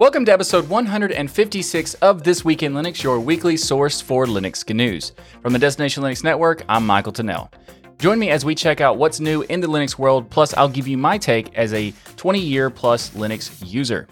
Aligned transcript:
Welcome 0.00 0.24
to 0.26 0.32
episode 0.32 0.68
156 0.68 1.94
of 1.94 2.22
This 2.22 2.44
Week 2.44 2.62
in 2.62 2.72
Linux, 2.72 3.02
your 3.02 3.20
weekly 3.20 3.56
source 3.56 4.00
for 4.00 4.26
Linux 4.26 4.68
news. 4.74 5.12
From 5.42 5.52
the 5.52 5.58
Destination 5.58 6.02
Linux 6.02 6.24
Network, 6.24 6.64
I'm 6.68 6.86
Michael 6.86 7.12
Tunnell. 7.12 7.50
Join 7.98 8.18
me 8.18 8.30
as 8.30 8.44
we 8.44 8.54
check 8.54 8.80
out 8.80 8.96
what's 8.96 9.18
new 9.18 9.42
in 9.42 9.60
the 9.60 9.66
Linux 9.66 9.98
world, 9.98 10.30
plus, 10.30 10.54
I'll 10.54 10.68
give 10.68 10.86
you 10.86 10.96
my 10.96 11.18
take 11.18 11.52
as 11.56 11.72
a 11.72 11.92
20 12.16 12.38
year 12.38 12.70
plus 12.70 13.10
Linux 13.10 13.50
user. 13.66 14.06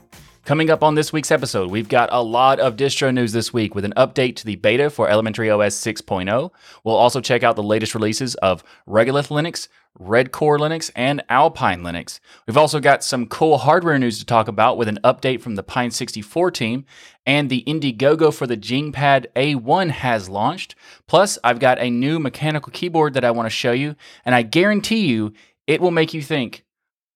Coming 0.47 0.71
up 0.71 0.85
on 0.85 0.95
this 0.95 1.13
week's 1.13 1.33
episode, 1.33 1.73
we've 1.73 1.89
got 1.89 2.09
a 2.13 2.23
lot 2.23 2.61
of 2.61 2.77
distro 2.77 3.13
news 3.13 3.33
this 3.33 3.53
week 3.53 3.75
with 3.75 3.85
an 3.85 3.93
update 3.97 4.37
to 4.37 4.47
the 4.47 4.55
beta 4.55 4.91
for 4.91 5.09
Elementary 5.09 5.51
OS 5.51 5.75
6.0. 5.75 6.53
We'll 6.85 6.95
also 6.95 7.21
check 7.21 7.43
out 7.43 7.57
the 7.57 7.65
latest 7.65 7.97
releases 7.97 8.37
of 8.37 8.63
Regolith 8.87 9.27
Linux, 9.27 9.67
Redcore 9.99 10.61
Linux, 10.61 10.93
and 10.95 11.25
Alpine 11.29 11.81
Linux. 11.81 12.21
We've 12.47 12.57
also 12.57 12.79
got 12.79 13.03
some 13.03 13.27
cool 13.27 13.59
hardware 13.59 13.99
news 13.99 14.21
to 14.21 14.25
talk 14.25 14.47
about 14.47 14.79
with 14.79 14.87
an 14.87 15.01
update 15.03 15.41
from 15.41 15.57
the 15.57 15.65
Pine 15.65 15.91
64 15.91 16.53
team, 16.53 16.85
and 17.27 17.51
the 17.51 17.65
Indiegogo 17.67 18.33
for 18.33 18.47
the 18.47 18.57
Jingpad 18.57 19.27
A1 19.35 19.91
has 19.91 20.29
launched. 20.29 20.77
Plus, 21.09 21.41
I've 21.43 21.59
got 21.59 21.81
a 21.81 21.91
new 21.91 22.21
mechanical 22.21 22.71
keyboard 22.71 23.15
that 23.15 23.25
I 23.25 23.33
want 23.33 23.47
to 23.47 23.51
show 23.51 23.73
you, 23.73 23.97
and 24.25 24.33
I 24.33 24.43
guarantee 24.43 25.09
you 25.09 25.33
it 25.67 25.81
will 25.81 25.91
make 25.91 26.15
you 26.15 26.23
think, 26.23 26.65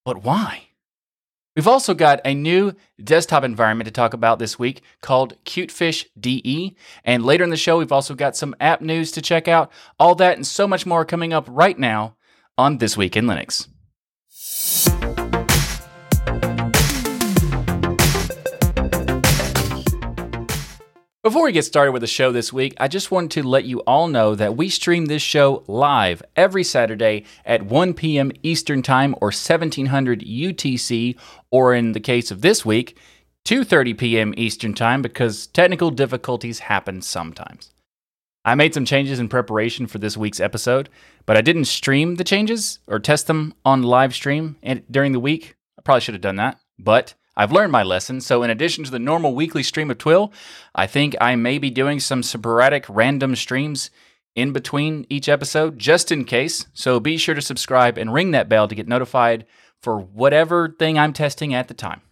but 0.05 0.25
why? 0.25 0.70
We've 1.61 1.69
also 1.69 1.93
got 1.93 2.23
a 2.25 2.33
new 2.33 2.73
desktop 3.05 3.45
environment 3.45 3.85
to 3.85 3.91
talk 3.91 4.15
about 4.15 4.39
this 4.39 4.59
week 4.59 4.81
called 5.03 5.37
Cutefish 5.45 6.07
DE. 6.19 6.75
And 7.05 7.23
later 7.23 7.45
in 7.45 7.51
the 7.51 7.57
show, 7.59 7.77
we've 7.77 7.93
also 7.93 8.15
got 8.15 8.35
some 8.35 8.57
app 8.61 8.81
news 8.81 9.13
to 9.13 9.21
check 9.21 9.47
out. 9.47 9.71
All 9.99 10.15
that 10.15 10.37
and 10.37 10.47
so 10.47 10.67
much 10.67 10.87
more 10.87 11.05
coming 11.05 11.35
up 11.35 11.45
right 11.51 11.79
now 11.79 12.17
on 12.57 12.79
This 12.79 12.97
Week 12.97 13.15
in 13.15 13.27
Linux. 13.27 13.69
Before 21.23 21.45
we 21.45 21.53
get 21.53 21.67
started 21.67 21.93
with 21.93 22.01
the 22.01 22.07
show 22.07 22.33
this 22.33 22.51
week, 22.51 22.73
I 22.81 22.89
just 22.89 23.11
wanted 23.11 23.33
to 23.33 23.43
let 23.47 23.67
you 23.67 23.81
all 23.81 24.09
know 24.09 24.35
that 24.35 24.57
we 24.57 24.71
stream 24.71 25.05
this 25.05 25.21
show 25.21 25.65
live 25.67 26.23
every 26.35 26.65
Saturday 26.65 27.27
at 27.45 27.67
1 27.67 27.93
p.m. 27.93 28.33
Eastern 28.43 28.81
Time 28.81 29.15
or 29.21 29.27
1700 29.27 30.21
UTC, 30.21 31.19
or 31.51 31.75
in 31.75 31.93
the 31.93 32.01
case 32.01 32.31
of 32.31 32.41
this 32.41 32.65
week, 32.65 32.97
2:30 33.45 33.99
p.m. 33.99 34.35
Eastern 34.39 34.73
Time 34.73 35.03
because 35.03 35.47
technical 35.49 35.91
difficulties 35.91 36.61
happen 36.61 37.03
sometimes. 37.03 37.75
I 38.47 38.55
made 38.55 38.73
some 38.73 38.87
changes 38.87 39.19
in 39.19 39.29
preparation 39.29 39.87
for 39.87 39.99
this 39.99 40.17
week's 40.17 40.41
episode, 40.41 40.89
but 41.27 41.37
I 41.37 41.43
didn't 41.43 41.67
stream 41.67 42.15
the 42.15 42.25
changes 42.25 42.79
or 42.87 42.99
test 42.99 43.27
them 43.27 43.53
on 43.63 43.83
live 43.83 44.15
stream 44.15 44.57
during 44.91 45.13
the 45.13 45.21
week. 45.21 45.55
I 45.79 45.83
probably 45.83 46.01
should 46.01 46.15
have 46.15 46.23
done 46.23 46.37
that, 46.37 46.59
but 46.79 47.13
I've 47.41 47.53
learned 47.53 47.73
my 47.73 47.83
lesson. 47.83 48.21
So, 48.21 48.43
in 48.43 48.51
addition 48.51 48.85
to 48.85 48.91
the 48.91 48.99
normal 48.99 49.35
weekly 49.35 49.63
stream 49.63 49.91
of 49.91 49.97
Twill, 49.97 50.31
I 50.75 50.87
think 50.87 51.17
I 51.23 51.37
may 51.37 51.57
be 51.57 51.71
doing 51.71 51.99
some 51.99 52.23
sporadic 52.23 52.85
random 52.87 53.35
streams 53.35 53.91
in 54.35 54.53
between 54.53 55.07
each 55.09 55.27
episode 55.27 55.79
just 55.79 56.13
in 56.13 56.27
case. 56.27 56.67
So, 56.75 57.01
be 57.01 57.17
sure 57.17 57.35
to 57.35 57.41
subscribe 57.41 57.97
and 57.97 58.13
ring 58.13 58.33
that 58.33 58.51
bell 58.51 58.69
to 58.69 58.75
get 58.75 58.87
notified 58.87 59.47
for 59.81 59.99
whatever 59.99 60.69
thing 60.69 60.99
I'm 60.99 61.15
testing 61.15 61.55
at 61.55 61.69
the 61.69 61.73
time. 61.73 62.03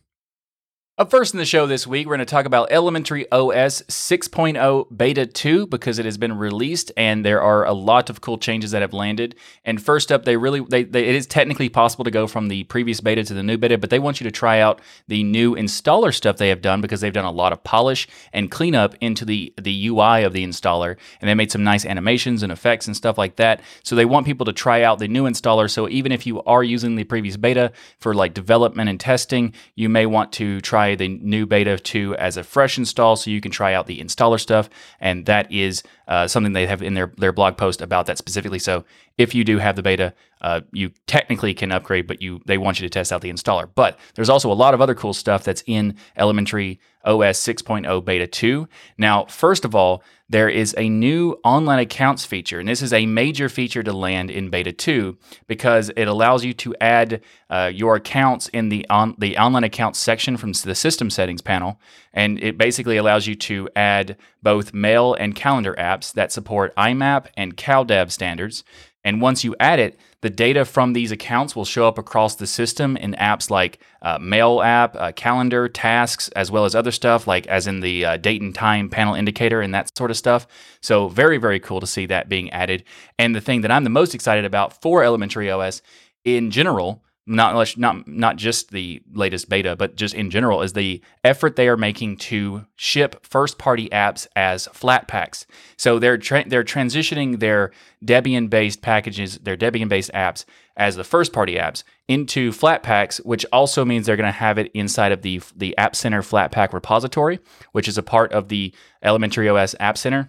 Up 0.99 1.13
first 1.13 1.33
in 1.33 1.39
the 1.39 1.47
show 1.47 1.65
this 1.65 1.87
week, 1.87 2.09
we're 2.09 2.17
going 2.17 2.27
to 2.27 2.29
talk 2.29 2.45
about 2.45 2.73
Elementary 2.73 3.31
OS 3.31 3.83
6.0 3.83 4.99
Beta 4.99 5.27
2 5.27 5.69
because 5.69 6.01
it 6.01 6.05
has 6.05 6.19
been 6.19 6.37
released 6.37 6.91
and 6.97 7.25
there 7.25 7.41
are 7.41 7.65
a 7.65 7.73
lot 7.73 8.11
of 8.11 8.21
cool 8.21 8.37
changes 8.37 8.73
that 8.73 8.83
have 8.83 8.93
landed. 8.93 9.37
And 9.65 9.81
first 9.81 10.11
up, 10.11 10.25
they 10.25 10.37
really 10.37 10.59
they, 10.59 10.83
they, 10.83 11.05
it 11.05 11.15
is 11.15 11.25
technically 11.29 11.69
possible 11.69 12.03
to 12.03 12.11
go 12.11 12.27
from 12.27 12.49
the 12.49 12.65
previous 12.65 13.01
beta 13.01 13.23
to 13.23 13.33
the 13.33 13.45
new 13.45 13.57
beta, 13.57 13.79
but 13.79 13.91
they 13.91 14.01
want 14.01 14.19
you 14.21 14.25
to 14.25 14.33
try 14.33 14.59
out 14.59 14.81
the 15.07 15.23
new 15.23 15.55
installer 15.55 16.13
stuff 16.13 16.37
they 16.37 16.49
have 16.49 16.63
done 16.63 16.81
because 16.81 17.01
they've 17.01 17.13
done 17.13 17.25
a 17.25 17.31
lot 17.31 17.53
of 17.53 17.63
polish 17.63 18.09
and 18.33 18.51
cleanup 18.51 18.97
into 19.01 19.25
the 19.25 19.55
the 19.57 19.87
UI 19.87 20.25
of 20.25 20.33
the 20.33 20.45
installer, 20.45 20.97
and 21.21 21.31
they 21.31 21.35
made 21.35 21.53
some 21.53 21.63
nice 21.63 21.87
animations 21.87 22.43
and 22.43 22.51
effects 22.51 22.89
and 22.89 22.97
stuff 22.97 23.17
like 23.17 23.37
that. 23.37 23.61
So 23.85 23.95
they 23.95 24.05
want 24.05 24.27
people 24.27 24.47
to 24.47 24.53
try 24.53 24.83
out 24.83 24.99
the 24.99 25.07
new 25.07 25.27
installer. 25.27 25.71
So 25.71 25.89
even 25.89 26.11
if 26.11 26.27
you 26.27 26.43
are 26.43 26.65
using 26.65 26.97
the 26.97 27.05
previous 27.05 27.37
beta 27.37 27.71
for 28.01 28.15
like 28.15 28.35
development 28.35 28.91
and 28.91 28.99
testing, 28.99 29.55
you 29.77 29.89
may 29.89 30.05
want 30.05 30.33
to 30.33 30.61
try 30.61 30.88
try 30.89 30.95
the 30.97 31.09
new 31.09 31.47
beta 31.47 31.79
2 31.79 32.17
as 32.17 32.37
a 32.37 32.45
fresh 32.45 32.79
install 32.79 33.17
so 33.17 33.31
you 33.31 33.41
can 33.41 33.51
try 33.51 33.75
out 33.75 33.87
the 33.87 34.01
installer 34.01 34.41
stuff. 34.41 34.69
And 35.01 35.27
that 35.27 35.51
is 35.53 35.83
uh, 36.09 36.27
something 36.27 36.55
they 36.55 36.67
have 36.67 36.83
in 36.83 36.95
their, 36.95 37.13
their 37.19 37.33
blog 37.33 37.57
post 37.57 37.81
about 37.81 38.07
that 38.07 38.19
specifically. 38.19 38.59
So 38.59 38.85
if 39.19 39.35
you 39.35 39.45
do 39.45 39.59
have 39.59 39.77
the 39.77 39.83
beta, 39.83 40.15
uh, 40.41 40.63
you 40.73 40.91
technically 41.07 41.53
can 41.53 41.71
upgrade, 41.71 42.07
but 42.07 42.23
you 42.23 42.41
they 42.47 42.59
want 42.59 42.81
you 42.81 42.87
to 42.87 42.91
test 42.91 43.13
out 43.13 43.21
the 43.21 43.33
installer. 43.33 43.69
But 43.75 43.99
there's 44.15 44.31
also 44.31 44.51
a 44.51 44.55
lot 44.55 44.75
of 44.75 44.81
other 44.81 44.95
cool 44.95 45.13
stuff 45.13 45.45
that's 45.45 45.63
in 45.67 45.97
Elementary 46.17 46.81
OS 47.05 47.41
6.0 47.41 48.05
Beta 48.05 48.27
2. 48.27 48.69
Now, 48.97 49.25
first 49.27 49.65
of 49.65 49.75
all, 49.75 50.03
there 50.31 50.49
is 50.49 50.75
a 50.77 50.91
new 50.91 51.39
online 51.43 51.79
accounts 51.79 52.27
feature, 52.27 52.61
and 52.61 52.69
this 52.69 52.83
is 52.83 52.93
a 52.93 53.07
major 53.07 53.49
feature 53.49 53.83
to 53.83 53.93
land 53.95 54.31
in 54.31 54.51
Beta 54.51 54.73
2 54.73 55.17
because 55.47 55.91
it 55.97 56.05
allows 56.07 56.45
you 56.45 56.53
to 56.53 56.75
add 56.83 57.23
uh, 57.49 57.71
your 57.73 57.97
accounts 57.97 58.49
in 58.49 58.69
the 58.69 58.87
on 58.91 59.15
the 59.19 59.39
online 59.39 59.65
accounts 59.65 59.99
section 59.99 60.37
from 60.37 60.53
the 60.53 60.75
system 60.75 61.09
settings 61.09 61.41
panel, 61.41 61.81
and 62.13 62.39
it 62.43 62.59
basically 62.59 62.99
allows 62.99 63.27
you 63.27 63.35
to 63.37 63.71
add 63.75 64.19
both 64.43 64.75
mail 64.75 65.15
and 65.15 65.35
calendar 65.35 65.75
apps 65.79 66.13
that 66.13 66.33
support 66.33 66.75
IMAP 66.77 67.27
and 67.37 67.57
CalDAV 67.57 68.11
standards. 68.11 68.65
And 69.05 69.21
once 69.21 69.45
you 69.45 69.55
add 69.61 69.79
it, 69.79 69.99
the 70.21 70.31
data 70.31 70.65
from 70.65 70.93
these 70.93 71.13
accounts 71.13 71.55
will 71.55 71.65
show 71.65 71.87
up 71.87 71.99
across 71.99 72.35
the 72.35 72.47
system 72.47 72.97
in 72.97 73.13
apps 73.15 73.51
like 73.51 73.79
uh, 74.03 74.19
Mail 74.19 74.61
app, 74.61 74.97
uh, 74.97 75.13
Calendar, 75.13 75.69
Tasks, 75.69 76.29
as 76.31 76.51
well 76.51 76.65
as 76.65 76.75
other 76.75 76.91
stuff 76.91 77.27
like 77.27 77.47
as 77.47 77.67
in 77.67 77.81
the 77.81 78.05
uh, 78.05 78.17
date 78.17 78.43
and 78.43 78.55
time 78.55 78.91
panel 78.91 79.15
indicator 79.15 79.61
and 79.61 79.73
that 79.73 79.97
sort 79.97 80.11
of 80.11 80.17
stuff. 80.17 80.47
So 80.81 81.09
very 81.09 81.39
very 81.39 81.61
cool 81.61 81.81
to 81.81 81.87
see 81.87 82.07
that 82.07 82.29
being 82.29 82.51
added. 82.51 82.85
And 83.19 83.35
the 83.35 83.41
thing 83.41 83.61
that 83.61 83.71
I'm 83.71 83.85
the 83.85 83.91
most 83.91 84.15
excited 84.15 84.45
about 84.45 84.81
for 84.83 85.05
Elementary 85.05 85.51
OS 85.51 85.83
in 86.25 86.51
general 86.51 87.03
not 87.29 87.77
not 87.77 88.09
not 88.09 88.37
just 88.37 88.71
the 88.71 89.03
latest 89.13 89.49
beta, 89.49 89.77
but 89.77 89.95
just 89.97 90.15
in 90.15 90.31
general, 90.31 90.63
is 90.63 90.73
the 90.73 91.03
effort 91.23 91.57
they 91.57 91.69
are 91.69 91.77
making 91.77 92.17
to 92.17 92.65
ship 92.77 93.25
first 93.25 93.59
party 93.59 93.89
apps 93.91 94.27
as 94.35 94.67
Flatpaks. 94.69 95.45
So 95.77 95.99
they're 95.99 96.19
tra- 96.19 96.49
they're 96.49 96.65
transitioning 96.65 97.39
their 97.39 97.71
Debian 98.05 98.49
based 98.49 98.83
packages, 98.83 99.39
their 99.39 99.57
Debian 99.57 99.89
based 99.89 100.11
apps 100.13 100.45
as 100.77 100.97
the 100.97 101.05
first 101.05 101.33
party 101.33 101.57
apps 101.57 101.83
into 102.09 102.51
Flatpaks, 102.51 103.25
which 103.27 103.45
also 103.53 103.85
means 103.85 104.07
they're 104.07 104.17
going 104.17 104.25
to 104.25 104.33
have 104.33 104.59
it 104.59 104.71
inside 104.73 105.13
of 105.13 105.23
the 105.23 105.43
the 105.55 105.77
App 105.77 105.95
Center 105.95 106.23
Flatpak 106.23 106.73
repository, 106.73 107.39
which 107.73 107.89
is 107.89 107.99
a 107.99 108.03
part 108.03 108.33
of 108.33 108.49
the 108.49 108.75
Elementary 109.03 109.49
OS 109.49 109.75
App 109.79 109.99
Center 109.99 110.29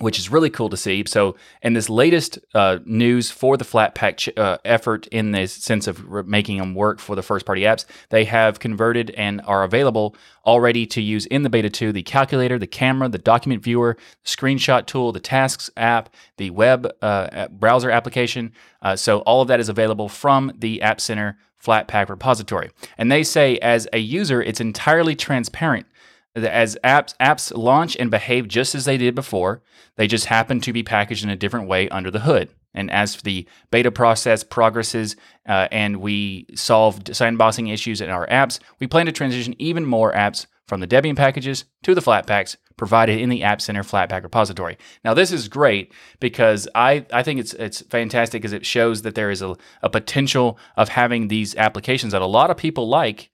which 0.00 0.18
is 0.18 0.30
really 0.30 0.50
cool 0.50 0.70
to 0.70 0.76
see. 0.76 1.04
So, 1.06 1.36
in 1.62 1.74
this 1.74 1.88
latest 1.88 2.38
uh, 2.54 2.78
news 2.84 3.30
for 3.30 3.56
the 3.56 3.64
Flatpak 3.64 4.16
ch- 4.16 4.36
uh, 4.36 4.58
effort, 4.64 5.06
in 5.08 5.32
the 5.32 5.46
sense 5.46 5.86
of 5.86 6.04
re- 6.10 6.22
making 6.26 6.58
them 6.58 6.74
work 6.74 6.98
for 6.98 7.14
the 7.14 7.22
first 7.22 7.46
party 7.46 7.62
apps, 7.62 7.84
they 8.08 8.24
have 8.24 8.58
converted 8.58 9.10
and 9.10 9.40
are 9.42 9.62
available 9.62 10.16
already 10.46 10.86
to 10.86 11.02
use 11.02 11.26
in 11.26 11.42
the 11.42 11.50
beta 11.50 11.68
2 11.68 11.92
the 11.92 12.02
calculator, 12.02 12.58
the 12.58 12.66
camera, 12.66 13.08
the 13.08 13.18
document 13.18 13.62
viewer, 13.62 13.96
screenshot 14.24 14.86
tool, 14.86 15.12
the 15.12 15.20
tasks 15.20 15.70
app, 15.76 16.14
the 16.38 16.50
web 16.50 16.90
uh, 17.02 17.48
browser 17.48 17.90
application. 17.90 18.52
Uh, 18.82 18.96
so, 18.96 19.20
all 19.20 19.42
of 19.42 19.48
that 19.48 19.60
is 19.60 19.68
available 19.68 20.08
from 20.08 20.50
the 20.58 20.80
App 20.80 21.00
Center 21.00 21.38
Flatpak 21.62 22.08
repository. 22.08 22.70
And 22.96 23.12
they 23.12 23.22
say, 23.22 23.58
as 23.58 23.86
a 23.92 23.98
user, 23.98 24.42
it's 24.42 24.62
entirely 24.62 25.14
transparent 25.14 25.86
as 26.36 26.78
apps 26.84 27.14
apps 27.18 27.56
launch 27.56 27.96
and 27.96 28.10
behave 28.10 28.48
just 28.48 28.74
as 28.74 28.84
they 28.84 28.96
did 28.96 29.14
before, 29.14 29.62
they 29.96 30.06
just 30.06 30.26
happen 30.26 30.60
to 30.60 30.72
be 30.72 30.82
packaged 30.82 31.24
in 31.24 31.30
a 31.30 31.36
different 31.36 31.68
way 31.68 31.88
under 31.88 32.10
the 32.10 32.20
hood. 32.20 32.50
And 32.72 32.90
as 32.90 33.16
the 33.16 33.46
beta 33.70 33.90
process 33.90 34.44
progresses 34.44 35.16
uh, 35.48 35.66
and 35.72 35.96
we 35.96 36.46
solve 36.54 37.02
sandboxing 37.04 37.72
issues 37.72 38.00
in 38.00 38.10
our 38.10 38.26
apps, 38.28 38.60
we 38.78 38.86
plan 38.86 39.06
to 39.06 39.12
transition 39.12 39.54
even 39.58 39.84
more 39.84 40.12
apps 40.12 40.46
from 40.68 40.80
the 40.80 40.86
Debian 40.86 41.16
packages 41.16 41.64
to 41.82 41.96
the 41.96 42.00
Flatpaks 42.00 42.56
provided 42.76 43.20
in 43.20 43.28
the 43.28 43.42
App 43.42 43.60
Center 43.60 43.82
Flatpak 43.82 44.22
repository. 44.22 44.78
Now, 45.04 45.14
this 45.14 45.32
is 45.32 45.48
great 45.48 45.92
because 46.20 46.68
I, 46.74 47.04
I 47.12 47.24
think 47.24 47.40
it's 47.40 47.52
it's 47.54 47.82
fantastic 47.82 48.40
because 48.40 48.52
it 48.52 48.64
shows 48.64 49.02
that 49.02 49.16
there 49.16 49.30
is 49.30 49.42
a, 49.42 49.56
a 49.82 49.90
potential 49.90 50.58
of 50.76 50.88
having 50.88 51.26
these 51.26 51.56
applications 51.56 52.12
that 52.12 52.22
a 52.22 52.26
lot 52.26 52.50
of 52.50 52.56
people 52.56 52.88
like 52.88 53.30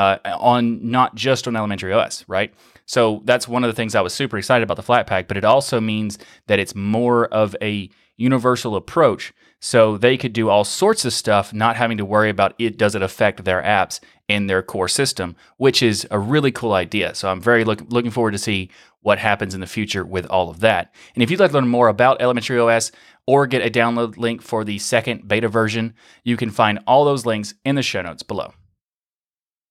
uh, 0.00 0.18
on 0.38 0.90
not 0.90 1.14
just 1.14 1.46
on 1.46 1.54
elementary 1.54 1.92
OS, 1.92 2.24
right? 2.26 2.54
So 2.86 3.20
that's 3.26 3.46
one 3.46 3.64
of 3.64 3.68
the 3.68 3.74
things 3.74 3.94
I 3.94 4.00
was 4.00 4.14
super 4.14 4.38
excited 4.38 4.62
about 4.64 4.78
the 4.78 4.82
Flatpak, 4.82 5.28
but 5.28 5.36
it 5.36 5.44
also 5.44 5.78
means 5.78 6.18
that 6.46 6.58
it's 6.58 6.74
more 6.74 7.26
of 7.26 7.54
a 7.60 7.90
universal 8.16 8.76
approach. 8.76 9.34
So 9.60 9.98
they 9.98 10.16
could 10.16 10.32
do 10.32 10.48
all 10.48 10.64
sorts 10.64 11.04
of 11.04 11.12
stuff, 11.12 11.52
not 11.52 11.76
having 11.76 11.98
to 11.98 12.06
worry 12.06 12.30
about 12.30 12.54
it 12.58 12.78
does 12.78 12.94
it 12.94 13.02
affect 13.02 13.44
their 13.44 13.62
apps 13.62 14.00
in 14.26 14.46
their 14.46 14.62
core 14.62 14.88
system, 14.88 15.36
which 15.58 15.82
is 15.82 16.06
a 16.10 16.18
really 16.18 16.50
cool 16.50 16.72
idea. 16.72 17.14
So 17.14 17.28
I'm 17.28 17.42
very 17.42 17.62
look, 17.64 17.82
looking 17.90 18.10
forward 18.10 18.30
to 18.30 18.38
see 18.38 18.70
what 19.02 19.18
happens 19.18 19.54
in 19.54 19.60
the 19.60 19.66
future 19.66 20.06
with 20.06 20.24
all 20.26 20.48
of 20.48 20.60
that. 20.60 20.94
And 21.14 21.22
if 21.22 21.30
you'd 21.30 21.40
like 21.40 21.50
to 21.50 21.56
learn 21.56 21.68
more 21.68 21.88
about 21.88 22.22
Elementary 22.22 22.58
OS 22.58 22.90
or 23.26 23.46
get 23.46 23.60
a 23.60 23.70
download 23.70 24.16
link 24.16 24.40
for 24.40 24.64
the 24.64 24.78
second 24.78 25.28
beta 25.28 25.48
version, 25.48 25.92
you 26.24 26.38
can 26.38 26.50
find 26.50 26.78
all 26.86 27.04
those 27.04 27.26
links 27.26 27.52
in 27.66 27.74
the 27.74 27.82
show 27.82 28.00
notes 28.00 28.22
below. 28.22 28.54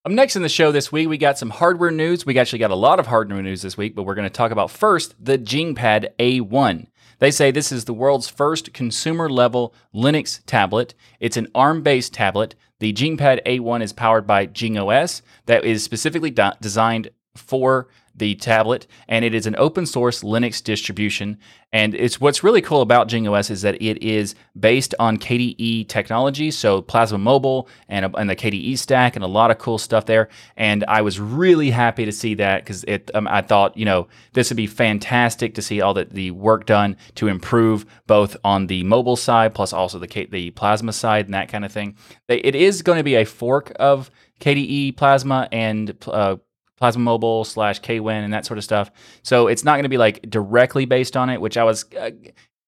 Up 0.05 0.13
next 0.13 0.37
in 0.37 0.43
the 0.43 0.47
show 0.47 0.71
this 0.71 0.93
week, 0.93 1.09
we 1.09 1.17
got 1.17 1.37
some 1.37 1.49
hardware 1.49 1.91
news. 1.91 2.25
We 2.25 2.39
actually 2.39 2.59
got 2.59 2.71
a 2.71 2.75
lot 2.75 3.01
of 3.01 3.07
hardware 3.07 3.43
news 3.43 3.63
this 3.63 3.75
week, 3.75 3.95
but 3.95 4.03
we're 4.03 4.15
going 4.15 4.23
to 4.23 4.29
talk 4.29 4.51
about 4.51 4.71
first 4.71 5.13
the 5.19 5.37
JingPad 5.37 6.07
A1. 6.17 6.87
They 7.19 7.31
say 7.31 7.51
this 7.51 7.69
is 7.69 7.83
the 7.83 7.93
world's 7.93 8.29
first 8.29 8.71
consumer 8.71 9.29
level 9.29 9.73
Linux 9.93 10.39
tablet. 10.45 10.93
It's 11.19 11.35
an 11.35 11.49
ARM 11.53 11.81
based 11.83 12.13
tablet. 12.13 12.55
The 12.79 12.93
JingPad 12.93 13.43
A1 13.45 13.83
is 13.83 13.91
powered 13.91 14.25
by 14.25 14.47
JingOS 14.47 15.21
that 15.47 15.65
is 15.65 15.83
specifically 15.83 16.31
de- 16.31 16.55
designed 16.61 17.09
for 17.35 17.89
the 18.19 18.35
tablet, 18.35 18.85
and 19.07 19.25
it 19.25 19.33
is 19.33 19.47
an 19.47 19.55
open 19.57 19.85
source 19.85 20.21
Linux 20.21 20.63
distribution. 20.63 21.37
And 21.71 21.93
it's 21.93 22.19
what's 22.19 22.43
really 22.43 22.61
cool 22.61 22.81
about 22.81 23.09
JingOS 23.09 23.51
is 23.51 23.61
that 23.61 23.81
it 23.81 24.01
is 24.03 24.33
based 24.59 24.95
on 24.97 25.17
KDE 25.17 25.87
technology, 25.87 26.49
so 26.51 26.81
Plasma 26.81 27.17
Mobile 27.17 27.67
and, 27.87 28.13
and 28.17 28.29
the 28.29 28.35
KDE 28.35 28.77
stack, 28.77 29.15
and 29.15 29.23
a 29.23 29.27
lot 29.27 29.51
of 29.51 29.59
cool 29.59 29.77
stuff 29.77 30.05
there. 30.05 30.29
And 30.57 30.83
I 30.87 31.01
was 31.01 31.19
really 31.19 31.69
happy 31.69 32.05
to 32.05 32.11
see 32.11 32.33
that 32.35 32.63
because 32.63 32.83
it, 32.85 33.11
um, 33.13 33.27
I 33.27 33.41
thought, 33.41 33.77
you 33.77 33.85
know, 33.85 34.07
this 34.33 34.49
would 34.49 34.57
be 34.57 34.67
fantastic 34.67 35.55
to 35.55 35.61
see 35.61 35.81
all 35.81 35.93
the, 35.93 36.05
the 36.05 36.31
work 36.31 36.65
done 36.65 36.97
to 37.15 37.27
improve 37.27 37.85
both 38.07 38.35
on 38.43 38.67
the 38.67 38.83
mobile 38.83 39.15
side, 39.15 39.53
plus 39.53 39.73
also 39.73 39.99
the 39.99 40.07
K, 40.07 40.25
the 40.25 40.51
Plasma 40.51 40.93
side 40.93 41.25
and 41.25 41.33
that 41.33 41.49
kind 41.49 41.65
of 41.65 41.71
thing. 41.71 41.95
It 42.27 42.55
is 42.55 42.81
going 42.81 42.97
to 42.97 43.03
be 43.03 43.15
a 43.15 43.25
fork 43.25 43.71
of 43.79 44.09
KDE 44.39 44.97
Plasma 44.97 45.47
and 45.51 45.95
uh, 46.07 46.37
Plasma 46.79 47.03
Mobile 47.03 47.43
slash 47.43 47.81
KWin 47.81 48.23
and 48.23 48.33
that 48.33 48.45
sort 48.45 48.57
of 48.57 48.63
stuff. 48.63 48.89
So 49.21 49.47
it's 49.47 49.63
not 49.63 49.73
going 49.73 49.83
to 49.83 49.89
be 49.89 49.97
like 49.97 50.21
directly 50.29 50.85
based 50.85 51.17
on 51.17 51.29
it, 51.29 51.41
which 51.41 51.57
I 51.57 51.63
was 51.63 51.85
a 51.93 52.13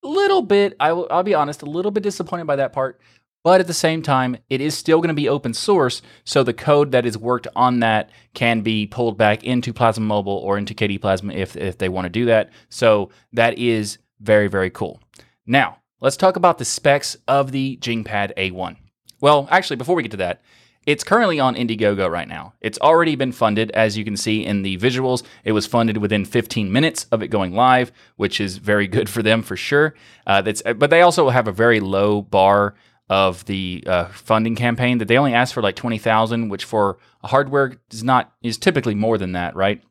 little 0.03 0.41
bit, 0.41 0.75
I 0.79 0.93
will, 0.93 1.23
be 1.23 1.33
honest, 1.33 1.61
a 1.61 1.65
little 1.65 1.91
bit 1.91 2.03
disappointed 2.03 2.45
by 2.45 2.57
that 2.57 2.73
part. 2.73 2.99
But 3.43 3.59
at 3.59 3.65
the 3.65 3.73
same 3.73 4.03
time, 4.03 4.37
it 4.49 4.61
is 4.61 4.77
still 4.77 4.99
going 4.99 5.07
to 5.07 5.15
be 5.15 5.27
open 5.27 5.55
source, 5.55 6.03
so 6.23 6.43
the 6.43 6.53
code 6.53 6.91
that 6.91 7.07
is 7.07 7.17
worked 7.17 7.47
on 7.55 7.79
that 7.79 8.11
can 8.35 8.61
be 8.61 8.85
pulled 8.85 9.17
back 9.17 9.43
into 9.43 9.73
Plasma 9.73 10.05
Mobile 10.05 10.37
or 10.37 10.59
into 10.59 10.75
KDE 10.75 11.01
Plasma 11.01 11.33
if, 11.33 11.55
if 11.55 11.79
they 11.79 11.89
want 11.89 12.05
to 12.05 12.09
do 12.09 12.25
that. 12.25 12.51
So 12.69 13.09
that 13.33 13.57
is 13.57 13.97
very, 14.19 14.47
very 14.47 14.69
cool. 14.69 15.01
Now, 15.47 15.77
let's 16.01 16.17
talk 16.17 16.35
about 16.35 16.59
the 16.59 16.65
specs 16.65 17.17
of 17.27 17.51
the 17.51 17.77
JingPad 17.81 18.35
A1. 18.37 18.75
Well, 19.21 19.47
actually, 19.49 19.77
before 19.77 19.95
we 19.95 20.03
get 20.03 20.11
to 20.11 20.17
that, 20.17 20.43
it's 20.85 21.03
currently 21.03 21.39
on 21.39 21.55
Indiegogo 21.55 22.09
right 22.09 22.27
now. 22.27 22.53
It's 22.59 22.79
already 22.79 23.15
been 23.15 23.31
funded, 23.31 23.69
as 23.71 23.97
you 23.97 24.03
can 24.03 24.17
see 24.17 24.43
in 24.43 24.63
the 24.63 24.77
visuals. 24.77 25.23
It 25.43 25.51
was 25.51 25.67
funded 25.67 25.97
within 25.97 26.25
15 26.25 26.71
minutes 26.71 27.05
of 27.11 27.21
it 27.21 27.27
going 27.27 27.53
live, 27.53 27.91
which 28.15 28.41
is 28.41 28.57
very 28.57 28.87
good 28.87 29.07
for 29.09 29.21
them 29.21 29.43
for 29.43 29.55
sure. 29.55 29.93
Uh, 30.25 30.41
that's, 30.41 30.61
but 30.61 30.89
they 30.89 31.01
also 31.01 31.29
have 31.29 31.47
a 31.47 31.51
very 31.51 31.79
low 31.79 32.21
bar 32.21 32.73
of 33.09 33.45
the 33.45 33.83
uh, 33.85 34.05
funding 34.05 34.55
campaign 34.55 34.97
that 34.97 35.07
they 35.07 35.17
only 35.17 35.33
asked 35.33 35.53
for 35.53 35.61
like 35.61 35.75
20,000, 35.75 36.49
which 36.49 36.63
for 36.63 36.97
hardware 37.23 37.73
is 37.91 38.03
not 38.03 38.33
is 38.41 38.57
typically 38.57 38.95
more 38.95 39.17
than 39.17 39.33
that, 39.33 39.55
right? 39.55 39.83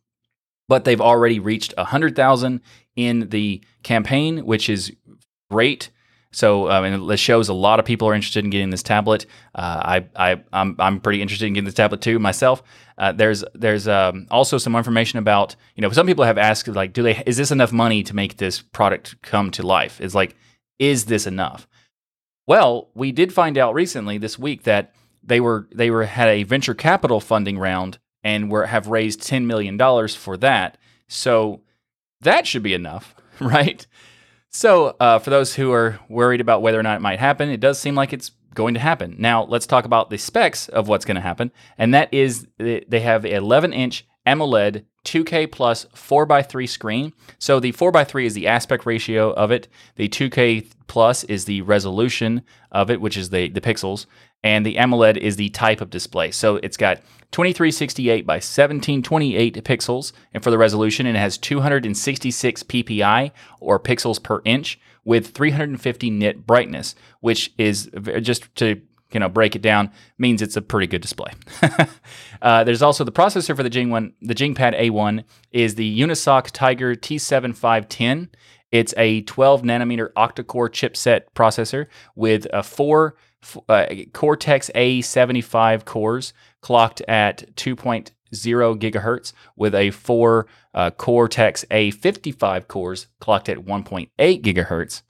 But 0.69 0.84
they've 0.84 1.00
already 1.00 1.38
reached 1.38 1.75
100,000 1.76 2.60
in 2.96 3.28
the 3.28 3.62
campaign, 3.82 4.44
which 4.46 4.69
is 4.69 4.92
great. 5.50 5.90
So 6.32 6.71
um, 6.71 6.85
and 6.85 7.11
it 7.11 7.17
shows 7.19 7.49
a 7.49 7.55
lot 7.55 7.81
of 7.81 7.85
people 7.85 8.09
are 8.09 8.15
interested 8.15 8.44
in 8.44 8.50
getting 8.50 8.71
this 8.71 8.85
tablet. 8.85 9.27
Uh, 9.55 10.05
I, 10.17 10.32
I 10.32 10.43
I'm, 10.53 10.77
I'm 10.79 11.00
pretty 11.00 11.23
interested 11.23 11.47
in 11.47 11.55
getting 11.55 11.65
this 11.65 11.75
tablet 11.75 12.00
too 12.00 12.19
myself. 12.19 12.62
Uh, 12.99 13.12
there's 13.12 13.43
there's 13.55 13.88
um, 13.88 14.27
also 14.31 14.56
some 14.56 14.77
information 14.77 15.19
about 15.19 15.56
you 15.75 15.82
know 15.82 15.91
some 15.91 16.06
people 16.06 16.25
have 16.25 16.38
asked 16.38 16.69
like 16.69 16.93
do 16.93 17.03
they 17.03 17.23
is 17.27 17.37
this 17.37 17.50
enough 17.50 17.73
money 17.73 18.03
to 18.05 18.15
make 18.15 18.37
this 18.37 18.62
product 18.62 19.21
come 19.23 19.50
to 19.50 19.67
life? 19.67 20.00
It's 20.00 20.15
like 20.15 20.37
is 20.79 21.06
this 21.06 21.27
enough? 21.27 21.67
Well, 22.47 22.91
we 22.94 23.12
did 23.12 23.33
find 23.33 23.59
out 23.59 23.75
recently 23.75 24.19
this 24.19 24.38
week 24.38 24.62
that 24.65 24.94
they 25.23 25.41
were 25.41 25.69
they 25.75 25.91
were 25.91 26.05
had 26.05 26.29
a 26.29 26.44
venture 26.44 26.75
capital 26.75 27.21
funding 27.21 27.59
round 27.59 27.99
and 28.23 28.50
were 28.50 28.67
have 28.67 28.87
raised 28.87 29.23
ten 29.23 29.47
million 29.47 29.76
dollars 29.76 30.15
for 30.15 30.37
that. 30.37 30.79
So 31.09 31.62
that 32.21 32.47
should 32.47 32.62
be 32.62 32.75
enough, 32.75 33.17
right? 33.41 33.85
So, 34.50 34.97
uh, 34.99 35.20
for 35.20 35.31
those 35.31 35.55
who 35.55 35.73
are 35.73 36.00
worried 36.08 36.41
about 36.41 36.61
whether 36.61 36.79
or 36.79 36.82
not 36.82 36.97
it 36.97 37.00
might 37.00 37.20
happen, 37.20 37.49
it 37.50 37.61
does 37.61 37.79
seem 37.79 37.94
like 37.94 38.12
it's 38.12 38.32
going 38.52 38.75
to 38.75 38.81
happen. 38.81 39.14
Now, 39.17 39.44
let's 39.44 39.67
talk 39.67 39.85
about 39.85 40.11
the 40.11 40.19
specs 40.19 40.69
of 40.69 40.88
what's 40.88 41.05
going 41.05 41.14
to 41.14 41.20
happen, 41.20 41.52
and 41.79 41.94
that 41.94 42.12
is 42.12 42.49
they 42.58 43.00
have 43.00 43.25
an 43.25 43.32
11 43.32 43.73
inch 43.73 44.06
AMOLED 44.26 44.85
2K 45.05 45.50
plus 45.50 45.87
4x3 45.94 46.69
screen. 46.69 47.12
So 47.38 47.58
the 47.58 47.73
4x3 47.73 48.26
is 48.26 48.35
the 48.35 48.47
aspect 48.49 48.85
ratio 48.85 49.32
of 49.32 49.50
it. 49.50 49.69
The 49.97 50.08
2K 50.08 50.70
plus 50.88 51.25
is 51.25 51.47
the 51.47 51.62
resolution 51.62 52.43
of 52.70 52.91
it, 52.91 53.00
which 53.00 53.17
is 53.17 53.31
the, 53.31 53.49
the 53.49 53.61
pixels. 53.61 54.06
And 54.42 54.64
the 54.64 54.76
AMOLED 54.76 55.19
is 55.19 55.37
the 55.37 55.50
type 55.50 55.81
of 55.81 55.90
display. 55.90 56.31
So 56.31 56.56
it's 56.56 56.76
got 56.76 56.98
2368 57.32 58.26
by 58.26 58.34
1728 58.34 59.64
pixels. 59.64 60.12
And 60.32 60.42
for 60.42 60.50
the 60.50 60.58
resolution, 60.58 61.06
it 61.06 61.16
has 61.16 61.38
266 61.38 62.62
ppi 62.64 63.31
or 63.60 63.78
pixels 63.78 64.22
per 64.22 64.40
inch 64.44 64.81
with 65.04 65.28
350 65.28 66.10
nit 66.10 66.46
brightness, 66.46 66.94
which 67.20 67.52
is 67.58 67.90
just 68.20 68.54
to 68.56 68.81
you 69.12 69.20
know 69.20 69.28
break 69.28 69.56
it 69.56 69.62
down 69.62 69.90
means 70.19 70.42
it's 70.42 70.56
a 70.56 70.62
pretty 70.62 70.87
good 70.87 71.02
display. 71.02 71.32
uh, 72.42 72.64
there's 72.64 72.82
also 72.82 73.04
the 73.04 73.12
processor 73.12 73.56
for 73.56 73.62
the 73.62 73.70
Jing 73.70 73.90
one, 73.90 74.12
the 74.20 74.34
JingPad 74.34 74.78
A1 74.78 75.25
is 75.52 75.75
the 75.75 76.00
Unisoc 76.00 76.50
Tiger 76.52 76.94
T7510. 76.94 78.28
It's 78.72 78.94
a 78.96 79.22
12 79.22 79.62
nanometer 79.62 80.12
octa-core 80.12 80.70
chipset 80.70 81.22
processor 81.34 81.87
with 82.14 82.46
a 82.52 82.62
four 82.62 83.16
uh, 83.69 83.87
Cortex 84.12 84.70
A75 84.75 85.84
cores 85.84 86.32
clocked 86.60 87.00
at 87.02 87.54
2.0 87.56 88.10
gigahertz 88.32 89.32
with 89.56 89.75
a 89.75 89.90
four 89.90 90.46
uh, 90.75 90.90
Cortex 90.90 91.64
A55 91.70 92.69
cores 92.69 93.06
clocked 93.20 93.48
at 93.48 93.58
1.8 93.58 94.08
gigahertz. 94.42 95.02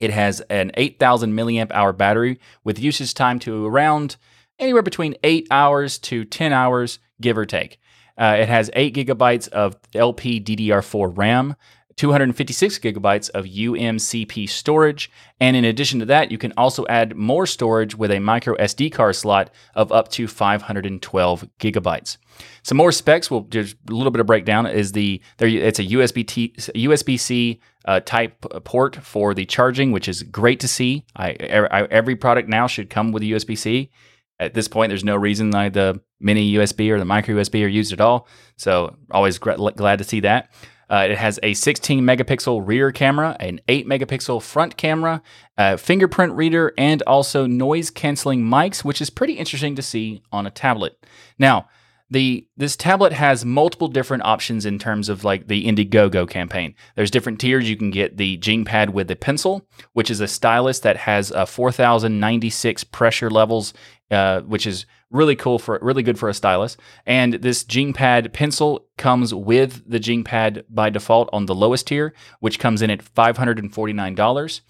It 0.00 0.10
has 0.10 0.40
an 0.42 0.72
8,000 0.74 1.32
milliamp 1.32 1.72
hour 1.72 1.92
battery 1.92 2.38
with 2.64 2.78
usage 2.78 3.14
time 3.14 3.38
to 3.40 3.66
around 3.66 4.16
anywhere 4.58 4.82
between 4.82 5.16
8 5.22 5.46
hours 5.50 5.98
to 5.98 6.24
10 6.24 6.52
hours, 6.52 6.98
give 7.20 7.38
or 7.38 7.46
take. 7.46 7.78
Uh, 8.18 8.36
it 8.38 8.48
has 8.48 8.70
8 8.74 8.94
gigabytes 8.94 9.48
of 9.48 9.76
LP 9.94 10.40
DDR4 10.40 11.16
RAM, 11.16 11.56
256 11.96 12.78
gigabytes 12.78 13.30
of 13.30 13.46
UMCP 13.46 14.48
storage, 14.48 15.10
and 15.40 15.56
in 15.56 15.64
addition 15.64 15.98
to 16.00 16.06
that, 16.06 16.30
you 16.30 16.36
can 16.36 16.52
also 16.56 16.84
add 16.88 17.16
more 17.16 17.46
storage 17.46 17.94
with 17.94 18.10
a 18.10 18.18
micro 18.18 18.54
SD 18.56 18.92
card 18.92 19.16
slot 19.16 19.50
of 19.74 19.90
up 19.92 20.08
to 20.08 20.28
512 20.28 21.48
gigabytes. 21.58 22.18
Some 22.62 22.76
more 22.76 22.92
specs. 22.92 23.30
Well, 23.30 23.46
just 23.48 23.76
a 23.88 23.94
little 23.94 24.10
bit 24.10 24.20
of 24.20 24.26
breakdown 24.26 24.66
is 24.66 24.92
the 24.92 25.22
there. 25.38 25.48
It's 25.48 25.78
a 25.78 25.84
USB 25.84 26.26
T, 26.26 26.52
USB 26.58 27.18
C 27.18 27.60
uh, 27.86 28.00
type 28.00 28.44
port 28.64 28.96
for 28.96 29.32
the 29.32 29.46
charging, 29.46 29.92
which 29.92 30.08
is 30.08 30.22
great 30.22 30.60
to 30.60 30.68
see. 30.68 31.04
I, 31.16 31.30
I, 31.70 31.84
every 31.84 32.16
product 32.16 32.48
now 32.48 32.66
should 32.66 32.90
come 32.90 33.12
with 33.12 33.22
a 33.22 33.26
USB 33.26 33.56
C. 33.56 33.90
At 34.38 34.52
this 34.52 34.68
point, 34.68 34.90
there's 34.90 35.04
no 35.04 35.16
reason 35.16 35.50
why 35.50 35.70
the 35.70 35.98
mini 36.20 36.52
USB 36.54 36.90
or 36.90 36.98
the 36.98 37.06
micro 37.06 37.36
USB 37.36 37.64
are 37.64 37.68
used 37.68 37.94
at 37.94 38.02
all. 38.02 38.28
So 38.56 38.96
always 39.10 39.38
glad 39.38 39.96
to 39.96 40.04
see 40.04 40.20
that. 40.20 40.50
Uh, 40.88 41.06
it 41.10 41.18
has 41.18 41.40
a 41.42 41.54
16 41.54 42.02
megapixel 42.02 42.66
rear 42.66 42.92
camera, 42.92 43.36
an 43.40 43.60
8 43.68 43.86
megapixel 43.86 44.42
front 44.42 44.76
camera, 44.76 45.22
a 45.58 45.76
fingerprint 45.76 46.34
reader, 46.34 46.72
and 46.78 47.02
also 47.02 47.46
noise 47.46 47.90
canceling 47.90 48.42
mics, 48.42 48.84
which 48.84 49.00
is 49.00 49.10
pretty 49.10 49.34
interesting 49.34 49.74
to 49.74 49.82
see 49.82 50.22
on 50.30 50.46
a 50.46 50.50
tablet. 50.50 51.04
Now, 51.38 51.68
the 52.08 52.46
this 52.56 52.76
tablet 52.76 53.12
has 53.12 53.44
multiple 53.44 53.88
different 53.88 54.24
options 54.24 54.64
in 54.64 54.78
terms 54.78 55.08
of 55.08 55.24
like 55.24 55.48
the 55.48 55.66
Indiegogo 55.66 56.28
campaign. 56.28 56.74
There's 56.94 57.10
different 57.10 57.40
tiers. 57.40 57.68
You 57.68 57.76
can 57.76 57.90
get 57.90 58.16
the 58.16 58.38
Pad 58.64 58.90
with 58.90 59.08
the 59.08 59.16
pencil, 59.16 59.66
which 59.92 60.10
is 60.10 60.20
a 60.20 60.28
stylus 60.28 60.80
that 60.80 60.96
has 60.98 61.32
a 61.32 61.46
4,096 61.46 62.84
pressure 62.84 63.28
levels, 63.28 63.74
uh, 64.10 64.42
which 64.42 64.66
is 64.66 64.86
really 65.10 65.36
cool 65.36 65.58
for 65.58 65.78
really 65.82 66.02
good 66.02 66.18
for 66.18 66.28
a 66.28 66.34
stylus. 66.34 66.76
And 67.04 67.34
this 67.34 67.64
Pad 67.94 68.32
pencil 68.32 68.86
comes 68.98 69.32
with 69.32 69.82
the 69.88 70.22
Pad 70.24 70.64
by 70.68 70.90
default 70.90 71.28
on 71.32 71.46
the 71.46 71.54
lowest 71.54 71.86
tier, 71.86 72.14
which 72.40 72.58
comes 72.58 72.82
in 72.82 72.90
at 72.90 73.04
$549. 73.04 74.60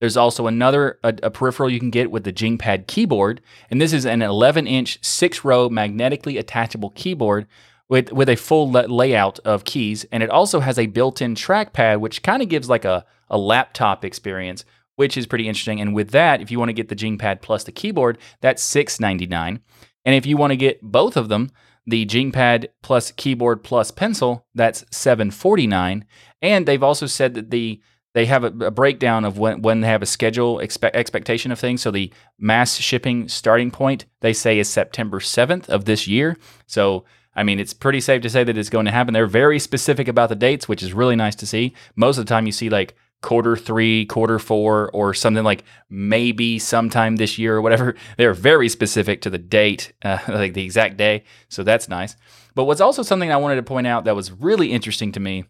There's 0.00 0.16
also 0.16 0.46
another 0.46 0.98
a, 1.02 1.14
a, 1.22 1.30
peripheral 1.30 1.70
you 1.70 1.80
can 1.80 1.90
get 1.90 2.10
with 2.10 2.24
the 2.24 2.32
JingPad 2.32 2.86
keyboard, 2.86 3.40
and 3.70 3.80
this 3.80 3.94
is 3.94 4.04
an 4.04 4.20
11-inch 4.20 5.02
six-row 5.02 5.70
magnetically 5.70 6.36
attachable 6.36 6.90
keyboard 6.90 7.46
with 7.88 8.12
with 8.12 8.28
a 8.28 8.36
full 8.36 8.70
layout 8.70 9.38
of 9.40 9.64
keys, 9.64 10.04
and 10.12 10.22
it 10.22 10.28
also 10.28 10.60
has 10.60 10.78
a 10.78 10.86
built-in 10.86 11.34
trackpad, 11.34 12.00
which 12.00 12.22
kind 12.22 12.42
of 12.42 12.50
gives 12.50 12.68
like 12.68 12.84
a 12.84 13.06
a 13.30 13.38
laptop 13.38 14.04
experience, 14.04 14.64
which 14.96 15.16
is 15.16 15.26
pretty 15.26 15.48
interesting. 15.48 15.80
And 15.80 15.94
with 15.94 16.10
that, 16.10 16.40
if 16.40 16.50
you 16.50 16.58
want 16.58 16.70
to 16.70 16.74
get 16.74 16.88
the 16.88 16.96
JingPad 16.96 17.40
plus 17.40 17.64
the 17.64 17.72
keyboard, 17.72 18.18
that's 18.40 18.62
699. 18.62 19.60
And 20.04 20.14
if 20.14 20.26
you 20.26 20.36
want 20.36 20.50
to 20.50 20.56
get 20.56 20.82
both 20.82 21.16
of 21.16 21.28
them, 21.28 21.50
the 21.86 22.04
JingPad 22.04 22.66
plus 22.82 23.12
keyboard 23.12 23.62
plus 23.62 23.90
pencil, 23.90 24.46
that's 24.54 24.84
749. 24.90 26.04
And 26.42 26.66
they've 26.66 26.82
also 26.82 27.06
said 27.06 27.34
that 27.34 27.50
the 27.50 27.80
they 28.14 28.24
have 28.24 28.44
a, 28.44 28.64
a 28.64 28.70
breakdown 28.70 29.26
of 29.26 29.36
when, 29.36 29.60
when 29.60 29.82
they 29.82 29.88
have 29.88 30.00
a 30.00 30.06
schedule 30.06 30.56
expe- 30.56 30.90
expectation 30.94 31.52
of 31.52 31.58
things. 31.58 31.82
So 31.82 31.90
the 31.90 32.10
mass 32.38 32.76
shipping 32.76 33.28
starting 33.28 33.70
point 33.70 34.06
they 34.22 34.32
say 34.32 34.58
is 34.58 34.70
September 34.70 35.20
7th 35.20 35.68
of 35.68 35.84
this 35.84 36.08
year. 36.08 36.38
So 36.66 37.04
I 37.36 37.42
mean, 37.42 37.60
it's 37.60 37.74
pretty 37.74 38.00
safe 38.00 38.22
to 38.22 38.30
say 38.30 38.42
that 38.42 38.56
it's 38.56 38.70
going 38.70 38.86
to 38.86 38.90
happen. 38.90 39.12
They're 39.12 39.26
very 39.26 39.58
specific 39.58 40.08
about 40.08 40.30
the 40.30 40.34
dates, 40.34 40.66
which 40.66 40.82
is 40.82 40.94
really 40.94 41.16
nice 41.16 41.34
to 41.36 41.46
see. 41.46 41.74
Most 41.94 42.16
of 42.16 42.24
the 42.24 42.30
time, 42.30 42.46
you 42.46 42.52
see 42.52 42.70
like 42.70 42.96
quarter 43.22 43.56
three, 43.56 44.06
quarter 44.06 44.38
four, 44.38 44.90
or 44.92 45.14
something 45.14 45.44
like 45.44 45.64
maybe 45.90 46.58
sometime 46.58 47.16
this 47.16 47.38
year 47.38 47.56
or 47.56 47.62
whatever. 47.62 47.94
They're 48.16 48.34
very 48.34 48.68
specific 48.68 49.22
to 49.22 49.30
the 49.30 49.38
date, 49.38 49.92
uh, 50.02 50.18
like 50.28 50.54
the 50.54 50.64
exact 50.64 50.96
day. 50.96 51.24
So 51.48 51.62
that's 51.62 51.88
nice. 51.88 52.16
But 52.54 52.64
what's 52.64 52.80
also 52.80 53.02
something 53.02 53.30
I 53.30 53.36
wanted 53.36 53.56
to 53.56 53.62
point 53.62 53.86
out 53.86 54.04
that 54.04 54.16
was 54.16 54.32
really 54.32 54.72
interesting 54.72 55.12
to 55.12 55.20
me 55.20 55.44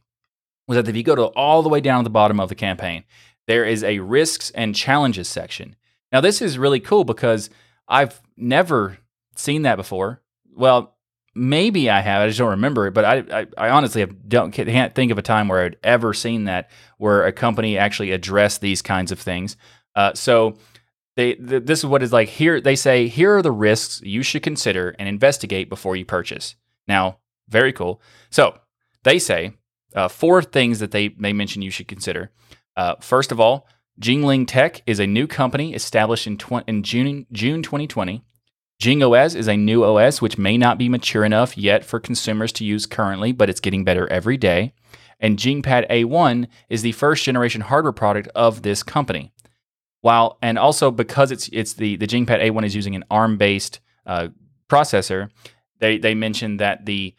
was 0.67 0.77
that 0.77 0.89
if 0.89 0.97
you 0.97 1.03
go 1.03 1.15
to 1.15 1.27
all 1.27 1.63
the 1.63 1.69
way 1.69 1.81
down 1.81 2.01
to 2.01 2.05
the 2.05 2.11
bottom 2.11 2.41
of 2.41 2.49
the 2.49 2.55
campaign, 2.55 3.05
there 3.47 3.65
is 3.65 3.85
a 3.85 4.01
risks 4.01 4.51
and 4.51 4.75
challenges 4.75 5.29
section. 5.29 5.77
Now, 6.13 6.21
this 6.21 6.43
is 6.43 6.59
really 6.59 6.81
cool 6.81 7.05
because 7.05 7.51
I've 7.87 8.21
never 8.37 8.99
seen 9.37 9.63
that 9.63 9.77
before. 9.77 10.23
Well, 10.53 10.96
maybe 11.37 11.91
I 11.91 12.01
have. 12.01 12.23
I 12.23 12.27
just 12.29 12.39
don't 12.39 12.51
remember 12.51 12.87
it. 12.87 12.95
But 12.95 13.05
I, 13.05 13.41
I, 13.41 13.47
I 13.59 13.69
honestly 13.71 14.05
don't 14.07 14.51
can't 14.53 14.95
think 14.95 15.13
of 15.13 15.19
a 15.19 15.23
time 15.23 15.49
where 15.49 15.65
I'd 15.65 15.77
ever 15.85 16.15
seen 16.15 16.45
that 16.45 16.71
where 16.99 17.25
a 17.25 17.33
company 17.33 17.79
actually 17.79 18.13
addressed 18.13 18.61
these 18.61 18.83
kinds 18.83 19.13
of 19.13 19.21
things. 19.21 19.57
Uh, 19.95 20.15
so 20.15 20.57
they 21.17 21.35
th- 21.35 21.65
this 21.65 21.81
is 21.81 21.87
what 21.87 22.03
is 22.03 22.13
like 22.13 22.29
here. 22.29 22.61
They 22.61 22.77
say 22.77 23.09
here 23.09 23.37
are 23.37 23.43
the 23.43 23.53
risks 23.53 24.01
you 24.03 24.23
should 24.23 24.43
consider 24.43 24.97
and 24.99 25.09
investigate 25.09 25.69
before 25.69 25.97
you 25.97 26.05
purchase. 26.05 26.57
Now, 26.89 27.19
very 27.49 27.73
cool. 27.73 28.01
So 28.31 28.59
they 29.05 29.19
say 29.19 29.53
uh, 29.95 30.09
four 30.09 30.43
things 30.43 30.79
that 30.81 30.91
they 30.91 31.09
they 31.09 31.33
mention 31.33 31.63
you 31.63 31.71
should 31.71 31.89
consider. 31.89 32.31
Uh, 32.77 32.97
first 33.01 33.31
of 33.31 33.41
all, 33.41 33.67
Jingling 34.01 34.47
Tech 34.47 34.83
is 34.87 35.01
a 35.01 35.07
new 35.07 35.27
company 35.27 35.75
established 35.75 36.27
in, 36.27 36.37
tw- 36.37 36.67
in 36.67 36.83
June 36.83 37.27
June 37.33 37.63
2020. 37.63 38.23
Jing 38.79 39.03
OS 39.03 39.35
is 39.35 39.49
a 39.49 39.57
new 39.57 39.85
OS 39.85 40.21
which 40.21 40.37
may 40.37 40.59
not 40.59 40.79
be 40.79 40.89
mature 40.89 41.25
enough 41.25 41.57
yet 41.57 41.85
for 41.85 41.99
consumers 41.99 42.53
to 42.53 42.65
use 42.65 42.85
currently, 42.85 43.33
but 43.33 43.49
it's 43.49 43.61
getting 43.61 43.85
better 43.85 44.07
every 44.09 44.37
day. 44.37 44.75
And 45.19 45.39
JingPad 45.39 45.89
A1 45.89 46.47
is 46.69 46.83
the 46.83 46.93
first 46.93 47.25
generation 47.25 47.63
hardware 47.63 47.93
product 47.93 48.29
of 48.35 48.63
this 48.63 48.83
company. 48.83 49.33
While 50.03 50.39
and 50.43 50.59
also 50.59 50.91
because 50.91 51.31
it's 51.31 51.49
it's 51.53 51.73
the 51.73 51.97
the 51.97 52.07
JingPad 52.07 52.43
A1 52.43 52.65
is 52.65 52.77
using 52.77 52.95
an 52.95 53.05
ARM 53.11 53.39
based 53.39 53.81
uh, 54.05 54.29
processor, 54.69 55.31
they 55.81 55.97
they 55.97 56.15
mentioned 56.15 56.61
that 56.61 56.85
the 56.85 57.15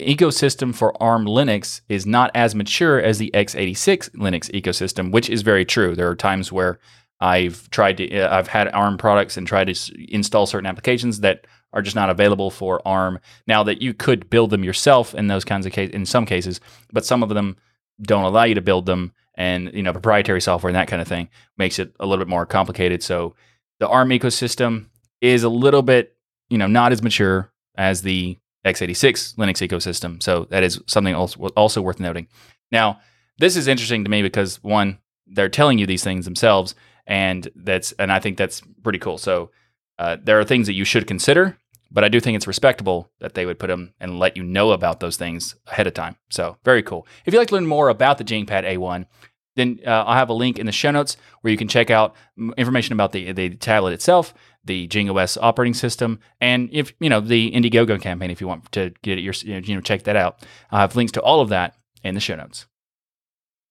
ecosystem 0.00 0.74
for 0.74 1.00
ARM 1.02 1.24
Linux 1.24 1.80
is 1.88 2.04
not 2.04 2.30
as 2.34 2.54
mature 2.54 3.00
as 3.00 3.18
the 3.18 3.30
x86 3.32 4.10
Linux 4.10 4.50
ecosystem, 4.50 5.10
which 5.10 5.30
is 5.30 5.42
very 5.42 5.64
true. 5.64 5.94
There 5.94 6.08
are 6.08 6.16
times 6.16 6.52
where 6.52 6.78
I've 7.20 7.68
tried 7.70 7.96
to, 7.98 8.18
uh, 8.18 8.36
I've 8.36 8.48
had 8.48 8.68
ARM 8.74 8.98
products 8.98 9.36
and 9.36 9.46
tried 9.46 9.72
to 9.72 10.14
install 10.14 10.46
certain 10.46 10.66
applications 10.66 11.20
that 11.20 11.46
are 11.72 11.82
just 11.82 11.96
not 11.96 12.10
available 12.10 12.50
for 12.50 12.86
ARM. 12.86 13.18
Now 13.46 13.62
that 13.64 13.82
you 13.82 13.94
could 13.94 14.30
build 14.30 14.50
them 14.50 14.64
yourself 14.64 15.14
in 15.14 15.26
those 15.26 15.44
kinds 15.44 15.66
of 15.66 15.72
cases, 15.72 15.94
in 15.94 16.06
some 16.06 16.26
cases, 16.26 16.60
but 16.92 17.04
some 17.04 17.22
of 17.22 17.28
them 17.30 17.56
don't 18.02 18.24
allow 18.24 18.44
you 18.44 18.54
to 18.54 18.60
build 18.60 18.86
them, 18.86 19.12
and 19.36 19.70
you 19.74 19.82
know 19.82 19.92
proprietary 19.92 20.40
software 20.40 20.68
and 20.68 20.76
that 20.76 20.88
kind 20.88 21.02
of 21.02 21.08
thing 21.08 21.28
makes 21.58 21.78
it 21.78 21.94
a 22.00 22.06
little 22.06 22.24
bit 22.24 22.30
more 22.30 22.46
complicated. 22.46 23.02
So 23.02 23.34
the 23.78 23.88
ARM 23.88 24.10
ecosystem 24.10 24.86
is 25.20 25.42
a 25.42 25.48
little 25.48 25.82
bit, 25.82 26.16
you 26.48 26.58
know, 26.58 26.66
not 26.66 26.92
as 26.92 27.02
mature 27.02 27.52
as 27.76 28.02
the 28.02 28.38
x86 28.64 29.36
Linux 29.36 29.66
ecosystem. 29.66 30.22
So 30.22 30.46
that 30.50 30.62
is 30.62 30.80
something 30.86 31.14
also, 31.14 31.46
also 31.48 31.80
worth 31.80 32.00
noting. 32.00 32.28
Now, 32.72 33.00
this 33.38 33.56
is 33.56 33.68
interesting 33.68 34.04
to 34.04 34.10
me 34.10 34.22
because 34.22 34.62
one, 34.62 34.98
they're 35.26 35.48
telling 35.48 35.78
you 35.78 35.86
these 35.86 36.04
things 36.04 36.24
themselves, 36.24 36.74
and 37.06 37.48
that's 37.54 37.92
and 37.92 38.12
I 38.12 38.18
think 38.18 38.36
that's 38.36 38.62
pretty 38.82 38.98
cool. 38.98 39.18
So 39.18 39.50
uh, 39.98 40.16
there 40.22 40.38
are 40.38 40.44
things 40.44 40.66
that 40.66 40.74
you 40.74 40.84
should 40.84 41.06
consider, 41.06 41.56
but 41.90 42.04
I 42.04 42.08
do 42.08 42.20
think 42.20 42.36
it's 42.36 42.46
respectable 42.46 43.10
that 43.20 43.34
they 43.34 43.46
would 43.46 43.58
put 43.58 43.68
them 43.68 43.94
and 44.00 44.18
let 44.18 44.36
you 44.36 44.42
know 44.42 44.72
about 44.72 45.00
those 45.00 45.16
things 45.16 45.54
ahead 45.66 45.86
of 45.86 45.94
time. 45.94 46.16
So 46.30 46.58
very 46.64 46.82
cool. 46.82 47.06
If 47.24 47.32
you'd 47.32 47.40
like 47.40 47.48
to 47.48 47.54
learn 47.54 47.66
more 47.66 47.88
about 47.88 48.18
the 48.18 48.24
JingPad 48.24 48.64
A1, 48.64 49.06
then 49.54 49.80
uh, 49.86 50.04
I'll 50.04 50.16
have 50.16 50.28
a 50.28 50.34
link 50.34 50.58
in 50.58 50.66
the 50.66 50.72
show 50.72 50.90
notes 50.90 51.16
where 51.40 51.50
you 51.50 51.56
can 51.56 51.68
check 51.68 51.90
out 51.90 52.14
information 52.56 52.92
about 52.92 53.12
the 53.12 53.32
the 53.32 53.50
tablet 53.50 53.92
itself, 53.92 54.34
the 54.64 54.86
JingOS 54.88 55.38
operating 55.40 55.74
system, 55.74 56.20
and 56.40 56.68
if 56.72 56.92
you 57.00 57.08
know 57.08 57.20
the 57.20 57.50
Indiegogo 57.52 58.00
campaign, 58.00 58.30
if 58.30 58.40
you 58.40 58.48
want 58.48 58.70
to 58.72 58.92
get 59.02 59.18
your 59.18 59.34
you 59.42 59.74
know 59.74 59.80
check 59.80 60.04
that 60.04 60.16
out. 60.16 60.44
I'll 60.70 60.80
have 60.80 60.96
links 60.96 61.12
to 61.12 61.22
all 61.22 61.40
of 61.40 61.48
that 61.48 61.74
in 62.04 62.14
the 62.14 62.20
show 62.20 62.36
notes. 62.36 62.66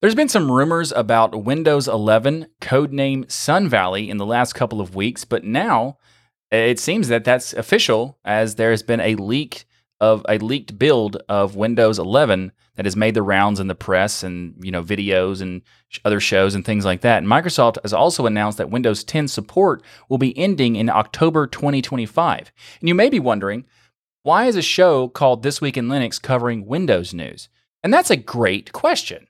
There's 0.02 0.14
been 0.14 0.28
some 0.28 0.52
rumors 0.52 0.92
about 0.92 1.44
Windows 1.44 1.88
11 1.88 2.48
codename 2.60 3.30
Sun 3.30 3.70
Valley 3.70 4.10
in 4.10 4.18
the 4.18 4.26
last 4.26 4.52
couple 4.52 4.82
of 4.82 4.94
weeks, 4.94 5.24
but 5.24 5.42
now 5.42 5.96
eh, 6.52 6.66
it 6.66 6.78
seems 6.78 7.08
that 7.08 7.24
that's 7.24 7.54
official 7.54 8.18
as 8.22 8.56
there 8.56 8.72
has 8.72 8.82
been 8.82 9.00
a 9.00 9.14
leak 9.14 9.64
of 9.98 10.22
a 10.28 10.36
leaked 10.36 10.78
build 10.78 11.16
of 11.30 11.56
Windows 11.56 11.98
11 11.98 12.52
that 12.74 12.84
has 12.84 12.94
made 12.94 13.14
the 13.14 13.22
rounds 13.22 13.58
in 13.58 13.68
the 13.68 13.74
press 13.74 14.22
and 14.22 14.54
you 14.62 14.70
know 14.70 14.82
videos 14.82 15.40
and 15.40 15.62
other 16.04 16.20
shows 16.20 16.54
and 16.54 16.62
things 16.62 16.84
like 16.84 17.00
that. 17.00 17.16
And 17.16 17.26
Microsoft 17.26 17.78
has 17.82 17.94
also 17.94 18.26
announced 18.26 18.58
that 18.58 18.68
Windows 18.68 19.02
10 19.02 19.28
support 19.28 19.82
will 20.10 20.18
be 20.18 20.36
ending 20.36 20.76
in 20.76 20.90
October 20.90 21.46
2025. 21.46 22.52
And 22.80 22.88
you 22.88 22.94
may 22.94 23.08
be 23.08 23.18
wondering, 23.18 23.64
why 24.24 24.44
is 24.44 24.56
a 24.56 24.62
show 24.62 25.08
called 25.08 25.42
This 25.42 25.62
Week 25.62 25.78
in 25.78 25.88
Linux 25.88 26.20
covering 26.20 26.66
Windows 26.66 27.14
news? 27.14 27.48
And 27.82 27.94
that's 27.94 28.10
a 28.10 28.16
great 28.16 28.72
question. 28.72 29.28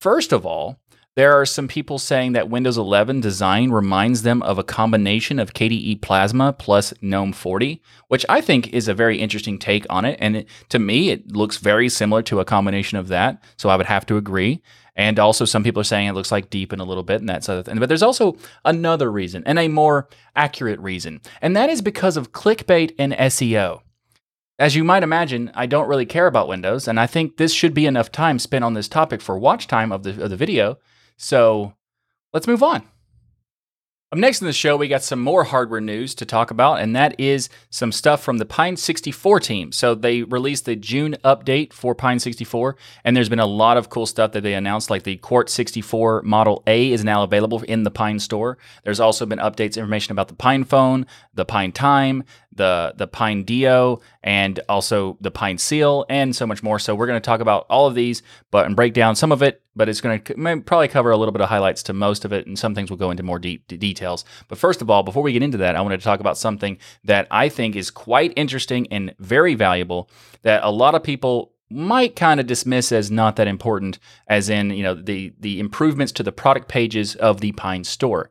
First 0.00 0.32
of 0.32 0.46
all, 0.46 0.80
there 1.14 1.34
are 1.34 1.44
some 1.44 1.68
people 1.68 1.98
saying 1.98 2.32
that 2.32 2.48
Windows 2.48 2.78
11 2.78 3.20
design 3.20 3.70
reminds 3.70 4.22
them 4.22 4.42
of 4.42 4.58
a 4.58 4.64
combination 4.64 5.38
of 5.38 5.52
KDE 5.52 6.00
Plasma 6.00 6.54
plus 6.54 6.94
GNOME 7.02 7.34
40, 7.34 7.82
which 8.08 8.24
I 8.26 8.40
think 8.40 8.72
is 8.72 8.88
a 8.88 8.94
very 8.94 9.18
interesting 9.18 9.58
take 9.58 9.84
on 9.90 10.06
it. 10.06 10.16
And 10.18 10.36
it, 10.36 10.48
to 10.70 10.78
me, 10.78 11.10
it 11.10 11.32
looks 11.32 11.58
very 11.58 11.90
similar 11.90 12.22
to 12.22 12.40
a 12.40 12.46
combination 12.46 12.96
of 12.96 13.08
that. 13.08 13.42
So 13.58 13.68
I 13.68 13.76
would 13.76 13.86
have 13.86 14.06
to 14.06 14.16
agree. 14.16 14.62
And 14.96 15.18
also, 15.18 15.44
some 15.44 15.64
people 15.64 15.80
are 15.80 15.84
saying 15.84 16.08
it 16.08 16.14
looks 16.14 16.32
like 16.32 16.48
Deepin 16.48 16.80
a 16.80 16.84
little 16.84 17.02
bit 17.02 17.20
and 17.20 17.28
that 17.28 17.44
sort 17.44 17.58
of 17.58 17.66
thing. 17.66 17.78
But 17.78 17.90
there's 17.90 18.02
also 18.02 18.38
another 18.64 19.12
reason 19.12 19.42
and 19.44 19.58
a 19.58 19.68
more 19.68 20.08
accurate 20.34 20.80
reason, 20.80 21.20
and 21.42 21.54
that 21.56 21.68
is 21.68 21.82
because 21.82 22.16
of 22.16 22.32
clickbait 22.32 22.94
and 22.98 23.12
SEO. 23.12 23.82
As 24.60 24.76
you 24.76 24.84
might 24.84 25.02
imagine, 25.02 25.50
I 25.54 25.64
don't 25.64 25.88
really 25.88 26.04
care 26.04 26.26
about 26.26 26.46
Windows, 26.46 26.86
and 26.86 27.00
I 27.00 27.06
think 27.06 27.38
this 27.38 27.54
should 27.54 27.72
be 27.72 27.86
enough 27.86 28.12
time 28.12 28.38
spent 28.38 28.62
on 28.62 28.74
this 28.74 28.88
topic 28.88 29.22
for 29.22 29.38
watch 29.38 29.66
time 29.66 29.90
of 29.90 30.02
the, 30.02 30.22
of 30.22 30.28
the 30.28 30.36
video. 30.36 30.76
So 31.16 31.72
let's 32.34 32.46
move 32.46 32.62
on. 32.62 32.82
Up 34.12 34.18
next 34.18 34.40
in 34.40 34.48
the 34.48 34.52
show, 34.52 34.76
we 34.76 34.88
got 34.88 35.04
some 35.04 35.20
more 35.20 35.44
hardware 35.44 35.80
news 35.80 36.16
to 36.16 36.26
talk 36.26 36.50
about, 36.50 36.80
and 36.80 36.96
that 36.96 37.18
is 37.18 37.48
some 37.70 37.92
stuff 37.92 38.22
from 38.22 38.38
the 38.38 38.44
Pine 38.44 38.76
64 38.76 39.38
team. 39.38 39.72
So 39.72 39.94
they 39.94 40.24
released 40.24 40.64
the 40.64 40.74
June 40.74 41.16
update 41.24 41.72
for 41.72 41.94
Pine 41.94 42.18
64, 42.18 42.76
and 43.04 43.16
there's 43.16 43.28
been 43.28 43.38
a 43.38 43.46
lot 43.46 43.76
of 43.76 43.88
cool 43.88 44.06
stuff 44.06 44.32
that 44.32 44.42
they 44.42 44.54
announced, 44.54 44.90
like 44.90 45.04
the 45.04 45.16
Quartz 45.18 45.52
64 45.52 46.22
Model 46.22 46.62
A 46.66 46.90
is 46.90 47.04
now 47.04 47.22
available 47.22 47.62
in 47.62 47.84
the 47.84 47.90
Pine 47.90 48.18
store. 48.18 48.58
There's 48.82 49.00
also 49.00 49.24
been 49.24 49.38
updates, 49.38 49.76
information 49.76 50.10
about 50.10 50.26
the 50.26 50.34
Pine 50.34 50.64
phone, 50.64 51.06
the 51.32 51.44
Pine 51.44 51.70
Time, 51.70 52.24
the 52.52 52.94
the 52.96 53.06
Pine 53.06 53.44
Dio, 53.44 54.00
and 54.22 54.60
also 54.68 55.16
the 55.20 55.30
Pinecil, 55.30 56.04
and 56.08 56.34
so 56.34 56.46
much 56.46 56.62
more. 56.62 56.78
So 56.78 56.94
we're 56.94 57.06
going 57.06 57.20
to 57.20 57.24
talk 57.24 57.40
about 57.40 57.66
all 57.70 57.86
of 57.86 57.94
these, 57.94 58.22
but 58.50 58.66
and 58.66 58.76
break 58.76 58.94
down 58.94 59.16
some 59.16 59.32
of 59.32 59.42
it 59.42 59.62
but 59.76 59.88
it's 59.88 60.00
going 60.02 60.20
to 60.20 60.60
probably 60.62 60.88
cover 60.88 61.10
a 61.10 61.16
little 61.16 61.32
bit 61.32 61.40
of 61.40 61.48
highlights 61.48 61.82
to 61.84 61.94
most 61.94 62.26
of 62.26 62.34
it, 62.34 62.46
and 62.46 62.58
some 62.58 62.74
things 62.74 62.90
will 62.90 62.98
go 62.98 63.10
into 63.10 63.22
more 63.22 63.38
deep 63.38 63.66
details. 63.66 64.26
But 64.48 64.58
first 64.58 64.82
of 64.82 64.90
all, 64.90 65.02
before 65.02 65.22
we 65.22 65.32
get 65.32 65.42
into 65.42 65.56
that, 65.56 65.74
I 65.74 65.80
wanted 65.80 66.00
to 66.00 66.04
talk 66.04 66.20
about 66.20 66.36
something 66.36 66.76
that 67.04 67.26
I 67.30 67.48
think 67.48 67.76
is 67.76 67.90
quite 67.90 68.34
interesting 68.36 68.86
and 68.90 69.14
very 69.18 69.54
valuable 69.54 70.10
that 70.42 70.62
a 70.64 70.70
lot 70.70 70.94
of 70.94 71.02
people 71.02 71.52
might 71.70 72.16
kind 72.16 72.40
of 72.40 72.46
dismiss 72.46 72.90
as 72.90 73.10
not 73.10 73.36
that 73.36 73.46
important 73.46 74.00
as 74.26 74.50
in 74.50 74.70
you 74.70 74.82
know 74.82 74.92
the 74.92 75.32
the 75.38 75.60
improvements 75.60 76.10
to 76.10 76.24
the 76.24 76.32
product 76.32 76.66
pages 76.66 77.14
of 77.14 77.40
the 77.40 77.52
pine 77.52 77.84
store 77.84 78.30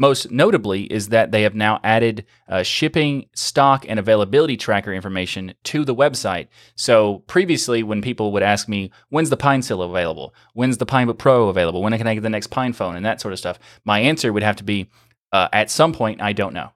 most 0.00 0.30
notably 0.30 0.84
is 0.84 1.10
that 1.10 1.30
they 1.30 1.42
have 1.42 1.54
now 1.54 1.78
added 1.84 2.24
uh, 2.48 2.62
shipping, 2.62 3.26
stock, 3.34 3.84
and 3.86 3.98
availability 3.98 4.56
tracker 4.56 4.94
information 4.94 5.52
to 5.64 5.84
the 5.84 5.94
website. 5.94 6.48
So 6.74 7.18
previously, 7.26 7.82
when 7.82 8.00
people 8.00 8.32
would 8.32 8.42
ask 8.42 8.66
me, 8.66 8.90
when's 9.10 9.28
the 9.28 9.36
Pinecil 9.36 9.84
available? 9.84 10.34
When's 10.54 10.78
the 10.78 10.86
Pinebook 10.86 11.18
Pro 11.18 11.48
available? 11.48 11.82
When 11.82 11.96
can 11.98 12.06
I 12.06 12.14
get 12.14 12.22
the 12.22 12.30
next 12.30 12.46
Pine 12.46 12.72
phone? 12.72 12.96
And 12.96 13.04
that 13.04 13.20
sort 13.20 13.34
of 13.34 13.38
stuff, 13.38 13.58
my 13.84 14.00
answer 14.00 14.32
would 14.32 14.42
have 14.42 14.56
to 14.56 14.64
be, 14.64 14.88
uh, 15.32 15.48
at 15.52 15.70
some 15.70 15.92
point, 15.92 16.22
I 16.22 16.32
don't 16.32 16.54
know. 16.54 16.70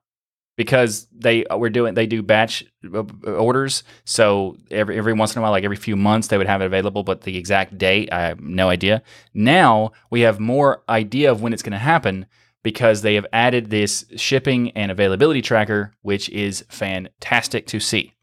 Because 0.56 1.08
they 1.10 1.46
uh, 1.46 1.56
were 1.56 1.70
doing, 1.70 1.94
they 1.94 2.06
do 2.06 2.22
batch 2.22 2.62
uh, 2.94 3.00
orders, 3.24 3.82
so 4.04 4.56
every 4.70 4.96
every 4.96 5.12
once 5.12 5.34
in 5.34 5.40
a 5.40 5.42
while, 5.42 5.50
like 5.50 5.64
every 5.64 5.76
few 5.76 5.96
months, 5.96 6.28
they 6.28 6.38
would 6.38 6.46
have 6.46 6.62
it 6.62 6.66
available. 6.66 7.02
But 7.02 7.22
the 7.22 7.36
exact 7.36 7.76
date, 7.76 8.12
I 8.12 8.20
have 8.20 8.40
no 8.40 8.68
idea. 8.68 9.02
Now 9.32 9.90
we 10.10 10.20
have 10.20 10.38
more 10.38 10.84
idea 10.88 11.32
of 11.32 11.42
when 11.42 11.52
it's 11.52 11.62
going 11.64 11.72
to 11.72 11.78
happen, 11.78 12.26
because 12.64 13.02
they 13.02 13.14
have 13.14 13.26
added 13.32 13.70
this 13.70 14.04
shipping 14.16 14.72
and 14.72 14.90
availability 14.90 15.40
tracker, 15.40 15.92
which 16.02 16.28
is 16.30 16.64
fantastic 16.68 17.68
to 17.68 17.78
see. 17.78 18.14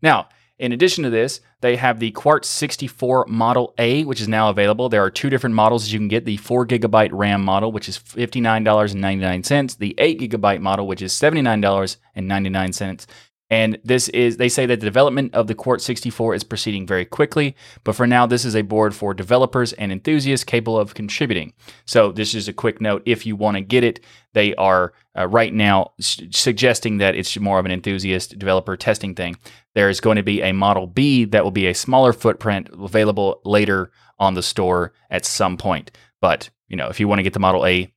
Now, 0.00 0.28
in 0.58 0.70
addition 0.72 1.02
to 1.04 1.10
this, 1.10 1.40
they 1.60 1.76
have 1.76 1.98
the 1.98 2.12
Quartz 2.12 2.48
64 2.48 3.26
Model 3.28 3.74
A, 3.78 4.04
which 4.04 4.20
is 4.20 4.28
now 4.28 4.48
available. 4.48 4.88
There 4.88 5.02
are 5.02 5.10
two 5.10 5.28
different 5.28 5.56
models 5.56 5.92
you 5.92 5.98
can 5.98 6.08
get 6.08 6.24
the 6.24 6.36
4 6.36 6.66
gigabyte 6.66 7.10
RAM 7.12 7.42
model, 7.42 7.72
which 7.72 7.88
is 7.88 7.98
$59.99, 7.98 9.78
the 9.78 9.94
8 9.98 10.20
gigabyte 10.20 10.60
model, 10.60 10.86
which 10.86 11.02
is 11.02 11.12
$79.99. 11.12 13.06
And 13.48 13.78
this 13.84 14.08
is, 14.08 14.38
they 14.38 14.48
say 14.48 14.66
that 14.66 14.80
the 14.80 14.86
development 14.86 15.32
of 15.34 15.46
the 15.46 15.54
Quartz 15.54 15.84
64 15.84 16.34
is 16.34 16.42
proceeding 16.42 16.84
very 16.86 17.04
quickly, 17.04 17.54
but 17.84 17.94
for 17.94 18.06
now, 18.06 18.26
this 18.26 18.44
is 18.44 18.56
a 18.56 18.62
board 18.62 18.94
for 18.94 19.14
developers 19.14 19.72
and 19.74 19.92
enthusiasts 19.92 20.42
capable 20.42 20.78
of 20.78 20.94
contributing. 20.94 21.52
So, 21.84 22.10
this 22.10 22.34
is 22.34 22.48
a 22.48 22.52
quick 22.52 22.80
note. 22.80 23.02
If 23.06 23.24
you 23.24 23.36
want 23.36 23.56
to 23.56 23.60
get 23.60 23.84
it, 23.84 24.00
they 24.34 24.54
are 24.56 24.94
uh, 25.16 25.28
right 25.28 25.54
now 25.54 25.92
suggesting 25.98 26.98
that 26.98 27.14
it's 27.14 27.38
more 27.38 27.58
of 27.60 27.66
an 27.66 27.72
enthusiast 27.72 28.36
developer 28.38 28.76
testing 28.76 29.14
thing. 29.14 29.36
There 29.74 29.88
is 29.88 30.00
going 30.00 30.16
to 30.16 30.22
be 30.22 30.42
a 30.42 30.52
Model 30.52 30.88
B 30.88 31.24
that 31.26 31.44
will 31.44 31.52
be 31.52 31.68
a 31.68 31.74
smaller 31.74 32.12
footprint 32.12 32.68
available 32.72 33.40
later 33.44 33.92
on 34.18 34.34
the 34.34 34.42
store 34.42 34.92
at 35.10 35.24
some 35.24 35.56
point. 35.56 35.92
But, 36.20 36.50
you 36.68 36.76
know, 36.76 36.88
if 36.88 36.98
you 36.98 37.06
want 37.06 37.20
to 37.20 37.22
get 37.22 37.32
the 37.32 37.38
Model 37.38 37.64
A, 37.64 37.92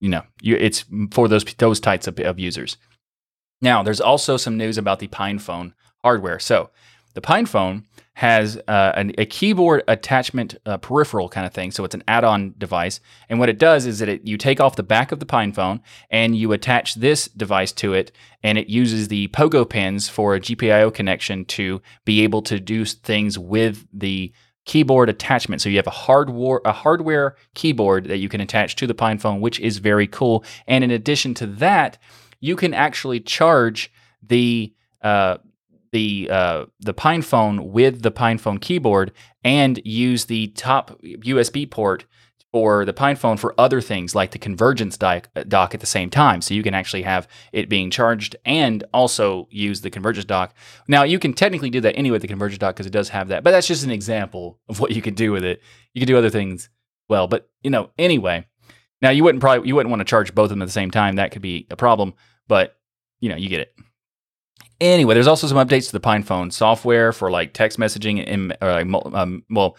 you 0.00 0.08
know, 0.08 0.22
you, 0.40 0.56
it's 0.56 0.84
for 1.10 1.28
those, 1.28 1.44
those 1.58 1.80
types 1.80 2.06
of, 2.06 2.18
of 2.20 2.38
users. 2.38 2.78
Now, 3.60 3.82
there's 3.82 4.00
also 4.00 4.36
some 4.36 4.56
news 4.56 4.78
about 4.78 4.98
the 4.98 5.08
PinePhone 5.08 5.72
hardware. 6.02 6.38
So, 6.38 6.70
the 7.14 7.22
PinePhone 7.22 7.84
has 8.16 8.58
uh, 8.66 8.92
an, 8.94 9.12
a 9.18 9.26
keyboard 9.26 9.82
attachment 9.88 10.54
uh, 10.64 10.78
peripheral 10.78 11.28
kind 11.28 11.46
of 11.46 11.52
thing. 11.52 11.70
So 11.70 11.84
it's 11.84 11.94
an 11.94 12.02
add-on 12.08 12.54
device, 12.56 12.98
and 13.28 13.38
what 13.38 13.50
it 13.50 13.58
does 13.58 13.84
is 13.84 13.98
that 13.98 14.08
it, 14.08 14.26
you 14.26 14.38
take 14.38 14.58
off 14.58 14.76
the 14.76 14.82
back 14.82 15.12
of 15.12 15.20
the 15.20 15.26
PinePhone 15.26 15.80
and 16.10 16.34
you 16.34 16.52
attach 16.52 16.94
this 16.94 17.26
device 17.28 17.72
to 17.72 17.92
it, 17.92 18.12
and 18.42 18.56
it 18.56 18.68
uses 18.68 19.08
the 19.08 19.28
pogo 19.28 19.68
pins 19.68 20.08
for 20.08 20.34
a 20.34 20.40
GPIO 20.40 20.94
connection 20.94 21.44
to 21.46 21.82
be 22.06 22.22
able 22.22 22.40
to 22.42 22.58
do 22.58 22.86
things 22.86 23.38
with 23.38 23.86
the 23.92 24.32
keyboard 24.64 25.10
attachment. 25.10 25.60
So 25.60 25.68
you 25.68 25.76
have 25.76 25.86
a 25.86 25.90
hardware 25.90 26.60
a 26.64 26.72
hardware 26.72 27.36
keyboard 27.54 28.04
that 28.06 28.18
you 28.18 28.30
can 28.30 28.40
attach 28.40 28.76
to 28.76 28.86
the 28.86 28.94
PinePhone, 28.94 29.40
which 29.40 29.60
is 29.60 29.76
very 29.76 30.06
cool. 30.06 30.42
And 30.66 30.82
in 30.82 30.90
addition 30.90 31.34
to 31.34 31.46
that, 31.46 31.98
you 32.46 32.56
can 32.56 32.72
actually 32.72 33.20
charge 33.20 33.92
the 34.22 34.72
uh, 35.02 35.38
the 35.92 36.28
uh, 36.30 36.66
the 36.80 36.94
PinePhone 36.94 37.70
with 37.70 38.02
the 38.02 38.12
PinePhone 38.12 38.60
keyboard 38.60 39.12
and 39.44 39.80
use 39.84 40.26
the 40.26 40.48
top 40.48 41.00
USB 41.02 41.70
port 41.70 42.04
for 42.52 42.84
the 42.84 42.92
PinePhone 42.92 43.38
for 43.38 43.54
other 43.58 43.80
things 43.80 44.14
like 44.14 44.30
the 44.30 44.38
convergence 44.38 44.96
dock, 44.96 45.28
dock 45.48 45.74
at 45.74 45.80
the 45.80 45.86
same 45.86 46.08
time. 46.08 46.40
So 46.40 46.54
you 46.54 46.62
can 46.62 46.74
actually 46.74 47.02
have 47.02 47.28
it 47.52 47.68
being 47.68 47.90
charged 47.90 48.36
and 48.44 48.82
also 48.94 49.48
use 49.50 49.80
the 49.80 49.90
convergence 49.90 50.24
dock. 50.24 50.54
Now 50.88 51.02
you 51.02 51.18
can 51.18 51.34
technically 51.34 51.70
do 51.70 51.80
that 51.80 51.96
anyway 51.96 52.14
with 52.14 52.22
the 52.22 52.28
convergence 52.28 52.58
dock 52.58 52.76
because 52.76 52.86
it 52.86 52.92
does 52.92 53.08
have 53.10 53.28
that, 53.28 53.42
but 53.42 53.50
that's 53.50 53.66
just 53.66 53.84
an 53.84 53.90
example 53.90 54.58
of 54.68 54.80
what 54.80 54.92
you 54.92 55.02
can 55.02 55.14
do 55.14 55.32
with 55.32 55.44
it. 55.44 55.60
You 55.92 56.00
can 56.00 56.06
do 56.06 56.16
other 56.16 56.30
things 56.30 56.70
well, 57.08 57.26
but 57.26 57.48
you 57.62 57.70
know 57.70 57.90
anyway. 57.98 58.46
Now 59.02 59.10
you 59.10 59.24
wouldn't 59.24 59.42
probably 59.42 59.68
you 59.68 59.74
wouldn't 59.74 59.90
want 59.90 60.00
to 60.00 60.04
charge 60.04 60.34
both 60.34 60.46
of 60.46 60.50
them 60.50 60.62
at 60.62 60.66
the 60.66 60.72
same 60.72 60.90
time. 60.90 61.16
That 61.16 61.30
could 61.30 61.42
be 61.42 61.66
a 61.70 61.76
problem, 61.76 62.14
but 62.48 62.76
you 63.20 63.28
know 63.28 63.36
you 63.36 63.48
get 63.48 63.60
it. 63.60 63.74
Anyway, 64.80 65.14
there's 65.14 65.26
also 65.26 65.46
some 65.46 65.56
updates 65.56 65.86
to 65.86 65.92
the 65.92 66.00
PinePhone 66.00 66.52
software 66.52 67.12
for 67.12 67.30
like 67.30 67.54
text 67.54 67.78
messaging 67.78 68.22
and 68.26 68.56
um, 68.60 69.42
well 69.48 69.76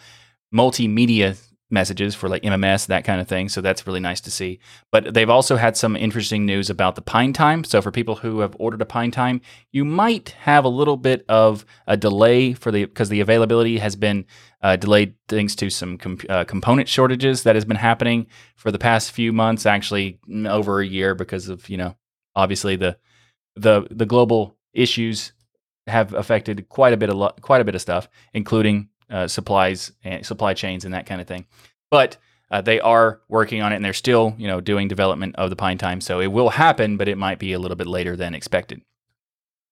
multimedia 0.52 1.38
messages 1.70 2.14
for 2.14 2.28
like 2.28 2.42
MMS, 2.42 2.86
that 2.86 3.04
kind 3.04 3.20
of 3.20 3.28
thing. 3.28 3.48
So 3.48 3.60
that's 3.60 3.86
really 3.86 4.00
nice 4.00 4.20
to 4.22 4.30
see. 4.30 4.58
But 4.90 5.12
they've 5.12 5.28
also 5.28 5.56
had 5.56 5.76
some 5.76 5.96
interesting 5.96 6.46
news 6.46 6.70
about 6.70 6.94
the 6.94 7.02
PineTime. 7.02 7.66
So 7.66 7.82
for 7.82 7.90
people 7.90 8.16
who 8.16 8.40
have 8.40 8.56
ordered 8.58 8.82
a 8.82 8.86
PineTime, 8.86 9.40
you 9.70 9.84
might 9.84 10.30
have 10.40 10.64
a 10.64 10.70
little 10.70 10.96
bit 10.96 11.24
of 11.28 11.64
a 11.86 11.96
delay 11.96 12.54
for 12.54 12.72
the 12.72 12.84
because 12.86 13.08
the 13.08 13.20
availability 13.20 13.78
has 13.78 13.96
been 13.96 14.24
uh, 14.62 14.76
delayed 14.76 15.14
thanks 15.28 15.54
to 15.56 15.70
some 15.70 15.98
uh, 16.28 16.44
component 16.44 16.88
shortages 16.88 17.42
that 17.42 17.54
has 17.54 17.64
been 17.64 17.76
happening 17.76 18.26
for 18.56 18.70
the 18.72 18.78
past 18.78 19.12
few 19.12 19.32
months, 19.32 19.66
actually 19.66 20.18
over 20.46 20.80
a 20.80 20.86
year 20.86 21.14
because 21.14 21.48
of 21.48 21.68
you 21.68 21.76
know 21.76 21.96
obviously 22.38 22.76
the 22.76 22.96
the 23.56 23.86
the 23.90 24.06
global 24.06 24.56
issues 24.72 25.32
have 25.88 26.14
affected 26.14 26.68
quite 26.68 26.92
a 26.92 26.96
bit 26.96 27.10
of 27.10 27.16
lo- 27.16 27.34
quite 27.40 27.60
a 27.60 27.64
bit 27.64 27.74
of 27.74 27.80
stuff, 27.80 28.08
including 28.32 28.88
uh, 29.10 29.26
supplies 29.26 29.92
and 30.04 30.24
supply 30.24 30.54
chains 30.54 30.84
and 30.84 30.94
that 30.94 31.06
kind 31.06 31.20
of 31.20 31.26
thing. 31.26 31.46
But 31.90 32.18
uh, 32.50 32.60
they 32.60 32.80
are 32.80 33.20
working 33.28 33.60
on 33.62 33.72
it 33.72 33.76
and 33.76 33.84
they're 33.84 33.92
still, 33.92 34.34
you 34.38 34.46
know, 34.46 34.60
doing 34.60 34.88
development 34.88 35.36
of 35.36 35.50
the 35.50 35.56
pine 35.56 35.78
time. 35.78 36.00
So 36.00 36.20
it 36.20 36.28
will 36.28 36.50
happen, 36.50 36.96
but 36.96 37.08
it 37.08 37.18
might 37.18 37.38
be 37.38 37.52
a 37.52 37.58
little 37.58 37.76
bit 37.76 37.86
later 37.86 38.16
than 38.16 38.34
expected. 38.34 38.82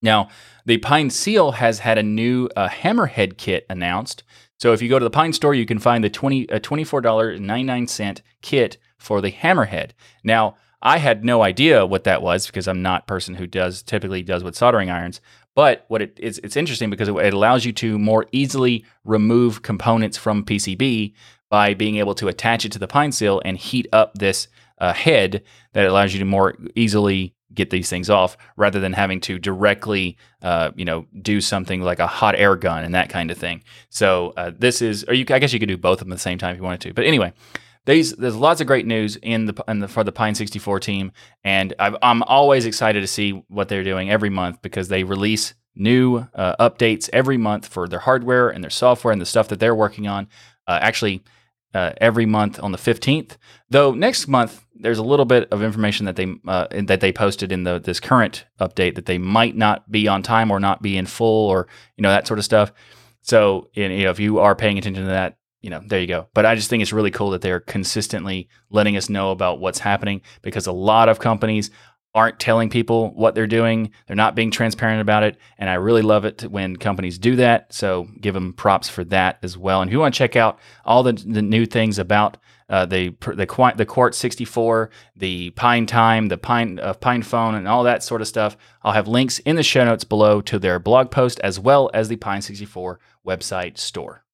Now, 0.01 0.29
the 0.65 0.77
Pinecil 0.77 1.55
has 1.55 1.79
had 1.79 1.97
a 1.97 2.03
new 2.03 2.49
uh, 2.55 2.69
hammerhead 2.69 3.37
kit 3.37 3.65
announced. 3.69 4.23
So 4.59 4.73
if 4.73 4.81
you 4.81 4.89
go 4.89 4.99
to 4.99 5.03
the 5.03 5.09
Pine 5.09 5.33
store, 5.33 5.55
you 5.55 5.65
can 5.65 5.79
find 5.79 6.03
the 6.03 6.09
20, 6.09 6.49
uh, 6.51 6.59
$24.99 6.59 8.21
kit 8.41 8.77
for 8.99 9.21
the 9.21 9.31
hammerhead. 9.31 9.91
Now, 10.23 10.55
I 10.81 10.97
had 10.99 11.25
no 11.25 11.41
idea 11.41 11.85
what 11.85 12.03
that 12.03 12.21
was 12.21 12.45
because 12.45 12.67
I'm 12.67 12.81
not 12.81 13.03
a 13.03 13.05
person 13.05 13.35
who 13.35 13.47
does 13.47 13.81
typically 13.81 14.21
does 14.23 14.43
with 14.43 14.55
soldering 14.55 14.89
irons. 14.89 15.21
But 15.55 15.85
what 15.87 16.01
it's, 16.01 16.37
it's 16.39 16.55
interesting 16.55 16.91
because 16.91 17.07
it, 17.07 17.15
it 17.15 17.33
allows 17.33 17.65
you 17.65 17.73
to 17.73 17.97
more 17.97 18.27
easily 18.31 18.85
remove 19.03 19.63
components 19.63 20.15
from 20.15 20.45
PCB 20.45 21.13
by 21.49 21.73
being 21.73 21.95
able 21.97 22.13
to 22.15 22.27
attach 22.27 22.65
it 22.65 22.71
to 22.73 22.79
the 22.79 22.87
Pinecil 22.87 23.41
and 23.43 23.57
heat 23.57 23.87
up 23.91 24.13
this 24.15 24.47
uh, 24.77 24.93
head 24.93 25.43
that 25.73 25.85
allows 25.87 26.13
you 26.13 26.19
to 26.19 26.25
more 26.25 26.55
easily 26.75 27.33
get 27.53 27.71
these 27.71 27.89
things 27.89 28.09
off 28.09 28.37
rather 28.55 28.79
than 28.79 28.93
having 28.93 29.19
to 29.21 29.39
directly 29.39 30.15
uh, 30.43 30.71
you 30.75 30.85
know 30.85 31.07
do 31.21 31.41
something 31.41 31.81
like 31.81 31.97
a 31.97 32.05
hot 32.05 32.35
air 32.35 32.55
gun 32.55 32.83
and 32.83 32.93
that 32.93 33.09
kind 33.09 33.31
of 33.31 33.37
thing 33.37 33.63
so 33.89 34.33
uh, 34.37 34.51
this 34.57 34.81
is 34.81 35.03
or 35.07 35.13
you 35.13 35.25
i 35.31 35.39
guess 35.39 35.53
you 35.53 35.59
could 35.59 35.69
do 35.69 35.77
both 35.77 35.99
of 35.99 36.05
them 36.05 36.11
at 36.11 36.17
the 36.17 36.21
same 36.21 36.37
time 36.37 36.51
if 36.51 36.57
you 36.57 36.63
wanted 36.63 36.81
to 36.81 36.93
but 36.93 37.05
anyway 37.05 37.33
these, 37.87 38.11
there's 38.11 38.35
lots 38.35 38.61
of 38.61 38.67
great 38.67 38.85
news 38.85 39.15
in 39.15 39.45
the, 39.45 39.63
in 39.67 39.79
the 39.79 39.87
for 39.87 40.03
the 40.03 40.11
Pine 40.11 40.35
64 40.35 40.79
team, 40.81 41.11
and 41.43 41.73
i 41.79 41.97
am 42.01 42.21
always 42.23 42.65
excited 42.65 43.01
to 43.01 43.07
see 43.07 43.31
what 43.47 43.69
they're 43.69 43.83
doing 43.83 44.11
every 44.11 44.29
month 44.29 44.61
because 44.61 44.89
they 44.89 45.03
release 45.03 45.53
new 45.73 46.27
uh, 46.35 46.55
updates 46.59 47.09
every 47.13 47.37
month 47.37 47.65
for 47.67 47.87
their 47.87 47.99
hardware 47.99 48.49
and 48.49 48.63
their 48.63 48.69
software 48.69 49.11
and 49.11 49.21
the 49.21 49.25
stuff 49.25 49.47
that 49.47 49.59
they're 49.59 49.75
working 49.75 50.07
on. 50.07 50.27
Uh, 50.67 50.77
actually, 50.81 51.23
uh, 51.73 51.93
every 52.01 52.25
month 52.25 52.61
on 52.61 52.71
the 52.71 52.77
15th. 52.77 53.37
Though 53.69 53.93
next 53.93 54.27
month 54.27 54.65
there's 54.75 54.97
a 54.97 55.03
little 55.03 55.25
bit 55.25 55.47
of 55.51 55.63
information 55.63 56.05
that 56.07 56.15
they 56.15 56.33
uh, 56.47 56.67
that 56.71 57.01
they 57.01 57.11
posted 57.11 57.51
in 57.51 57.63
the 57.63 57.79
this 57.79 57.99
current 57.99 58.45
update 58.59 58.95
that 58.95 59.05
they 59.05 59.17
might 59.17 59.55
not 59.55 59.89
be 59.89 60.07
on 60.07 60.23
time 60.23 60.51
or 60.51 60.59
not 60.59 60.81
be 60.81 60.97
in 60.97 61.05
full 61.05 61.49
or 61.49 61.67
you 61.95 62.01
know 62.01 62.09
that 62.09 62.27
sort 62.27 62.39
of 62.39 62.45
stuff. 62.45 62.71
So 63.21 63.69
you 63.73 63.87
know 63.87 64.09
if 64.09 64.19
you 64.19 64.39
are 64.39 64.55
paying 64.55 64.77
attention 64.77 65.03
to 65.03 65.09
that, 65.11 65.36
you 65.61 65.69
know, 65.69 65.81
there 65.85 65.99
you 65.99 66.07
go. 66.07 66.27
But 66.33 66.45
I 66.45 66.55
just 66.55 66.69
think 66.69 66.81
it's 66.81 66.93
really 66.93 67.11
cool 67.11 67.31
that 67.31 67.41
they're 67.41 67.59
consistently 67.59 68.47
letting 68.69 68.95
us 68.95 69.09
know 69.09 69.31
about 69.31 69.59
what's 69.59 69.79
happening 69.79 70.21
because 70.41 70.67
a 70.67 70.71
lot 70.71 71.09
of 71.09 71.19
companies 71.19 71.71
aren't 72.13 72.39
telling 72.39 72.69
people 72.69 73.11
what 73.13 73.35
they're 73.35 73.47
doing. 73.47 73.91
They're 74.07 74.15
not 74.15 74.35
being 74.35 74.49
transparent 74.49 75.01
about 75.01 75.23
it. 75.23 75.37
And 75.57 75.69
I 75.69 75.75
really 75.75 76.01
love 76.01 76.25
it 76.25 76.41
when 76.43 76.75
companies 76.75 77.19
do 77.19 77.35
that. 77.35 77.73
So 77.73 78.07
give 78.19 78.33
them 78.33 78.53
props 78.53 78.89
for 78.89 79.03
that 79.05 79.37
as 79.43 79.57
well. 79.57 79.81
And 79.81 79.89
if 79.89 79.93
you 79.93 79.99
want 79.99 80.15
to 80.15 80.17
check 80.17 80.35
out 80.35 80.57
all 80.83 81.03
the, 81.03 81.13
the 81.13 81.43
new 81.43 81.65
things 81.65 81.99
about 81.99 82.37
uh, 82.69 82.85
the 82.85 83.15
the 83.21 83.73
the 83.77 83.85
Quartz 83.85 84.17
64, 84.17 84.89
the 85.15 85.51
Pine 85.51 85.85
Time, 85.85 86.27
the 86.27 86.37
Pine 86.37 86.79
uh, 86.79 86.93
PinePhone, 86.95 87.55
and 87.55 87.65
all 87.65 87.83
that 87.83 88.03
sort 88.03 88.19
of 88.21 88.27
stuff. 88.27 88.57
I'll 88.83 88.91
have 88.91 89.07
links 89.07 89.39
in 89.39 89.55
the 89.55 89.63
show 89.63 89.85
notes 89.85 90.03
below 90.03 90.41
to 90.41 90.59
their 90.59 90.77
blog 90.77 91.09
post 91.09 91.39
as 91.41 91.59
well 91.59 91.89
as 91.93 92.09
the 92.09 92.17
Pine 92.17 92.41
64 92.41 92.99
website 93.25 93.77
store. 93.77 94.25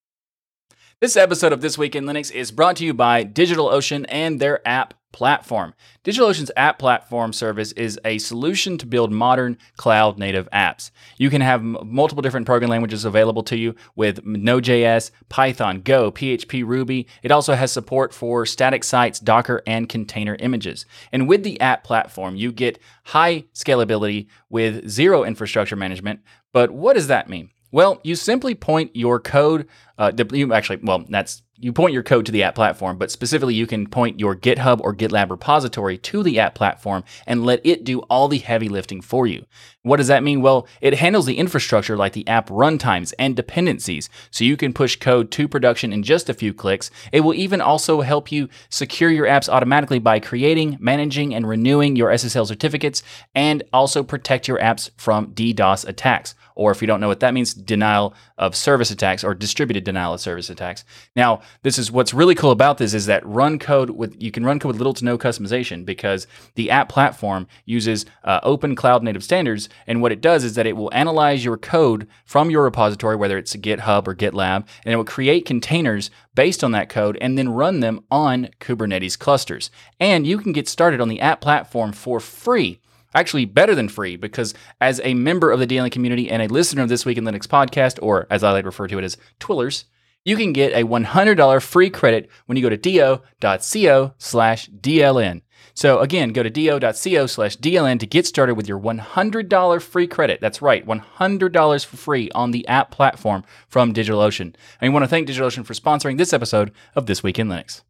This 1.03 1.17
episode 1.17 1.51
of 1.51 1.59
This 1.59 1.77
Week 1.77 1.97
in 1.97 2.05
Linux 2.05 2.31
is 2.31 2.49
brought 2.49 2.77
to 2.77 2.85
you 2.85 2.93
by 2.93 3.25
DigitalOcean 3.25 4.05
and 4.07 4.39
their 4.39 4.65
app 4.65 4.93
platform. 5.11 5.73
DigitalOcean's 6.05 6.49
app 6.55 6.79
platform 6.79 7.33
service 7.33 7.73
is 7.73 7.99
a 8.05 8.19
solution 8.19 8.77
to 8.77 8.85
build 8.85 9.11
modern 9.11 9.57
cloud 9.75 10.17
native 10.17 10.49
apps. 10.51 10.91
You 11.17 11.29
can 11.29 11.41
have 11.41 11.59
m- 11.59 11.75
multiple 11.83 12.21
different 12.21 12.45
programming 12.45 12.71
languages 12.71 13.03
available 13.03 13.43
to 13.43 13.57
you 13.57 13.75
with 13.97 14.25
Node.js, 14.25 15.11
Python, 15.27 15.81
Go, 15.81 16.09
PHP, 16.09 16.65
Ruby. 16.65 17.05
It 17.21 17.31
also 17.31 17.53
has 17.53 17.73
support 17.73 18.13
for 18.13 18.45
static 18.45 18.85
sites, 18.85 19.19
Docker, 19.19 19.61
and 19.67 19.89
container 19.89 20.37
images. 20.39 20.85
And 21.11 21.27
with 21.27 21.43
the 21.43 21.59
app 21.59 21.83
platform, 21.83 22.37
you 22.37 22.53
get 22.53 22.79
high 23.03 23.43
scalability 23.53 24.27
with 24.49 24.87
zero 24.87 25.25
infrastructure 25.25 25.75
management. 25.75 26.21
But 26.53 26.71
what 26.71 26.93
does 26.93 27.07
that 27.07 27.27
mean? 27.27 27.49
Well, 27.73 27.99
you 28.03 28.15
simply 28.15 28.53
point 28.53 28.95
your 28.95 29.19
code. 29.19 29.67
Uh, 29.97 30.11
you 30.31 30.53
actually, 30.53 30.77
well, 30.83 31.05
that's 31.09 31.41
you 31.57 31.73
point 31.73 31.93
your 31.93 32.03
code 32.03 32.27
to 32.27 32.31
the 32.31 32.43
app 32.43 32.53
platform, 32.53 32.99
but 32.99 33.09
specifically 33.09 33.55
you 33.55 33.65
can 33.65 33.87
point 33.87 34.19
your 34.19 34.35
GitHub 34.35 34.79
or 34.81 34.93
GitLab 34.93 35.31
repository 35.31 35.97
to 35.97 36.21
the 36.21 36.39
app 36.39 36.53
platform 36.53 37.03
and 37.25 37.43
let 37.43 37.65
it 37.65 37.83
do 37.83 38.01
all 38.01 38.27
the 38.27 38.37
heavy 38.37 38.69
lifting 38.69 39.01
for 39.01 39.25
you. 39.25 39.45
What 39.81 39.97
does 39.97 40.07
that 40.07 40.21
mean? 40.21 40.41
Well, 40.41 40.67
it 40.81 40.99
handles 40.99 41.25
the 41.25 41.39
infrastructure 41.39 41.97
like 41.97 42.13
the 42.13 42.27
app 42.27 42.47
runtimes 42.49 43.11
and 43.17 43.35
dependencies, 43.35 44.07
so 44.29 44.43
you 44.43 44.55
can 44.55 44.71
push 44.71 44.97
code 44.97 45.31
to 45.31 45.47
production 45.47 45.91
in 45.91 46.03
just 46.03 46.29
a 46.29 46.35
few 46.35 46.53
clicks. 46.53 46.91
It 47.11 47.21
will 47.21 47.33
even 47.33 47.59
also 47.59 48.01
help 48.01 48.31
you 48.31 48.49
secure 48.69 49.09
your 49.09 49.25
apps 49.25 49.49
automatically 49.49 49.99
by 49.99 50.19
creating, 50.19 50.77
managing, 50.79 51.33
and 51.33 51.47
renewing 51.47 51.95
your 51.95 52.09
SSL 52.11 52.47
certificates, 52.47 53.01
and 53.33 53.63
also 53.73 54.03
protect 54.03 54.47
your 54.47 54.59
apps 54.59 54.91
from 54.95 55.33
DDoS 55.33 55.87
attacks 55.87 56.35
or 56.55 56.71
if 56.71 56.81
you 56.81 56.87
don't 56.87 56.99
know 56.99 57.07
what 57.07 57.19
that 57.21 57.33
means, 57.33 57.53
denial 57.53 58.13
of 58.37 58.55
service 58.55 58.91
attacks 58.91 59.23
or 59.23 59.33
distributed 59.33 59.83
denial 59.83 60.13
of 60.13 60.21
service 60.21 60.49
attacks. 60.49 60.83
Now, 61.15 61.41
this 61.61 61.77
is 61.77 61.91
what's 61.91 62.13
really 62.13 62.35
cool 62.35 62.51
about 62.51 62.77
this 62.77 62.93
is 62.93 63.05
that 63.07 63.25
run 63.25 63.59
code 63.59 63.89
with 63.91 64.21
you 64.21 64.31
can 64.31 64.45
run 64.45 64.59
code 64.59 64.69
with 64.69 64.77
little 64.77 64.93
to 64.93 65.05
no 65.05 65.17
customization 65.17 65.85
because 65.85 66.27
the 66.55 66.69
app 66.69 66.89
platform 66.89 67.47
uses 67.65 68.05
uh, 68.23 68.39
open 68.43 68.75
cloud 68.75 69.03
native 69.03 69.23
standards, 69.23 69.69
and 69.87 70.01
what 70.01 70.11
it 70.11 70.21
does 70.21 70.43
is 70.43 70.55
that 70.55 70.67
it 70.67 70.77
will 70.77 70.93
analyze 70.93 71.43
your 71.43 71.57
code 71.57 72.07
from 72.25 72.49
your 72.49 72.63
repository, 72.63 73.15
whether 73.15 73.37
it's 73.37 73.55
GitHub 73.55 74.07
or 74.07 74.15
GitLab, 74.15 74.65
and 74.85 74.93
it 74.93 74.97
will 74.97 75.03
create 75.03 75.45
containers 75.45 76.09
based 76.35 76.63
on 76.63 76.71
that 76.71 76.89
code 76.89 77.17
and 77.21 77.37
then 77.37 77.49
run 77.49 77.79
them 77.79 78.03
on 78.09 78.49
Kubernetes 78.59 79.17
clusters. 79.17 79.69
And 79.99 80.25
you 80.25 80.37
can 80.37 80.51
get 80.51 80.67
started 80.67 81.01
on 81.01 81.09
the 81.09 81.21
app 81.21 81.41
platform 81.41 81.91
for 81.91 82.19
free 82.19 82.79
actually 83.13 83.45
better 83.45 83.75
than 83.75 83.89
free 83.89 84.15
because 84.15 84.53
as 84.81 85.01
a 85.03 85.13
member 85.13 85.51
of 85.51 85.59
the 85.59 85.67
DLN 85.67 85.91
community 85.91 86.29
and 86.29 86.41
a 86.41 86.47
listener 86.47 86.83
of 86.83 86.89
This 86.89 87.05
Week 87.05 87.17
in 87.17 87.23
Linux 87.23 87.47
podcast, 87.47 87.99
or 88.01 88.27
as 88.29 88.43
I 88.43 88.51
like 88.51 88.63
to 88.63 88.67
refer 88.67 88.87
to 88.87 88.97
it 88.97 89.03
as 89.03 89.17
Twillers, 89.39 89.85
you 90.25 90.37
can 90.37 90.53
get 90.53 90.73
a 90.73 90.87
$100 90.87 91.61
free 91.61 91.89
credit 91.89 92.29
when 92.45 92.55
you 92.55 92.63
go 92.63 92.69
to 92.69 92.77
do.co 92.77 94.13
slash 94.17 94.69
DLN. 94.69 95.41
So 95.75 95.99
again, 95.99 96.29
go 96.29 96.43
to 96.43 96.49
do.co 96.49 97.25
slash 97.27 97.57
DLN 97.57 97.99
to 97.99 98.05
get 98.05 98.27
started 98.27 98.55
with 98.55 98.67
your 98.67 98.79
$100 98.79 99.81
free 99.81 100.07
credit. 100.07 100.39
That's 100.39 100.61
right, 100.61 100.85
$100 100.85 101.85
for 101.85 101.97
free 101.97 102.29
on 102.35 102.51
the 102.51 102.67
app 102.67 102.91
platform 102.91 103.43
from 103.67 103.93
DigitalOcean. 103.93 104.41
And 104.41 104.55
we 104.81 104.89
want 104.89 105.03
to 105.03 105.07
thank 105.07 105.27
DigitalOcean 105.27 105.65
for 105.65 105.73
sponsoring 105.73 106.17
this 106.17 106.33
episode 106.33 106.71
of 106.95 107.05
This 107.05 107.23
Week 107.23 107.39
in 107.39 107.47
Linux. 107.47 107.81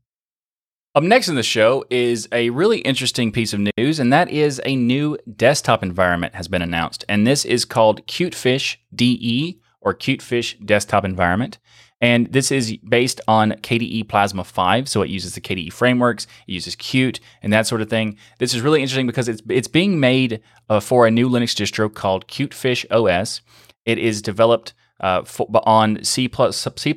Up 0.96 1.02
next 1.02 1.28
in 1.28 1.34
the 1.34 1.42
show 1.42 1.84
is 1.90 2.28
a 2.32 2.52
really 2.52 2.78
interesting 2.82 3.32
piece 3.32 3.52
of 3.52 3.68
news, 3.78 4.00
and 4.00 4.14
that 4.14 4.30
is 4.30 4.62
a 4.64 4.76
new 4.76 5.18
desktop 5.36 5.82
environment 5.82 6.36
has 6.36 6.48
been 6.48 6.62
announced. 6.62 7.04
And 7.10 7.26
this 7.26 7.46
is 7.46 7.66
called 7.66 8.06
Cutefish 8.06 8.76
DE 8.94 9.60
or 9.82 9.96
Cutefish 9.96 10.64
Desktop 10.64 11.04
Environment. 11.04 11.58
And 12.00 12.32
this 12.32 12.52
is 12.52 12.78
based 12.88 13.22
on 13.28 13.54
KDE 13.54 14.08
Plasma 14.08 14.44
5, 14.44 14.88
so 14.88 15.02
it 15.02 15.10
uses 15.10 15.34
the 15.34 15.42
KDE 15.42 15.74
frameworks, 15.74 16.28
it 16.48 16.52
uses 16.52 16.76
Qt, 16.76 17.20
and 17.42 17.52
that 17.52 17.66
sort 17.66 17.82
of 17.82 17.90
thing. 17.90 18.16
This 18.38 18.54
is 18.54 18.62
really 18.62 18.84
interesting 18.84 19.08
because 19.08 19.28
it's 19.28 19.42
it's 19.50 19.68
being 19.68 20.00
made 20.00 20.42
uh, 20.70 20.80
for 20.80 21.08
a 21.08 21.12
new 21.12 21.28
Linux 21.28 21.56
distro 21.56 21.92
called 21.92 22.28
Cutefish 22.28 22.86
OS. 22.92 23.42
It 23.84 23.98
is 23.98 24.22
developed 24.22 24.74
uh, 25.00 25.24
for, 25.24 25.48
on 25.66 26.04
C++, 26.04 26.30
C++ 26.30 26.94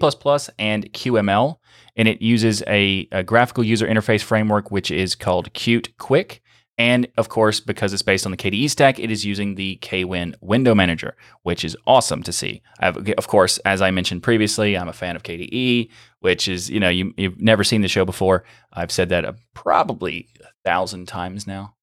and 0.58 0.92
QML 0.92 1.56
and 1.96 2.06
it 2.06 2.20
uses 2.20 2.62
a, 2.66 3.08
a 3.10 3.22
graphical 3.22 3.64
user 3.64 3.86
interface 3.86 4.22
framework, 4.22 4.70
which 4.70 4.90
is 4.90 5.14
called 5.14 5.52
Qt 5.52 5.96
Quick. 5.98 6.42
And 6.78 7.08
of 7.16 7.30
course, 7.30 7.58
because 7.58 7.94
it's 7.94 8.02
based 8.02 8.26
on 8.26 8.32
the 8.32 8.36
KDE 8.36 8.68
stack, 8.68 8.98
it 8.98 9.10
is 9.10 9.24
using 9.24 9.54
the 9.54 9.76
Kwin 9.76 10.36
window 10.42 10.74
manager, 10.74 11.16
which 11.42 11.64
is 11.64 11.74
awesome 11.86 12.22
to 12.24 12.32
see. 12.32 12.60
Have, 12.80 13.08
of 13.16 13.28
course, 13.28 13.56
as 13.58 13.80
I 13.80 13.90
mentioned 13.90 14.22
previously, 14.22 14.76
I'm 14.76 14.88
a 14.88 14.92
fan 14.92 15.16
of 15.16 15.22
KDE, 15.22 15.88
which 16.20 16.48
is, 16.48 16.68
you 16.68 16.78
know, 16.78 16.90
you, 16.90 17.14
have 17.18 17.40
never 17.40 17.64
seen 17.64 17.80
the 17.80 17.88
show 17.88 18.04
before. 18.04 18.44
I've 18.74 18.92
said 18.92 19.08
that 19.08 19.24
uh, 19.24 19.32
probably 19.54 20.28
a 20.42 20.48
thousand 20.68 21.08
times 21.08 21.46
now. 21.46 21.76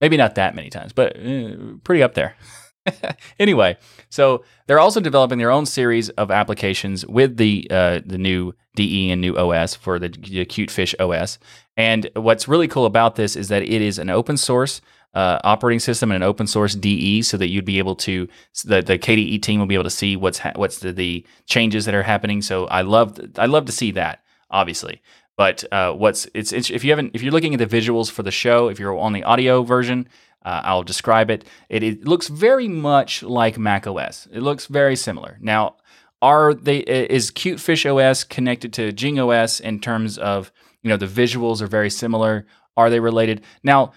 Maybe 0.00 0.16
not 0.16 0.34
that 0.34 0.56
many 0.56 0.68
times, 0.68 0.92
but 0.92 1.16
uh, 1.16 1.76
pretty 1.84 2.02
up 2.02 2.14
there. 2.14 2.34
anyway, 3.38 3.76
so 4.10 4.44
they're 4.66 4.78
also 4.78 5.00
developing 5.00 5.38
their 5.38 5.50
own 5.50 5.66
series 5.66 6.10
of 6.10 6.30
applications 6.30 7.06
with 7.06 7.36
the 7.36 7.66
uh, 7.70 8.00
the 8.04 8.18
new 8.18 8.54
DE 8.76 9.10
and 9.10 9.20
new 9.20 9.36
OS 9.36 9.74
for 9.74 9.98
the, 9.98 10.08
the 10.08 10.44
Cutefish 10.44 10.94
OS. 11.00 11.38
And 11.76 12.08
what's 12.14 12.48
really 12.48 12.68
cool 12.68 12.86
about 12.86 13.16
this 13.16 13.36
is 13.36 13.48
that 13.48 13.62
it 13.62 13.82
is 13.82 13.98
an 13.98 14.10
open 14.10 14.36
source 14.36 14.80
uh, 15.14 15.38
operating 15.44 15.80
system 15.80 16.10
and 16.10 16.22
an 16.22 16.28
open 16.28 16.46
source 16.46 16.74
DE, 16.74 17.22
so 17.22 17.36
that 17.36 17.48
you'd 17.48 17.64
be 17.64 17.78
able 17.78 17.94
to 17.96 18.28
the, 18.64 18.82
the 18.82 18.98
KDE 18.98 19.40
team 19.42 19.60
will 19.60 19.66
be 19.66 19.74
able 19.74 19.84
to 19.84 19.90
see 19.90 20.16
what's 20.16 20.38
ha- 20.38 20.52
what's 20.56 20.80
the, 20.80 20.92
the 20.92 21.24
changes 21.46 21.84
that 21.84 21.94
are 21.94 22.02
happening. 22.02 22.42
So 22.42 22.66
I 22.66 22.82
love 22.82 23.18
I 23.38 23.46
love 23.46 23.66
to 23.66 23.72
see 23.72 23.90
that 23.92 24.20
obviously. 24.50 25.02
But 25.36 25.64
uh, 25.72 25.92
what's 25.92 26.28
it's, 26.32 26.52
it's 26.52 26.70
if 26.70 26.84
you 26.84 26.90
haven't 26.90 27.10
if 27.14 27.22
you're 27.22 27.32
looking 27.32 27.54
at 27.54 27.58
the 27.58 27.76
visuals 27.76 28.10
for 28.10 28.22
the 28.22 28.30
show, 28.30 28.68
if 28.68 28.78
you're 28.78 28.96
on 28.96 29.12
the 29.12 29.24
audio 29.24 29.62
version, 29.62 30.08
uh, 30.44 30.60
I'll 30.64 30.82
describe 30.82 31.30
it. 31.30 31.44
it. 31.68 31.82
it. 31.82 32.06
looks 32.06 32.28
very 32.28 32.68
much 32.68 33.22
like 33.22 33.58
Mac 33.58 33.86
OS. 33.86 34.28
It 34.32 34.40
looks 34.40 34.66
very 34.66 34.96
similar. 34.96 35.38
Now, 35.40 35.76
are 36.20 36.54
they 36.54 36.78
is 36.78 37.30
Cutefish 37.30 37.84
OS 37.84 38.24
connected 38.24 38.72
to 38.74 38.92
Jing 38.92 39.18
OS 39.18 39.60
in 39.60 39.80
terms 39.80 40.18
of 40.18 40.52
you 40.82 40.88
know 40.88 40.96
the 40.96 41.06
visuals 41.06 41.60
are 41.60 41.66
very 41.66 41.90
similar? 41.90 42.46
Are 42.76 42.90
they 42.90 43.00
related? 43.00 43.42
Now, 43.62 43.92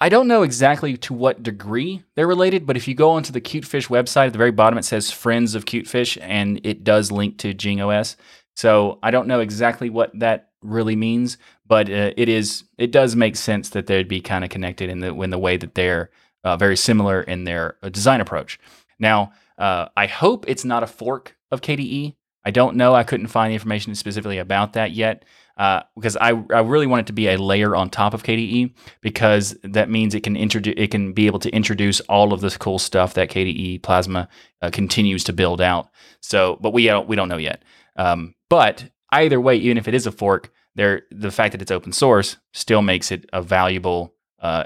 I 0.00 0.08
don't 0.08 0.28
know 0.28 0.42
exactly 0.42 0.96
to 0.98 1.14
what 1.14 1.42
degree 1.42 2.04
they're 2.14 2.26
related, 2.26 2.66
but 2.66 2.76
if 2.76 2.86
you 2.86 2.94
go 2.94 3.10
onto 3.10 3.32
the 3.32 3.40
Cutefish 3.40 3.88
website 3.88 4.26
at 4.26 4.32
the 4.32 4.38
very 4.38 4.52
bottom, 4.52 4.78
it 4.78 4.84
says 4.84 5.10
Friends 5.10 5.54
of 5.54 5.64
Cutefish, 5.64 6.18
and 6.20 6.60
it 6.62 6.84
does 6.84 7.10
link 7.10 7.38
to 7.38 7.52
Jing 7.52 7.80
OS. 7.80 8.16
So 8.54 8.98
I 9.02 9.10
don't 9.10 9.26
know 9.26 9.40
exactly 9.40 9.90
what 9.90 10.10
that 10.20 10.50
really 10.62 10.96
means, 10.96 11.38
but 11.68 11.88
uh, 11.90 12.12
it 12.16 12.28
is 12.28 12.64
it 12.78 12.90
does 12.90 13.14
make 13.14 13.36
sense 13.36 13.70
that 13.70 13.86
they'd 13.86 14.08
be 14.08 14.20
kind 14.20 14.44
of 14.44 14.50
connected 14.50 14.90
in 14.90 15.00
the 15.00 15.14
in 15.14 15.30
the 15.30 15.38
way 15.38 15.56
that 15.56 15.74
they're 15.74 16.10
uh, 16.44 16.56
very 16.56 16.76
similar 16.76 17.22
in 17.22 17.44
their 17.44 17.76
uh, 17.82 17.88
design 17.88 18.20
approach. 18.20 18.58
Now, 18.98 19.32
uh, 19.58 19.88
I 19.96 20.06
hope 20.06 20.44
it's 20.48 20.64
not 20.64 20.82
a 20.82 20.86
fork 20.86 21.36
of 21.50 21.60
KDE. 21.60 22.14
I 22.44 22.50
don't 22.50 22.76
know. 22.76 22.94
I 22.94 23.04
couldn't 23.04 23.26
find 23.26 23.52
information 23.52 23.94
specifically 23.94 24.38
about 24.38 24.72
that 24.72 24.92
yet 24.92 25.24
uh, 25.58 25.82
because 25.96 26.16
I, 26.16 26.28
I 26.28 26.60
really 26.60 26.86
want 26.86 27.00
it 27.00 27.06
to 27.08 27.12
be 27.12 27.28
a 27.28 27.36
layer 27.36 27.74
on 27.74 27.90
top 27.90 28.14
of 28.14 28.22
KDE 28.22 28.74
because 29.00 29.56
that 29.64 29.90
means 29.90 30.14
it 30.14 30.22
can 30.22 30.36
introduce 30.36 30.74
it 30.76 30.90
can 30.90 31.12
be 31.12 31.26
able 31.26 31.40
to 31.40 31.50
introduce 31.50 32.00
all 32.02 32.32
of 32.32 32.40
this 32.40 32.56
cool 32.56 32.78
stuff 32.78 33.14
that 33.14 33.30
KDE 33.30 33.82
Plasma 33.82 34.28
uh, 34.62 34.70
continues 34.70 35.24
to 35.24 35.32
build 35.32 35.60
out. 35.60 35.90
So, 36.20 36.58
but 36.60 36.72
we 36.72 36.86
don't 36.86 37.08
we 37.08 37.16
don't 37.16 37.28
know 37.28 37.36
yet. 37.38 37.64
Um, 37.96 38.34
but 38.48 38.88
either 39.10 39.40
way, 39.40 39.56
even 39.56 39.76
if 39.76 39.88
it 39.88 39.94
is 39.94 40.06
a 40.06 40.12
fork, 40.12 40.52
there 40.78 41.02
the 41.10 41.32
fact 41.32 41.52
that 41.52 41.60
it's 41.60 41.72
open 41.72 41.92
source 41.92 42.36
still 42.52 42.82
makes 42.82 43.10
it 43.10 43.28
a 43.32 43.42
valuable 43.42 44.14
uh, 44.40 44.64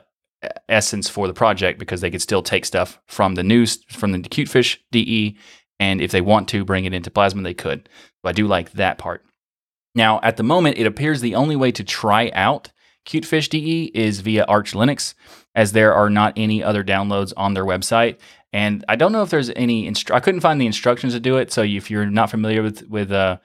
essence 0.68 1.08
for 1.08 1.26
the 1.26 1.32
project 1.34 1.78
because 1.78 2.02
they 2.02 2.10
could 2.10 2.22
still 2.22 2.42
take 2.42 2.64
stuff 2.66 3.00
from 3.06 3.34
the 3.34 3.42
news 3.42 3.82
from 3.88 4.12
the 4.12 4.18
cutefish 4.18 4.78
DE, 4.90 5.36
and 5.80 6.00
if 6.00 6.12
they 6.12 6.20
want 6.20 6.48
to 6.48 6.64
bring 6.64 6.84
it 6.84 6.92
into 6.92 7.10
Plasma, 7.10 7.42
they 7.42 7.54
could. 7.54 7.88
I 8.24 8.32
do 8.32 8.46
like 8.46 8.72
that 8.72 8.98
part. 8.98 9.24
Now, 9.94 10.20
at 10.22 10.36
the 10.36 10.42
moment, 10.42 10.78
it 10.78 10.86
appears 10.86 11.20
the 11.20 11.34
only 11.34 11.56
way 11.56 11.72
to 11.72 11.82
try 11.82 12.30
out 12.34 12.70
cutefish 13.06 13.48
DE 13.48 13.90
is 13.94 14.20
via 14.20 14.44
Arch 14.44 14.72
Linux, 14.72 15.14
as 15.54 15.72
there 15.72 15.94
are 15.94 16.10
not 16.10 16.34
any 16.36 16.62
other 16.62 16.84
downloads 16.84 17.32
on 17.36 17.54
their 17.54 17.64
website. 17.64 18.18
And 18.52 18.84
I 18.86 18.96
don't 18.96 19.12
know 19.12 19.22
if 19.22 19.30
there's 19.30 19.50
any. 19.56 19.90
Instru- 19.90 20.14
I 20.14 20.20
couldn't 20.20 20.40
find 20.40 20.60
the 20.60 20.66
instructions 20.66 21.14
to 21.14 21.20
do 21.20 21.38
it. 21.38 21.50
So 21.50 21.62
if 21.62 21.90
you're 21.90 22.06
not 22.06 22.30
familiar 22.30 22.62
with 22.62 22.86
with 22.88 23.10
uh, 23.10 23.38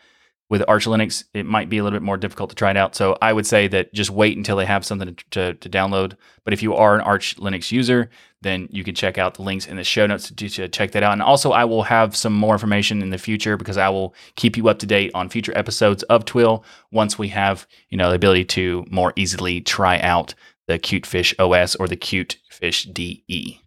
with 0.49 0.63
Arch 0.67 0.85
Linux, 0.85 1.25
it 1.33 1.45
might 1.45 1.69
be 1.69 1.77
a 1.77 1.83
little 1.83 1.97
bit 1.97 2.03
more 2.03 2.17
difficult 2.17 2.49
to 2.49 2.55
try 2.55 2.71
it 2.71 2.77
out. 2.77 2.95
So 2.95 3.17
I 3.21 3.33
would 3.33 3.45
say 3.45 3.67
that 3.67 3.93
just 3.93 4.09
wait 4.09 4.37
until 4.37 4.55
they 4.55 4.65
have 4.65 4.85
something 4.85 5.13
to, 5.15 5.25
to, 5.31 5.53
to 5.55 5.69
download. 5.69 6.15
But 6.45 6.53
if 6.53 6.63
you 6.63 6.73
are 6.75 6.95
an 6.95 7.01
Arch 7.01 7.35
Linux 7.37 7.71
user, 7.71 8.09
then 8.41 8.69
you 8.71 8.83
can 8.83 8.95
check 8.95 9.17
out 9.17 9.33
the 9.33 9.41
links 9.41 9.67
in 9.67 9.75
the 9.75 9.83
show 9.83 10.05
notes 10.05 10.29
to, 10.31 10.49
to 10.49 10.67
check 10.69 10.91
that 10.91 11.03
out. 11.03 11.13
And 11.13 11.21
also, 11.21 11.51
I 11.51 11.65
will 11.65 11.83
have 11.83 12.15
some 12.15 12.33
more 12.33 12.53
information 12.53 13.01
in 13.01 13.09
the 13.09 13.17
future 13.17 13.57
because 13.57 13.77
I 13.77 13.89
will 13.89 14.13
keep 14.35 14.55
you 14.55 14.69
up 14.69 14.79
to 14.79 14.85
date 14.85 15.11
on 15.13 15.29
future 15.29 15.57
episodes 15.57 16.03
of 16.03 16.23
Twill 16.23 16.63
once 16.91 17.19
we 17.19 17.27
have 17.29 17.67
you 17.89 17.97
know 17.97 18.09
the 18.09 18.15
ability 18.15 18.45
to 18.45 18.85
more 18.89 19.11
easily 19.15 19.59
try 19.61 19.99
out 19.99 20.33
the 20.67 20.79
Cutefish 20.79 21.33
OS 21.39 21.75
or 21.75 21.87
the 21.87 21.97
Cutefish 21.97 22.93
DE. 22.93 23.61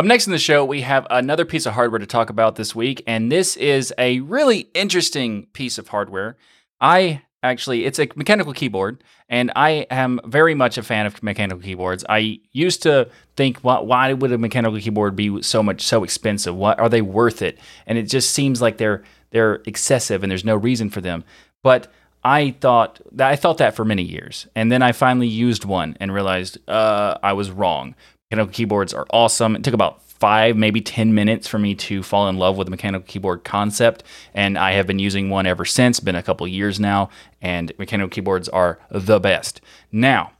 Up 0.00 0.06
next 0.06 0.26
in 0.26 0.32
the 0.32 0.38
show, 0.38 0.64
we 0.64 0.80
have 0.80 1.06
another 1.10 1.44
piece 1.44 1.66
of 1.66 1.74
hardware 1.74 1.98
to 1.98 2.06
talk 2.06 2.30
about 2.30 2.56
this 2.56 2.74
week, 2.74 3.02
and 3.06 3.30
this 3.30 3.54
is 3.58 3.92
a 3.98 4.20
really 4.20 4.70
interesting 4.72 5.44
piece 5.52 5.76
of 5.76 5.88
hardware. 5.88 6.38
I 6.80 7.20
actually, 7.42 7.84
it's 7.84 7.98
a 7.98 8.08
mechanical 8.16 8.54
keyboard, 8.54 9.04
and 9.28 9.52
I 9.54 9.86
am 9.90 10.18
very 10.24 10.54
much 10.54 10.78
a 10.78 10.82
fan 10.82 11.04
of 11.04 11.22
mechanical 11.22 11.62
keyboards. 11.62 12.02
I 12.08 12.40
used 12.50 12.82
to 12.84 13.10
think, 13.36 13.58
why, 13.58 13.80
why 13.80 14.14
would 14.14 14.32
a 14.32 14.38
mechanical 14.38 14.80
keyboard 14.80 15.16
be 15.16 15.42
so 15.42 15.62
much 15.62 15.82
so 15.82 16.02
expensive? 16.02 16.56
What 16.56 16.80
are 16.80 16.88
they 16.88 17.02
worth 17.02 17.42
it? 17.42 17.58
And 17.86 17.98
it 17.98 18.04
just 18.04 18.30
seems 18.30 18.62
like 18.62 18.78
they're 18.78 19.04
they're 19.32 19.60
excessive, 19.66 20.22
and 20.22 20.30
there's 20.30 20.46
no 20.46 20.56
reason 20.56 20.88
for 20.88 21.02
them. 21.02 21.24
But 21.62 21.92
I 22.24 22.52
thought 22.52 23.02
that 23.12 23.30
I 23.30 23.36
thought 23.36 23.58
that 23.58 23.76
for 23.76 23.84
many 23.84 24.04
years, 24.04 24.46
and 24.56 24.72
then 24.72 24.80
I 24.80 24.92
finally 24.92 25.28
used 25.28 25.66
one 25.66 25.94
and 26.00 26.10
realized 26.10 26.56
uh, 26.70 27.18
I 27.22 27.34
was 27.34 27.50
wrong. 27.50 27.94
Mechanical 28.30 28.54
keyboards 28.54 28.94
are 28.94 29.06
awesome. 29.10 29.56
It 29.56 29.64
took 29.64 29.74
about 29.74 30.02
five, 30.02 30.56
maybe 30.56 30.80
10 30.80 31.14
minutes 31.14 31.48
for 31.48 31.58
me 31.58 31.74
to 31.74 32.02
fall 32.02 32.28
in 32.28 32.36
love 32.36 32.56
with 32.56 32.66
the 32.66 32.70
mechanical 32.70 33.06
keyboard 33.06 33.42
concept. 33.42 34.04
And 34.34 34.56
I 34.56 34.72
have 34.72 34.86
been 34.86 34.98
using 34.98 35.30
one 35.30 35.46
ever 35.46 35.64
since, 35.64 35.98
been 35.98 36.14
a 36.14 36.22
couple 36.22 36.46
years 36.46 36.78
now, 36.78 37.08
and 37.40 37.72
mechanical 37.78 38.10
keyboards 38.10 38.48
are 38.48 38.78
the 38.90 39.18
best. 39.18 39.60
Now, 39.90 40.32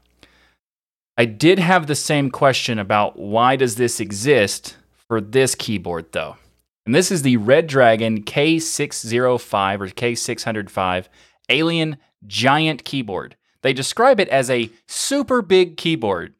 I 1.17 1.25
did 1.25 1.59
have 1.59 1.87
the 1.87 1.95
same 1.95 2.31
question 2.31 2.79
about 2.79 3.19
why 3.19 3.55
does 3.55 3.75
this 3.75 3.99
exist 3.99 4.77
for 5.07 5.19
this 5.19 5.55
keyboard 5.55 6.11
though? 6.13 6.37
And 6.85 6.95
this 6.95 7.11
is 7.11 7.21
the 7.21 7.37
Redragon 7.37 8.23
K605 8.23 9.81
or 9.81 9.87
K605 9.87 11.07
Alien 11.49 11.97
Giant 12.25 12.83
Keyboard. 12.85 13.35
They 13.61 13.73
describe 13.73 14.19
it 14.19 14.29
as 14.29 14.49
a 14.49 14.71
super 14.87 15.41
big 15.41 15.77
keyboard. 15.77 16.33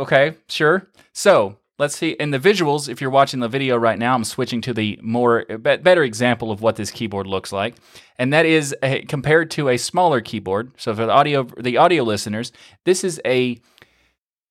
Okay, 0.00 0.34
sure. 0.48 0.88
So 1.12 1.58
let's 1.78 1.94
see. 1.94 2.12
In 2.12 2.30
the 2.30 2.38
visuals, 2.38 2.88
if 2.88 3.02
you're 3.02 3.10
watching 3.10 3.40
the 3.40 3.48
video 3.48 3.76
right 3.76 3.98
now, 3.98 4.14
I'm 4.14 4.24
switching 4.24 4.62
to 4.62 4.72
the 4.72 4.98
more 5.02 5.44
better 5.44 6.02
example 6.02 6.50
of 6.50 6.62
what 6.62 6.76
this 6.76 6.90
keyboard 6.90 7.26
looks 7.26 7.52
like, 7.52 7.74
and 8.18 8.32
that 8.32 8.46
is 8.46 8.74
a, 8.82 9.02
compared 9.02 9.50
to 9.52 9.68
a 9.68 9.76
smaller 9.76 10.22
keyboard. 10.22 10.72
So 10.78 10.94
for 10.94 11.04
the 11.04 11.12
audio, 11.12 11.42
the 11.42 11.76
audio 11.76 12.02
listeners, 12.02 12.50
this 12.86 13.04
is 13.04 13.20
a 13.26 13.60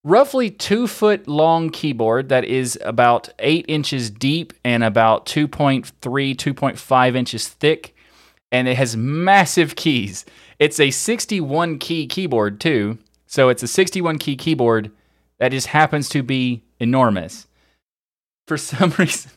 roughly 0.03 0.51
two 0.51 0.85
foot 0.85 1.27
long 1.27 1.71
keyboard 1.71 2.29
that 2.29 2.45
is 2.45 2.77
about 2.85 3.29
eight 3.39 3.65
inches 3.67 4.11
deep 4.11 4.53
and 4.63 4.83
about 4.83 5.25
2.3, 5.25 5.91
2.5 5.91 7.15
inches 7.15 7.47
thick, 7.47 7.95
and 8.51 8.67
it 8.67 8.77
has 8.77 8.95
massive 8.95 9.75
keys. 9.75 10.25
It's 10.59 10.79
a 10.79 10.91
61 10.91 11.79
key 11.79 12.05
keyboard 12.05 12.61
too, 12.61 12.99
so 13.25 13.49
it's 13.49 13.63
a 13.63 13.67
61 13.67 14.19
key 14.19 14.35
keyboard 14.35 14.91
that 15.39 15.49
just 15.49 15.67
happens 15.67 16.09
to 16.09 16.23
be 16.23 16.63
enormous. 16.79 17.47
For 18.47 18.57
some 18.57 18.91
reason, 18.97 19.31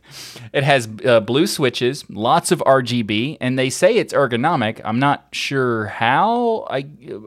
it 0.52 0.64
has 0.64 0.88
uh, 1.04 1.20
blue 1.20 1.46
switches, 1.46 2.08
lots 2.08 2.50
of 2.50 2.60
RGB, 2.60 3.38
and 3.40 3.58
they 3.58 3.70
say 3.70 3.96
it's 3.96 4.12
ergonomic. 4.12 4.80
I'm 4.84 4.98
not 4.98 5.28
sure 5.32 5.86
how. 5.86 6.66
I 6.70 6.86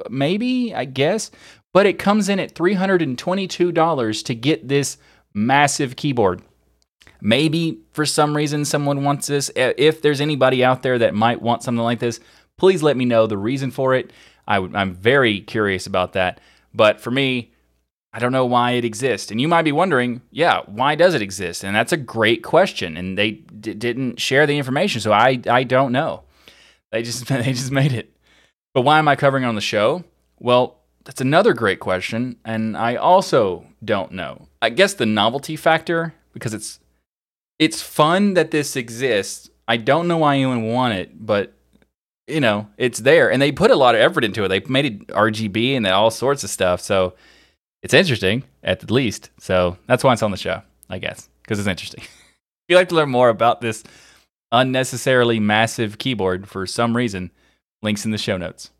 maybe 0.09 0.73
I 0.73 0.85
guess, 0.85 1.31
but 1.73 1.85
it 1.85 1.99
comes 1.99 2.29
in 2.29 2.39
at 2.39 2.55
$322 2.55 4.23
to 4.25 4.35
get 4.35 4.67
this 4.67 4.97
massive 5.33 5.95
keyboard. 5.95 6.41
Maybe 7.21 7.79
for 7.91 8.05
some 8.05 8.35
reason 8.35 8.65
someone 8.65 9.03
wants 9.03 9.27
this. 9.27 9.51
If 9.55 10.01
there's 10.01 10.21
anybody 10.21 10.63
out 10.63 10.83
there 10.83 10.99
that 10.99 11.13
might 11.13 11.41
want 11.41 11.63
something 11.63 11.83
like 11.83 11.99
this, 11.99 12.19
please 12.57 12.81
let 12.81 12.97
me 12.97 13.05
know 13.05 13.27
the 13.27 13.37
reason 13.37 13.71
for 13.71 13.93
it. 13.93 14.11
I, 14.47 14.57
am 14.57 14.93
very 14.93 15.41
curious 15.41 15.87
about 15.87 16.13
that. 16.13 16.39
But 16.73 17.01
for 17.01 17.11
me, 17.11 17.51
I 18.15 18.19
don't 18.19 18.31
know 18.31 18.45
why 18.45 18.71
it 18.71 18.85
exists. 18.85 19.29
And 19.29 19.41
you 19.41 19.49
might 19.49 19.63
be 19.63 19.73
wondering, 19.73 20.21
yeah, 20.31 20.61
why 20.67 20.95
does 20.95 21.15
it 21.15 21.21
exist? 21.21 21.65
And 21.65 21.75
that's 21.75 21.91
a 21.91 21.97
great 21.97 22.43
question. 22.43 22.95
And 22.95 23.17
they 23.17 23.31
d- 23.31 23.73
didn't 23.73 24.21
share 24.21 24.47
the 24.47 24.57
information, 24.57 25.01
so 25.01 25.11
I 25.11 25.41
I 25.49 25.65
don't 25.65 25.91
know. 25.91 26.23
They 26.93 27.03
just 27.03 27.27
they 27.27 27.51
just 27.51 27.71
made 27.71 27.91
it. 27.91 28.15
But 28.73 28.83
why 28.83 28.99
am 28.99 29.09
I 29.09 29.17
covering 29.17 29.43
it 29.43 29.47
on 29.47 29.55
the 29.55 29.61
show? 29.61 30.05
Well, 30.39 30.79
that's 31.03 31.19
another 31.19 31.53
great 31.53 31.81
question, 31.81 32.37
and 32.45 32.77
I 32.77 32.95
also 32.95 33.65
don't 33.83 34.13
know. 34.13 34.47
I 34.61 34.69
guess 34.69 34.93
the 34.93 35.05
novelty 35.05 35.57
factor 35.57 36.13
because 36.31 36.53
it's 36.53 36.79
it's 37.59 37.81
fun 37.81 38.35
that 38.35 38.51
this 38.51 38.77
exists. 38.77 39.49
I 39.67 39.75
don't 39.75 40.07
know 40.07 40.19
why 40.19 40.35
anyone 40.35 40.63
want 40.67 40.93
it, 40.93 41.25
but 41.25 41.51
you 42.27 42.39
know, 42.39 42.67
it's 42.77 42.99
there 42.99 43.29
and 43.29 43.41
they 43.41 43.51
put 43.51 43.71
a 43.71 43.75
lot 43.75 43.93
of 43.93 43.99
effort 43.99 44.23
into 44.23 44.45
it. 44.45 44.47
They 44.47 44.61
made 44.61 44.85
it 44.85 45.07
RGB 45.07 45.75
and 45.75 45.85
all 45.85 46.09
sorts 46.09 46.45
of 46.45 46.49
stuff. 46.49 46.79
So 46.79 47.13
it's 47.85 47.93
interesting 47.93 48.43
at 48.63 48.79
the 48.79 48.91
least. 48.91 49.29
So 49.39 49.77
that's 49.85 50.03
why 50.03 50.11
it's 50.11 50.23
on 50.23 50.31
the 50.31 50.37
show, 50.37 50.63
I 50.89 50.97
guess, 50.97 51.29
because 51.43 51.59
it's 51.59 51.67
interesting. 51.67 52.01
if 52.01 52.09
you'd 52.67 52.77
like 52.77 52.89
to 52.89 52.95
learn 52.95 53.11
more 53.11 53.29
about 53.29 53.61
this 53.61 53.83
unnecessarily 54.51 55.39
massive 55.39 55.99
keyboard 55.99 56.49
for 56.49 56.65
some 56.65 56.97
reason, 56.97 57.29
links 57.83 58.03
in 58.03 58.09
the 58.09 58.17
show 58.17 58.37
notes. 58.37 58.71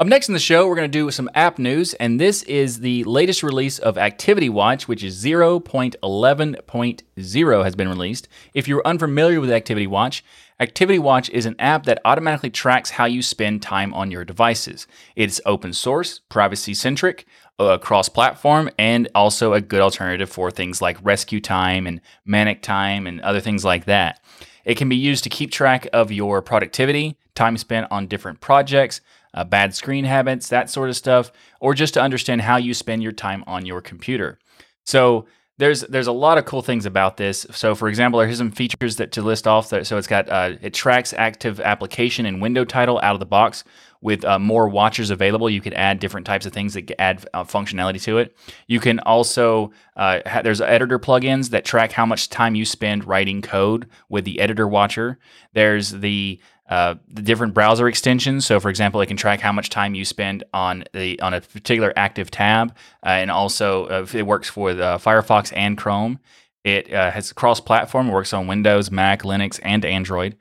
Up 0.00 0.06
next 0.06 0.28
in 0.28 0.32
the 0.32 0.38
show, 0.38 0.66
we're 0.66 0.76
going 0.76 0.90
to 0.90 0.98
do 0.98 1.10
some 1.10 1.28
app 1.34 1.58
news, 1.58 1.92
and 1.94 2.18
this 2.18 2.44
is 2.44 2.80
the 2.80 3.04
latest 3.04 3.42
release 3.42 3.78
of 3.78 3.98
Activity 3.98 4.48
Watch, 4.48 4.88
which 4.88 5.04
is 5.04 5.22
0.11.0 5.22 7.64
has 7.64 7.74
been 7.74 7.88
released. 7.88 8.28
If 8.54 8.68
you're 8.68 8.86
unfamiliar 8.86 9.40
with 9.40 9.50
Activity 9.50 9.86
Watch, 9.86 10.24
Activity 10.60 10.98
Watch 10.98 11.28
is 11.30 11.46
an 11.46 11.56
app 11.58 11.84
that 11.84 12.00
automatically 12.04 12.50
tracks 12.50 12.90
how 12.90 13.04
you 13.04 13.22
spend 13.22 13.60
time 13.60 13.92
on 13.92 14.10
your 14.10 14.24
devices. 14.24 14.86
It's 15.14 15.40
open 15.44 15.72
source, 15.72 16.20
privacy 16.28 16.74
centric, 16.74 17.26
uh, 17.58 17.78
cross 17.78 18.08
platform, 18.08 18.70
and 18.78 19.08
also 19.14 19.52
a 19.52 19.60
good 19.60 19.80
alternative 19.80 20.30
for 20.30 20.50
things 20.50 20.80
like 20.80 20.96
rescue 21.02 21.40
time 21.40 21.86
and 21.86 22.00
manic 22.24 22.62
time 22.62 23.06
and 23.06 23.20
other 23.20 23.40
things 23.40 23.64
like 23.64 23.84
that. 23.86 24.20
It 24.64 24.76
can 24.76 24.88
be 24.88 24.96
used 24.96 25.24
to 25.24 25.30
keep 25.30 25.50
track 25.50 25.88
of 25.92 26.12
your 26.12 26.42
productivity, 26.42 27.16
time 27.34 27.56
spent 27.56 27.86
on 27.90 28.06
different 28.06 28.40
projects, 28.40 29.00
uh, 29.34 29.44
bad 29.44 29.74
screen 29.74 30.04
habits, 30.04 30.48
that 30.48 30.70
sort 30.70 30.88
of 30.88 30.96
stuff, 30.96 31.32
or 31.60 31.74
just 31.74 31.94
to 31.94 32.02
understand 32.02 32.42
how 32.42 32.56
you 32.56 32.74
spend 32.74 33.02
your 33.02 33.12
time 33.12 33.44
on 33.46 33.66
your 33.66 33.80
computer. 33.80 34.38
So 34.84 35.26
there's 35.58 35.80
there's 35.82 36.06
a 36.06 36.12
lot 36.12 36.38
of 36.38 36.44
cool 36.44 36.62
things 36.62 36.86
about 36.86 37.16
this. 37.16 37.46
So 37.50 37.74
for 37.74 37.88
example, 37.88 38.20
here's 38.20 38.38
some 38.38 38.52
features 38.52 38.96
that 38.96 39.12
to 39.12 39.22
list 39.22 39.46
off. 39.46 39.66
So 39.66 39.98
it's 39.98 40.06
got 40.06 40.28
uh, 40.28 40.52
it 40.62 40.72
tracks 40.72 41.12
active 41.12 41.60
application 41.60 42.26
and 42.26 42.40
window 42.40 42.64
title 42.64 43.00
out 43.02 43.14
of 43.14 43.20
the 43.20 43.26
box 43.26 43.64
with 44.00 44.24
uh, 44.24 44.38
more 44.38 44.68
watchers 44.68 45.10
available. 45.10 45.50
You 45.50 45.60
could 45.60 45.74
add 45.74 45.98
different 45.98 46.26
types 46.26 46.46
of 46.46 46.52
things 46.52 46.74
that 46.74 47.00
add 47.00 47.26
uh, 47.34 47.42
functionality 47.42 48.00
to 48.02 48.18
it. 48.18 48.36
You 48.68 48.78
can 48.78 49.00
also 49.00 49.72
uh, 49.96 50.20
ha- 50.24 50.42
there's 50.42 50.60
editor 50.60 51.00
plugins 51.00 51.50
that 51.50 51.64
track 51.64 51.90
how 51.90 52.06
much 52.06 52.30
time 52.30 52.54
you 52.54 52.64
spend 52.64 53.04
writing 53.04 53.42
code 53.42 53.88
with 54.08 54.24
the 54.24 54.40
editor 54.40 54.68
watcher. 54.68 55.18
There's 55.54 55.90
the 55.90 56.40
uh, 56.68 56.96
the 57.08 57.22
different 57.22 57.54
browser 57.54 57.88
extensions. 57.88 58.44
So, 58.46 58.60
for 58.60 58.68
example, 58.68 59.00
it 59.00 59.06
can 59.06 59.16
track 59.16 59.40
how 59.40 59.52
much 59.52 59.70
time 59.70 59.94
you 59.94 60.04
spend 60.04 60.44
on 60.52 60.84
the 60.92 61.20
on 61.20 61.34
a 61.34 61.40
particular 61.40 61.92
active 61.96 62.30
tab, 62.30 62.76
uh, 63.04 63.08
and 63.08 63.30
also 63.30 63.86
uh, 63.86 64.06
it 64.12 64.26
works 64.26 64.48
for 64.48 64.70
Firefox 64.72 65.52
and 65.56 65.78
Chrome. 65.78 66.18
It 66.64 66.92
uh, 66.92 67.10
has 67.10 67.32
cross-platform, 67.32 68.08
It 68.08 68.12
works 68.12 68.32
on 68.32 68.46
Windows, 68.46 68.90
Mac, 68.90 69.22
Linux, 69.22 69.58
and 69.62 69.84
Android. 69.84 70.36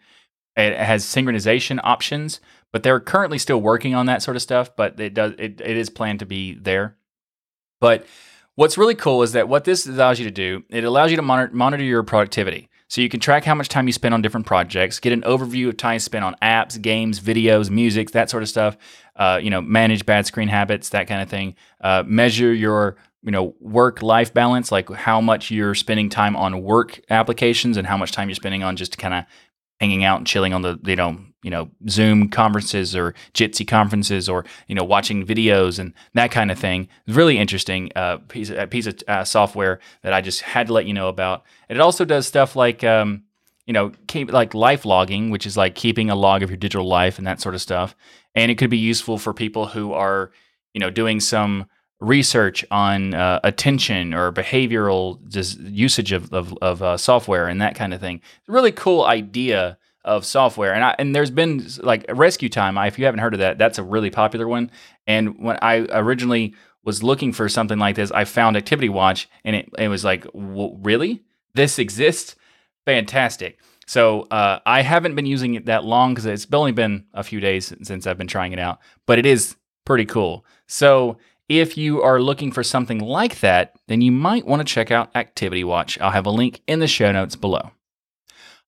It 0.57 0.75
has 0.75 1.05
synchronization 1.05 1.79
options, 1.83 2.41
but 2.73 2.83
they're 2.83 2.99
currently 2.99 3.37
still 3.37 3.61
working 3.61 3.95
on 3.95 4.07
that 4.07 4.23
sort 4.23 4.35
of 4.35 4.41
stuff. 4.41 4.75
But 4.75 4.99
it 4.99 5.13
does 5.13 5.33
it, 5.37 5.61
it 5.61 5.77
is 5.77 5.89
planned 5.89 6.19
to 6.19 6.25
be 6.25 6.55
there. 6.55 6.97
But 7.79 8.05
what's 8.55 8.77
really 8.77 8.95
cool 8.95 9.23
is 9.23 9.33
that 9.33 9.47
what 9.47 9.63
this 9.63 9.85
allows 9.85 10.19
you 10.19 10.25
to 10.25 10.31
do, 10.31 10.63
it 10.69 10.83
allows 10.83 11.11
you 11.11 11.17
to 11.17 11.21
monitor, 11.21 11.55
monitor 11.55 11.83
your 11.83 12.03
productivity. 12.03 12.69
So 12.89 13.01
you 13.01 13.09
can 13.09 13.19
track 13.19 13.43
how 13.43 13.53
much 13.53 13.67
time 13.67 13.87
you 13.87 13.93
spend 13.93 14.13
on 14.13 14.21
different 14.21 14.45
projects, 14.45 14.99
get 14.99 15.11
an 15.11 15.21
overview 15.23 15.67
of 15.69 15.77
time 15.77 15.99
spent 15.99 16.23
on 16.23 16.35
apps, 16.41 16.81
games, 16.81 17.19
videos, 17.19 17.69
music, 17.69 18.11
that 18.11 18.29
sort 18.29 18.43
of 18.43 18.49
stuff. 18.49 18.77
Uh, 19.15 19.39
you 19.41 19.49
know, 19.49 19.61
manage 19.61 20.05
bad 20.05 20.25
screen 20.25 20.47
habits, 20.47 20.89
that 20.89 21.07
kind 21.07 21.21
of 21.21 21.29
thing. 21.29 21.55
Uh, 21.81 22.03
measure 22.05 22.53
your 22.53 22.97
you 23.23 23.31
know 23.31 23.55
work 23.59 24.01
life 24.01 24.33
balance, 24.33 24.71
like 24.71 24.89
how 24.91 25.19
much 25.19 25.51
you're 25.51 25.75
spending 25.75 26.09
time 26.09 26.35
on 26.35 26.61
work 26.63 27.01
applications 27.09 27.75
and 27.75 27.85
how 27.87 27.97
much 27.97 28.11
time 28.11 28.29
you're 28.29 28.35
spending 28.35 28.63
on 28.63 28.75
just 28.75 28.97
kind 28.97 29.13
of 29.13 29.25
hanging 29.79 30.03
out 30.03 30.17
and 30.17 30.27
chilling 30.27 30.53
on 30.53 30.61
the 30.61 30.79
you 30.85 30.95
know 30.95 31.17
you 31.43 31.51
know 31.51 31.69
Zoom 31.87 32.29
conferences 32.29 32.95
or 32.95 33.13
Jitsi 33.33 33.67
conferences 33.67 34.27
or 34.27 34.45
you 34.67 34.75
know 34.75 34.83
watching 34.83 35.25
videos 35.25 35.79
and 35.79 35.93
that 36.13 36.31
kind 36.31 36.51
of 36.51 36.59
thing. 36.59 36.87
Really 37.07 37.37
interesting 37.37 37.91
uh, 37.95 38.17
piece 38.27 38.49
of, 38.49 38.69
piece 38.69 38.87
of 38.87 39.01
uh, 39.07 39.23
software 39.23 39.79
that 40.03 40.13
I 40.13 40.21
just 40.21 40.41
had 40.41 40.67
to 40.67 40.73
let 40.73 40.85
you 40.85 40.93
know 40.93 41.07
about. 41.07 41.43
And 41.69 41.77
it 41.77 41.81
also 41.81 42.05
does 42.05 42.27
stuff 42.27 42.55
like 42.55 42.83
um, 42.83 43.23
you 43.65 43.73
know 43.73 43.91
keep, 44.07 44.31
like 44.31 44.53
life 44.53 44.85
logging, 44.85 45.29
which 45.29 45.45
is 45.45 45.55
like 45.55 45.75
keeping 45.75 46.09
a 46.09 46.15
log 46.15 46.43
of 46.43 46.49
your 46.49 46.57
digital 46.57 46.87
life 46.87 47.17
and 47.17 47.27
that 47.27 47.39
sort 47.41 47.55
of 47.55 47.61
stuff. 47.61 47.95
And 48.35 48.51
it 48.51 48.57
could 48.57 48.69
be 48.69 48.77
useful 48.77 49.17
for 49.17 49.33
people 49.33 49.67
who 49.67 49.93
are 49.93 50.31
you 50.73 50.79
know 50.79 50.89
doing 50.89 51.19
some 51.19 51.67
research 51.99 52.63
on 52.69 53.13
uh, 53.13 53.39
attention 53.43 54.13
or 54.13 54.31
behavioral 54.31 55.19
usage 55.71 56.11
of, 56.11 56.31
of, 56.33 56.53
of 56.61 56.83
uh, 56.83 56.97
software 56.97 57.47
and 57.47 57.61
that 57.61 57.75
kind 57.75 57.93
of 57.93 57.99
thing. 57.99 58.21
Really 58.47 58.71
cool 58.71 59.03
idea 59.03 59.77
of 60.05 60.25
software. 60.25 60.73
And 60.73 60.83
I, 60.83 60.95
and 60.99 61.15
there's 61.15 61.31
been 61.31 61.67
like 61.81 62.05
Rescue 62.09 62.49
Time. 62.49 62.77
if 62.77 62.97
you 62.97 63.05
haven't 63.05 63.19
heard 63.19 63.33
of 63.33 63.39
that, 63.39 63.57
that's 63.57 63.77
a 63.77 63.83
really 63.83 64.09
popular 64.09 64.47
one. 64.47 64.71
And 65.05 65.39
when 65.39 65.57
I 65.61 65.87
originally 65.91 66.55
was 66.83 67.03
looking 67.03 67.33
for 67.33 67.49
something 67.49 67.77
like 67.77 67.95
this, 67.95 68.11
I 68.11 68.23
found 68.23 68.55
Activity 68.55 68.87
Watch, 68.87 69.27
and 69.43 69.55
it, 69.55 69.69
it 69.77 69.89
was 69.89 70.05
like, 70.05 70.25
really, 70.33 71.23
this 71.53 71.79
exists? 71.79 72.35
Fantastic. 72.85 73.59
So 73.87 74.21
uh, 74.31 74.59
I 74.65 74.81
haven't 74.81 75.15
been 75.15 75.25
using 75.25 75.55
it 75.55 75.65
that 75.65 75.83
long 75.83 76.13
because 76.13 76.25
it's 76.25 76.47
only 76.53 76.71
been 76.71 77.05
a 77.13 77.23
few 77.23 77.41
days 77.41 77.73
since 77.81 78.07
I've 78.07 78.17
been 78.17 78.27
trying 78.27 78.53
it 78.53 78.59
out, 78.59 78.79
but 79.05 79.19
it 79.19 79.25
is 79.25 79.57
pretty 79.83 80.05
cool. 80.05 80.45
So 80.67 81.17
if 81.49 81.77
you 81.77 82.01
are 82.01 82.21
looking 82.21 82.51
for 82.51 82.63
something 82.63 82.99
like 82.99 83.39
that, 83.39 83.75
then 83.87 84.01
you 84.01 84.11
might 84.11 84.45
want 84.45 84.59
to 84.59 84.73
check 84.73 84.91
out 84.91 85.15
Activity 85.15 85.63
Watch. 85.63 85.99
I'll 85.99 86.11
have 86.11 86.25
a 86.25 86.31
link 86.31 86.61
in 86.67 86.79
the 86.79 86.87
show 86.87 87.11
notes 87.11 87.35
below. 87.35 87.71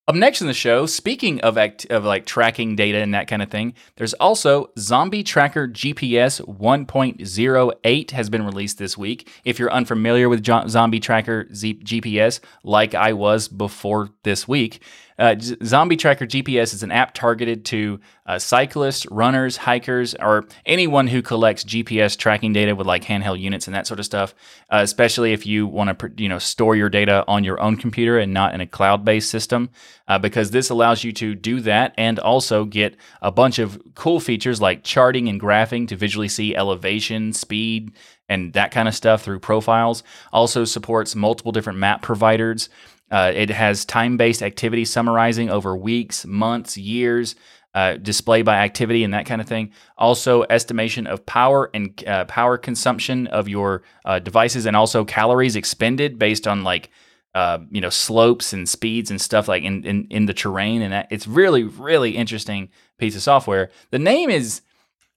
Up 0.08 0.16
next 0.16 0.42
in 0.42 0.48
the 0.48 0.56
show, 0.56 0.88
speaking 0.88 1.40
of 1.42 1.56
act- 1.56 1.86
of 1.92 2.04
like 2.04 2.26
tracking 2.26 2.76
data 2.76 2.98
and 2.98 3.14
that 3.14 3.28
kind 3.28 3.44
of 3.44 3.52
thing, 3.52 3.76
there's 3.98 4.16
also 4.16 4.72
Zombie 4.80 5.22
Tracker 5.22 5.68
GPS 5.68 6.42
1.08 6.48 8.12
has 8.12 8.30
been 8.32 8.44
released 8.44 8.80
this 8.80 8.98
week. 8.98 9.30
If 9.46 9.60
you're 9.60 9.72
unfamiliar 9.72 10.28
with 10.28 10.42
jo- 10.42 10.66
Zombie 10.68 11.00
Tracker 11.00 11.48
Z- 11.54 11.82
GPS, 11.84 12.40
like 12.64 12.96
I 12.96 13.14
was 13.14 13.48
before 13.48 14.10
this 14.24 14.48
week, 14.48 14.82
uh, 15.20 15.36
Zombie 15.38 15.98
Tracker 15.98 16.26
GPS 16.26 16.74
is 16.74 16.82
an 16.82 16.92
app 16.92 17.14
targeted 17.14 17.66
to 17.66 18.00
uh, 18.26 18.40
cyclists, 18.40 19.06
runners, 19.12 19.58
hikers, 19.58 20.16
or 20.16 20.48
anyone 20.66 21.08
who 21.08 21.22
collects 21.22 21.64
GPS 21.66 22.18
tracking 22.18 22.54
data 22.54 22.74
with 22.74 22.88
like 22.88 23.04
handheld 23.04 23.40
units 23.40 23.68
and 23.68 23.76
that 23.76 23.86
sort 23.86 24.00
of 24.00 24.06
stuff. 24.06 24.34
Uh, 24.70 24.80
especially 24.82 25.34
if 25.34 25.46
you 25.46 25.68
want 25.68 26.00
to, 26.00 26.12
you 26.18 26.30
know, 26.30 26.40
store 26.40 26.76
your 26.76 26.90
data 26.90 27.26
on 27.28 27.44
your 27.44 27.60
own 27.60 27.76
computer 27.76 28.18
and 28.18 28.34
not 28.34 28.54
in 28.54 28.62
a 28.62 28.68
cloud-based 28.68 29.30
system, 29.30 29.70
uh, 30.08 30.18
because 30.18 30.52
this 30.52 30.70
allows 30.70 31.04
you 31.04 31.12
to 31.12 31.36
do 31.36 31.60
that 31.60 31.94
and 31.98 32.18
also 32.20 32.64
get 32.64 32.96
a 33.22 33.32
bunch 33.32 33.60
of 33.60 33.78
cool 33.96 34.22
features 34.22 34.62
like 34.62 34.84
charting 34.84 35.28
and 35.28 35.42
graphing 35.42 35.86
to 35.88 35.98
visually 35.98 36.30
see 36.30 36.56
elevation, 36.56 37.34
speed, 37.34 37.92
and 38.30 38.54
that 38.54 38.72
kind 38.72 38.88
of 38.88 38.96
stuff 38.96 39.24
through 39.24 39.40
profiles. 39.40 40.02
Also 40.32 40.64
supports 40.64 41.16
multiple 41.16 41.52
different 41.52 41.80
map 41.80 42.02
providers. 42.02 42.70
Uh, 43.12 43.32
it 43.34 43.50
has 43.50 43.86
time 43.86 44.18
based 44.18 44.42
activity 44.42 44.86
summarizing 44.86 45.50
over 45.50 45.76
weeks, 45.76 46.26
months, 46.26 46.78
years, 46.78 47.36
uh, 47.74 47.94
display 47.98 48.42
by 48.42 48.58
activity, 48.58 49.04
and 49.04 49.14
that 49.14 49.26
kind 49.26 49.42
of 49.42 49.48
thing. 49.48 49.72
Also, 49.98 50.44
estimation 50.50 51.08
of 51.08 51.26
power 51.26 51.70
and 51.74 52.04
uh, 52.08 52.26
power 52.26 52.58
consumption 52.58 53.28
of 53.28 53.48
your 53.48 53.84
uh, 54.06 54.20
devices, 54.20 54.66
and 54.66 54.76
also 54.76 55.06
calories 55.06 55.56
expended 55.56 56.18
based 56.18 56.48
on 56.48 56.64
like 56.64 56.90
uh, 57.36 57.60
you 57.70 57.82
know 57.82 57.90
slopes 57.90 58.54
and 58.54 58.68
speeds 58.68 59.12
and 59.12 59.22
stuff 59.22 59.48
like 59.48 59.64
in 59.64 59.84
in, 59.86 60.08
in 60.10 60.26
the 60.26 60.34
terrain. 60.34 60.82
And 60.82 60.94
that, 60.94 61.08
it's 61.12 61.28
really 61.28 61.64
really 61.64 62.12
interesting 62.16 62.70
piece 62.98 63.16
of 63.16 63.22
software. 63.22 63.70
The 63.92 64.00
name 64.00 64.30
is 64.30 64.62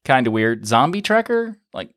kind 0.05 0.26
of 0.26 0.33
weird, 0.33 0.66
Zombie 0.66 1.02
Tracker. 1.02 1.57
Like, 1.72 1.90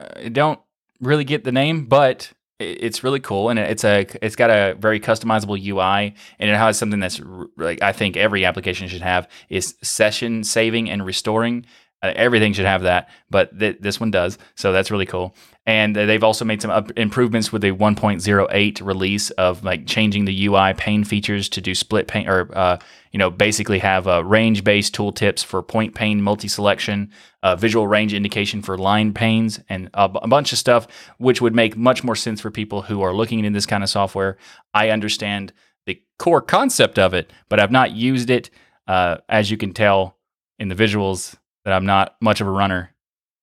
uh, 0.00 0.08
I 0.16 0.28
don't 0.28 0.60
really 1.00 1.24
get 1.24 1.44
the 1.44 1.52
name, 1.52 1.86
but 1.86 2.32
it's 2.58 3.04
really 3.04 3.20
cool 3.20 3.50
and 3.50 3.58
it's 3.58 3.84
a 3.84 4.06
it's 4.20 4.34
got 4.34 4.50
a 4.50 4.74
very 4.78 4.98
customizable 4.98 5.60
UI 5.64 6.14
and 6.38 6.50
it 6.50 6.56
has 6.56 6.76
something 6.76 6.98
that's 6.98 7.20
like 7.56 7.80
I 7.82 7.92
think 7.92 8.16
every 8.16 8.44
application 8.44 8.88
should 8.88 9.02
have 9.02 9.28
is 9.48 9.76
session 9.82 10.42
saving 10.42 10.90
and 10.90 11.04
restoring. 11.06 11.66
Uh, 12.00 12.12
everything 12.14 12.52
should 12.52 12.64
have 12.64 12.82
that, 12.82 13.08
but 13.28 13.58
th- 13.58 13.78
this 13.80 13.98
one 13.98 14.10
does. 14.10 14.38
So 14.54 14.72
that's 14.72 14.90
really 14.90 15.06
cool. 15.06 15.34
And 15.66 15.96
they've 15.96 16.22
also 16.22 16.44
made 16.44 16.62
some 16.62 16.70
up- 16.70 16.96
improvements 16.96 17.52
with 17.52 17.62
the 17.62 17.72
1.08 17.72 18.80
release 18.86 19.30
of 19.30 19.64
like 19.64 19.86
changing 19.86 20.24
the 20.24 20.46
UI 20.46 20.74
pane 20.74 21.02
features 21.02 21.48
to 21.50 21.60
do 21.60 21.74
split 21.74 22.06
pane 22.06 22.28
or 22.28 22.56
uh, 22.56 22.78
you 23.10 23.18
know 23.18 23.30
basically 23.30 23.80
have 23.80 24.06
uh, 24.06 24.24
range 24.24 24.62
based 24.62 24.94
tooltips 24.94 25.44
for 25.44 25.60
point 25.60 25.96
pane 25.96 26.22
multi 26.22 26.46
selection, 26.46 27.10
uh, 27.42 27.56
visual 27.56 27.88
range 27.88 28.14
indication 28.14 28.62
for 28.62 28.78
line 28.78 29.12
panes, 29.12 29.60
and 29.68 29.90
a, 29.94 30.08
b- 30.08 30.20
a 30.22 30.28
bunch 30.28 30.52
of 30.52 30.58
stuff 30.58 30.86
which 31.18 31.42
would 31.42 31.54
make 31.54 31.76
much 31.76 32.04
more 32.04 32.16
sense 32.16 32.40
for 32.40 32.50
people 32.52 32.82
who 32.82 33.02
are 33.02 33.12
looking 33.12 33.40
into 33.40 33.56
this 33.56 33.66
kind 33.66 33.82
of 33.82 33.90
software. 33.90 34.38
I 34.72 34.90
understand 34.90 35.52
the 35.86 36.00
core 36.18 36.42
concept 36.42 36.98
of 36.98 37.12
it, 37.12 37.32
but 37.48 37.58
I've 37.58 37.72
not 37.72 37.90
used 37.90 38.30
it. 38.30 38.50
Uh, 38.86 39.18
as 39.28 39.50
you 39.50 39.56
can 39.58 39.74
tell 39.74 40.16
in 40.58 40.68
the 40.68 40.74
visuals, 40.74 41.36
that 41.68 41.74
I'm 41.74 41.84
not 41.84 42.16
much 42.22 42.40
of 42.40 42.46
a 42.46 42.50
runner. 42.50 42.94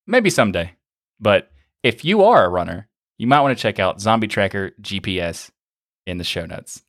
Maybe 0.04 0.30
someday. 0.30 0.72
But 1.20 1.48
if 1.84 2.04
you 2.04 2.24
are 2.24 2.44
a 2.44 2.48
runner, 2.48 2.88
you 3.18 3.28
might 3.28 3.40
want 3.40 3.56
to 3.56 3.62
check 3.62 3.78
out 3.78 4.00
Zombie 4.00 4.26
Tracker 4.26 4.72
GPS 4.82 5.52
in 6.08 6.18
the 6.18 6.24
show 6.24 6.44
notes. 6.44 6.82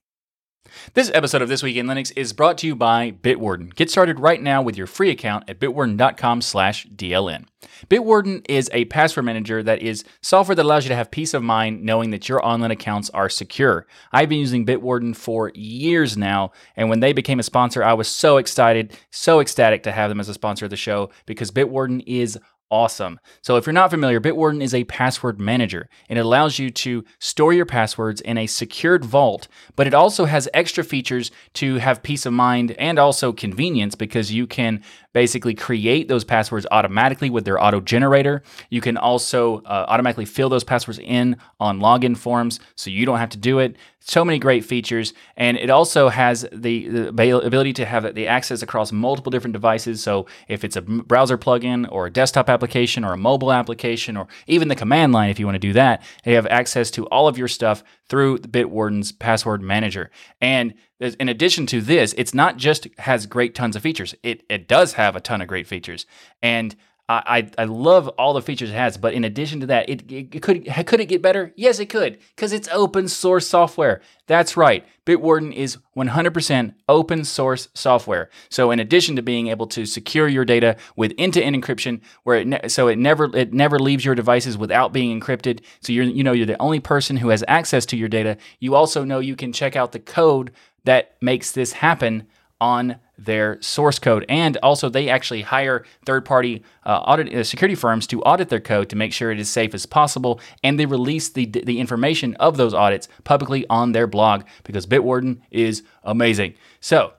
This 0.93 1.11
episode 1.13 1.41
of 1.41 1.49
This 1.49 1.63
Week 1.63 1.75
in 1.75 1.85
Linux 1.85 2.11
is 2.15 2.33
brought 2.33 2.57
to 2.59 2.67
you 2.67 2.75
by 2.75 3.11
Bitwarden. 3.11 3.73
Get 3.75 3.91
started 3.91 4.19
right 4.19 4.41
now 4.41 4.61
with 4.61 4.77
your 4.77 4.87
free 4.87 5.09
account 5.09 5.49
at 5.49 5.59
bitwarden.com 5.59 6.41
slash 6.41 6.87
DLN. 6.87 7.45
Bitwarden 7.87 8.45
is 8.49 8.69
a 8.73 8.85
password 8.85 9.25
manager 9.25 9.61
that 9.61 9.81
is 9.81 10.03
software 10.21 10.55
that 10.55 10.65
allows 10.65 10.85
you 10.85 10.89
to 10.89 10.95
have 10.95 11.11
peace 11.11 11.33
of 11.33 11.43
mind 11.43 11.83
knowing 11.83 12.11
that 12.11 12.27
your 12.29 12.43
online 12.45 12.71
accounts 12.71 13.09
are 13.11 13.29
secure. 13.29 13.85
I've 14.11 14.29
been 14.29 14.39
using 14.39 14.65
Bitwarden 14.65 15.15
for 15.15 15.51
years 15.53 16.17
now, 16.17 16.51
and 16.75 16.89
when 16.89 16.99
they 16.99 17.13
became 17.13 17.39
a 17.39 17.43
sponsor, 17.43 17.83
I 17.83 17.93
was 17.93 18.07
so 18.07 18.37
excited, 18.37 18.97
so 19.11 19.39
ecstatic 19.39 19.83
to 19.83 19.91
have 19.91 20.09
them 20.09 20.19
as 20.19 20.29
a 20.29 20.33
sponsor 20.33 20.65
of 20.65 20.71
the 20.71 20.77
show 20.77 21.09
because 21.25 21.51
Bitwarden 21.51 22.03
is 22.07 22.39
awesome. 22.69 23.19
So 23.41 23.55
if 23.55 23.65
you're 23.65 23.73
not 23.73 23.91
familiar, 23.91 24.19
Bitwarden 24.19 24.61
is 24.61 24.73
a 24.73 24.83
password 24.85 25.39
manager 25.39 25.87
and 26.09 26.19
it 26.19 26.25
allows 26.25 26.59
you 26.59 26.69
to 26.69 27.03
store 27.19 27.53
your 27.53 27.65
passwords 27.65 28.21
in 28.21 28.37
a 28.37 28.47
secured 28.47 29.05
vault, 29.05 29.47
but 29.75 29.87
it 29.87 29.93
also 29.93 30.25
has 30.25 30.49
extra 30.53 30.83
features 30.83 31.31
to 31.53 31.75
have 31.75 32.03
peace 32.03 32.25
of 32.25 32.33
mind 32.33 32.71
and 32.73 32.99
also 32.99 33.31
convenience 33.31 33.95
because 33.95 34.31
you 34.31 34.47
can 34.47 34.81
basically 35.13 35.55
create 35.55 36.07
those 36.07 36.23
passwords 36.23 36.67
automatically 36.69 37.29
with 37.29 37.43
their 37.43 37.59
auto 37.59 37.81
generator. 37.81 38.43
You 38.69 38.81
can 38.81 38.97
also 38.97 39.63
uh, 39.63 39.85
automatically 39.87 40.25
fill 40.25 40.49
those 40.49 40.63
passwords 40.63 40.99
in 40.99 41.37
on 41.59 41.79
login 41.79 42.15
forms 42.15 42.59
so 42.75 42.91
you 42.91 43.05
don't 43.05 43.17
have 43.17 43.29
to 43.29 43.37
do 43.37 43.57
it. 43.57 43.77
So 43.99 44.23
many 44.23 44.37
great 44.37 44.63
features. 44.63 45.13
And 45.35 45.57
it 45.57 45.69
also 45.69 46.09
has 46.09 46.45
the, 46.51 46.87
the 46.87 47.39
ability 47.39 47.73
to 47.73 47.85
have 47.85 48.13
the 48.13 48.27
access 48.27 48.61
across 48.61 48.91
multiple 48.91 49.31
different 49.31 49.53
devices. 49.53 50.03
So 50.03 50.27
if 50.47 50.63
it's 50.63 50.75
a 50.75 50.81
browser 50.81 51.37
plugin 51.37 51.91
or 51.91 52.05
a 52.05 52.11
desktop 52.11 52.47
application 52.57 53.05
or 53.05 53.13
a 53.13 53.17
mobile 53.17 53.51
application 53.51 54.17
or 54.17 54.27
even 54.47 54.67
the 54.67 54.75
command 54.75 55.13
line, 55.13 55.29
if 55.29 55.39
you 55.39 55.45
want 55.45 55.55
to 55.55 55.67
do 55.69 55.73
that, 55.73 56.01
they 56.23 56.33
have 56.33 56.47
access 56.47 56.89
to 56.91 57.05
all 57.07 57.27
of 57.27 57.37
your 57.37 57.47
stuff 57.47 57.83
through 58.09 58.39
Bitwarden's 58.39 59.11
password 59.11 59.61
manager. 59.61 60.09
And 60.41 60.73
in 60.99 61.29
addition 61.29 61.67
to 61.67 61.81
this, 61.81 62.13
it's 62.17 62.33
not 62.33 62.57
just 62.57 62.87
has 62.97 63.27
great 63.27 63.53
tons 63.53 63.75
of 63.75 63.83
features. 63.83 64.15
It 64.23 64.43
it 64.49 64.67
does 64.67 64.93
have 64.93 65.15
a 65.15 65.21
ton 65.21 65.41
of 65.41 65.47
great 65.47 65.67
features, 65.67 66.07
and 66.41 66.75
I 67.09 67.49
I, 67.57 67.63
love 67.63 68.09
all 68.09 68.33
the 68.33 68.41
features 68.41 68.69
it 68.69 68.73
has. 68.73 68.97
But 68.97 69.13
in 69.13 69.23
addition 69.23 69.61
to 69.61 69.65
that, 69.67 69.89
it, 69.89 70.11
it, 70.11 70.35
it 70.35 70.41
could 70.41 70.65
could 70.85 70.99
it 70.99 71.05
get 71.05 71.21
better? 71.21 71.53
Yes, 71.55 71.79
it 71.79 71.87
could, 71.87 72.17
because 72.35 72.51
it's 72.51 72.67
open 72.69 73.07
source 73.07 73.47
software. 73.47 74.01
That's 74.27 74.57
right. 74.57 74.85
Bitwarden 75.05 75.53
is 75.53 75.77
100% 75.95 76.73
open 76.89 77.23
source 77.23 77.69
software. 77.73 78.29
So 78.49 78.71
in 78.71 78.79
addition 78.81 79.15
to 79.15 79.21
being 79.21 79.47
able 79.47 79.67
to 79.67 79.85
secure 79.85 80.27
your 80.27 80.43
data 80.43 80.75
with 80.97 81.13
end-to-end 81.17 81.55
encryption, 81.55 82.01
where 82.23 82.39
it 82.39 82.47
ne- 82.47 82.67
so 82.67 82.89
it 82.89 82.97
never 82.97 83.33
it 83.35 83.53
never 83.53 83.79
leaves 83.79 84.03
your 84.03 84.15
devices 84.15 84.57
without 84.57 84.91
being 84.91 85.17
encrypted. 85.19 85.61
So 85.79 85.93
you're 85.93 86.03
you 86.03 86.23
know 86.23 86.33
you're 86.33 86.45
the 86.45 86.61
only 86.61 86.81
person 86.81 87.17
who 87.17 87.29
has 87.29 87.43
access 87.47 87.85
to 87.87 87.97
your 87.97 88.09
data. 88.09 88.37
You 88.59 88.75
also 88.75 89.05
know 89.05 89.19
you 89.19 89.37
can 89.37 89.53
check 89.53 89.77
out 89.77 89.93
the 89.93 89.99
code 89.99 90.51
that 90.83 91.15
makes 91.21 91.51
this 91.51 91.73
happen 91.73 92.27
on 92.59 92.97
their 93.17 93.61
source 93.61 93.99
code. 93.99 94.25
And 94.29 94.57
also, 94.57 94.89
they 94.89 95.09
actually 95.09 95.41
hire 95.41 95.85
third 96.05 96.25
party 96.25 96.63
uh, 96.85 96.99
audit 96.99 97.33
uh, 97.33 97.43
security 97.43 97.75
firms 97.75 98.07
to 98.07 98.21
audit 98.21 98.49
their 98.49 98.59
code 98.59 98.89
to 98.89 98.95
make 98.95 99.13
sure 99.13 99.31
it 99.31 99.39
is 99.39 99.49
safe 99.49 99.73
as 99.73 99.85
possible. 99.85 100.39
And 100.63 100.79
they 100.79 100.85
release 100.85 101.29
the, 101.29 101.45
the 101.45 101.79
information 101.79 102.35
of 102.35 102.57
those 102.57 102.73
audits 102.73 103.07
publicly 103.23 103.65
on 103.69 103.91
their 103.91 104.07
blog 104.07 104.43
because 104.63 104.85
Bitwarden 104.85 105.39
is 105.51 105.83
amazing. 106.03 106.53
So, 106.79 107.13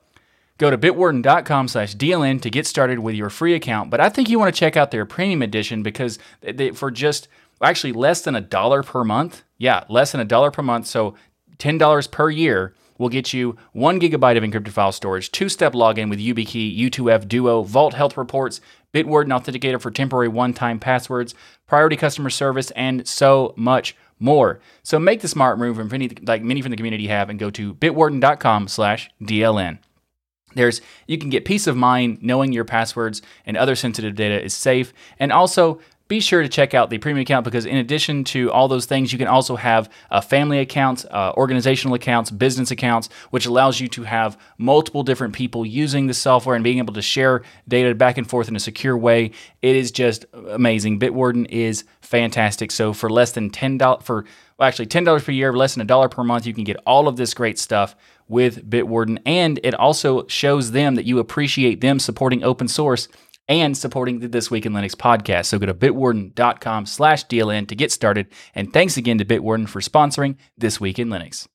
Go 0.59 0.73
to 0.73 0.77
bitwarden.com 0.77 1.69
slash 1.69 1.95
DLN 1.95 2.43
to 2.43 2.51
get 2.51 2.67
started 2.67 2.99
with 2.99 3.15
your 3.15 3.31
free 3.31 3.55
account. 3.55 3.91
But 3.91 4.01
I 4.01 4.09
think 4.09 4.29
you 4.29 4.41
want 4.41 4.53
to 4.53 4.59
check 4.59 4.77
out 4.77 4.91
their 4.91 5.07
premium 5.07 5.41
edition 5.41 5.85
because 5.85 6.19
they, 6.41 6.73
for 6.73 6.91
just 6.91 7.29
actually 7.63 7.93
less 7.93 8.23
than 8.23 8.35
a 8.35 8.41
dollar 8.41 8.83
per 8.83 9.05
month, 9.05 9.45
yeah, 9.57 9.85
less 9.89 10.11
than 10.11 10.21
a 10.21 10.25
dollar 10.25 10.51
per 10.51 10.63
month, 10.63 10.87
so 10.89 11.15
$10 11.59 12.11
per 12.11 12.31
year, 12.31 12.75
will 12.99 13.09
get 13.09 13.33
you 13.33 13.57
one 13.73 14.01
gigabyte 14.01 14.37
of 14.37 14.43
encrypted 14.43 14.73
file 14.73 14.93
storage, 14.93 15.31
two 15.31 15.49
step 15.49 15.73
login 15.73 16.11
with 16.11 16.19
YubiKey, 16.19 16.79
U2F 16.79 17.27
Duo, 17.27 17.63
Vault 17.63 17.95
Health 17.95 18.17
Reports, 18.17 18.61
Bitwarden 18.93 19.29
Authenticator 19.29 19.81
for 19.81 19.91
temporary 19.91 20.29
one 20.29 20.53
time 20.53 20.79
passwords, 20.79 21.35
priority 21.67 21.97
customer 21.97 22.31
service, 22.31 22.71
and 22.73 23.07
so 23.07 23.55
much 23.57 23.97
more. 24.19 24.61
So 24.83 24.99
make 24.99 25.21
the 25.21 25.29
smart 25.29 25.59
move 25.59 25.77
from 25.77 25.89
like 26.27 26.43
many 26.43 26.63
from 26.63 26.71
the 26.71 26.77
community 26.77 27.07
have 27.07 27.31
and 27.31 27.39
go 27.39 27.51
to 27.51 27.75
bitwarden.com 27.75 28.69
slash 28.69 29.11
DLN. 29.23 29.79
There's 30.55 30.81
you 31.07 31.19
can 31.19 31.29
get 31.29 31.45
peace 31.45 31.67
of 31.67 31.77
mind 31.77 32.19
knowing 32.23 32.53
your 32.53 32.65
passwords 32.65 33.21
and 33.45 33.57
other 33.57 33.77
sensitive 33.77 34.15
data 34.15 34.43
is 34.43 34.55
safe 34.55 34.93
and 35.19 35.31
also 35.31 35.81
be 36.09 36.21
sure 36.21 36.43
to 36.43 36.49
check 36.49 36.73
out 36.73 36.89
the 36.89 36.97
premium 36.99 37.23
account 37.23 37.45
because 37.45 37.67
in 37.67 37.77
addition 37.77 38.25
to 38.25 38.51
all 38.51 38.67
those 38.67 38.87
things, 38.87 39.13
you 39.13 39.19
can 39.19 39.29
also 39.29 39.57
have 39.57 39.91
uh, 40.11 40.21
family 40.23 40.59
accounts, 40.59 41.05
uh, 41.11 41.33
organizational 41.37 41.95
accounts, 41.95 42.31
business 42.31 42.71
accounts, 42.71 43.11
which 43.31 43.45
allows 43.45 43.79
you 43.79 43.89
to 43.89 44.05
have 44.05 44.39
multiple 44.57 45.03
different 45.03 45.35
people 45.35 45.67
using 45.67 46.07
the 46.07 46.15
software 46.15 46.57
and 46.57 46.65
being 46.65 46.79
able 46.79 46.95
to 46.95 47.03
share 47.03 47.43
data 47.69 47.95
back 47.95 48.17
and 48.17 48.29
forth 48.29 48.49
in 48.49 48.57
a 48.57 48.61
secure 48.61 48.97
way. 48.97 49.31
It 49.61 49.77
is 49.77 49.91
just 49.91 50.25
amazing. 50.33 50.99
Bitwarden 50.99 51.47
is 51.51 51.85
fantastic. 52.01 52.71
So 52.71 52.95
for 52.95 53.11
less 53.11 53.33
than 53.33 53.51
ten 53.51 53.77
dollars 53.77 54.03
for 54.05 54.25
well, 54.59 54.67
actually 54.67 54.87
ten 54.87 55.05
dollars 55.05 55.25
per 55.25 55.33
year, 55.33 55.53
less 55.53 55.75
than 55.75 55.83
a 55.83 55.87
dollar 55.87 56.09
per 56.09 56.25
month, 56.25 56.47
you 56.47 56.55
can 56.55 56.65
get 56.65 56.79
all 56.87 57.07
of 57.07 57.17
this 57.17 57.35
great 57.35 57.59
stuff 57.59 57.95
with 58.29 58.69
Bitwarden, 58.69 59.19
and 59.25 59.59
it 59.63 59.75
also 59.75 60.27
shows 60.27 60.73
them 60.73 60.97
that 60.97 61.07
you 61.07 61.19
appreciate 61.19 61.81
them 61.81 61.99
supporting 61.99 62.45
open 62.45 62.69
source 62.69 63.09
and 63.49 63.77
supporting 63.77 64.21
the 64.21 64.29
This 64.29 64.51
Week 64.51 64.67
in 64.67 64.73
Linux 64.73 64.95
podcast. 64.95 65.47
So 65.47 65.59
go 65.59 65.67
to 65.67 65.75
bitwarden.com 65.75 66.87
slash 66.87 67.27
DLN 67.27 67.69
to 67.69 67.75
get 67.75 67.91
started. 67.91 68.29
And 68.55 68.73
thanks 68.73 68.97
again 68.97 69.19
to 69.19 69.25
Bitwarden 69.25 69.69
for 69.69 69.81
sponsoring 69.81 70.37
This 70.57 70.81
Week 70.81 70.99
in 70.99 71.09
Linux. 71.09 71.49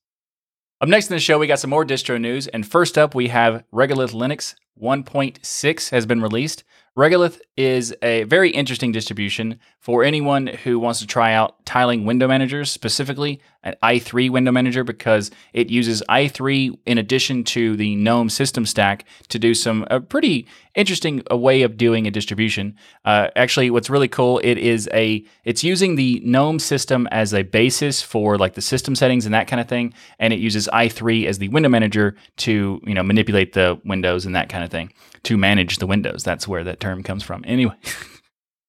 Up 0.80 0.88
next 0.88 1.08
in 1.08 1.16
the 1.16 1.20
show, 1.20 1.38
we 1.38 1.46
got 1.46 1.60
some 1.60 1.70
more 1.70 1.84
distro 1.84 2.20
news. 2.20 2.46
And 2.48 2.66
first 2.66 2.98
up, 2.98 3.14
we 3.14 3.28
have 3.28 3.64
Regolith 3.72 4.12
Linux 4.12 4.54
1.6 4.80 5.90
has 5.90 6.04
been 6.04 6.20
released. 6.20 6.64
Regolith 6.98 7.40
is 7.56 7.94
a 8.02 8.24
very 8.24 8.50
interesting 8.50 8.92
distribution 8.92 9.58
for 9.80 10.04
anyone 10.04 10.46
who 10.48 10.78
wants 10.78 11.00
to 11.00 11.06
try 11.06 11.32
out 11.32 11.64
tiling 11.64 12.04
window 12.04 12.26
managers, 12.26 12.70
specifically 12.70 13.40
an 13.64 13.74
i3 13.82 14.30
window 14.30 14.52
manager, 14.52 14.84
because 14.84 15.30
it 15.52 15.68
uses 15.70 16.02
i3 16.08 16.78
in 16.86 16.98
addition 16.98 17.42
to 17.44 17.76
the 17.76 17.96
GNOME 17.96 18.30
system 18.30 18.64
stack 18.64 19.04
to 19.28 19.38
do 19.38 19.54
some 19.54 19.86
a 19.90 20.00
pretty 20.00 20.46
interesting 20.74 21.22
a 21.30 21.36
way 21.36 21.62
of 21.62 21.76
doing 21.76 22.06
a 22.06 22.10
distribution. 22.10 22.76
Uh, 23.04 23.28
actually, 23.36 23.70
what's 23.70 23.90
really 23.90 24.08
cool, 24.08 24.40
it 24.44 24.58
is 24.58 24.88
a 24.92 25.24
it's 25.44 25.64
using 25.64 25.96
the 25.96 26.20
GNOME 26.24 26.58
system 26.58 27.08
as 27.10 27.34
a 27.34 27.42
basis 27.42 28.02
for 28.02 28.38
like 28.38 28.54
the 28.54 28.62
system 28.62 28.94
settings 28.94 29.24
and 29.24 29.34
that 29.34 29.48
kind 29.48 29.60
of 29.60 29.68
thing, 29.68 29.92
and 30.18 30.32
it 30.32 30.38
uses 30.38 30.68
i3 30.72 31.26
as 31.26 31.38
the 31.38 31.48
window 31.48 31.68
manager 31.68 32.16
to 32.36 32.80
you 32.84 32.94
know 32.94 33.02
manipulate 33.02 33.52
the 33.52 33.78
windows 33.84 34.26
and 34.26 34.34
that 34.36 34.48
kind 34.48 34.64
of 34.64 34.70
thing 34.70 34.92
to 35.24 35.36
manage 35.36 35.78
the 35.78 35.86
windows. 35.86 36.22
That's 36.22 36.46
where 36.46 36.64
that 36.64 36.80
term 36.80 37.02
comes 37.02 37.22
from. 37.22 37.44
Anyway. 37.46 37.74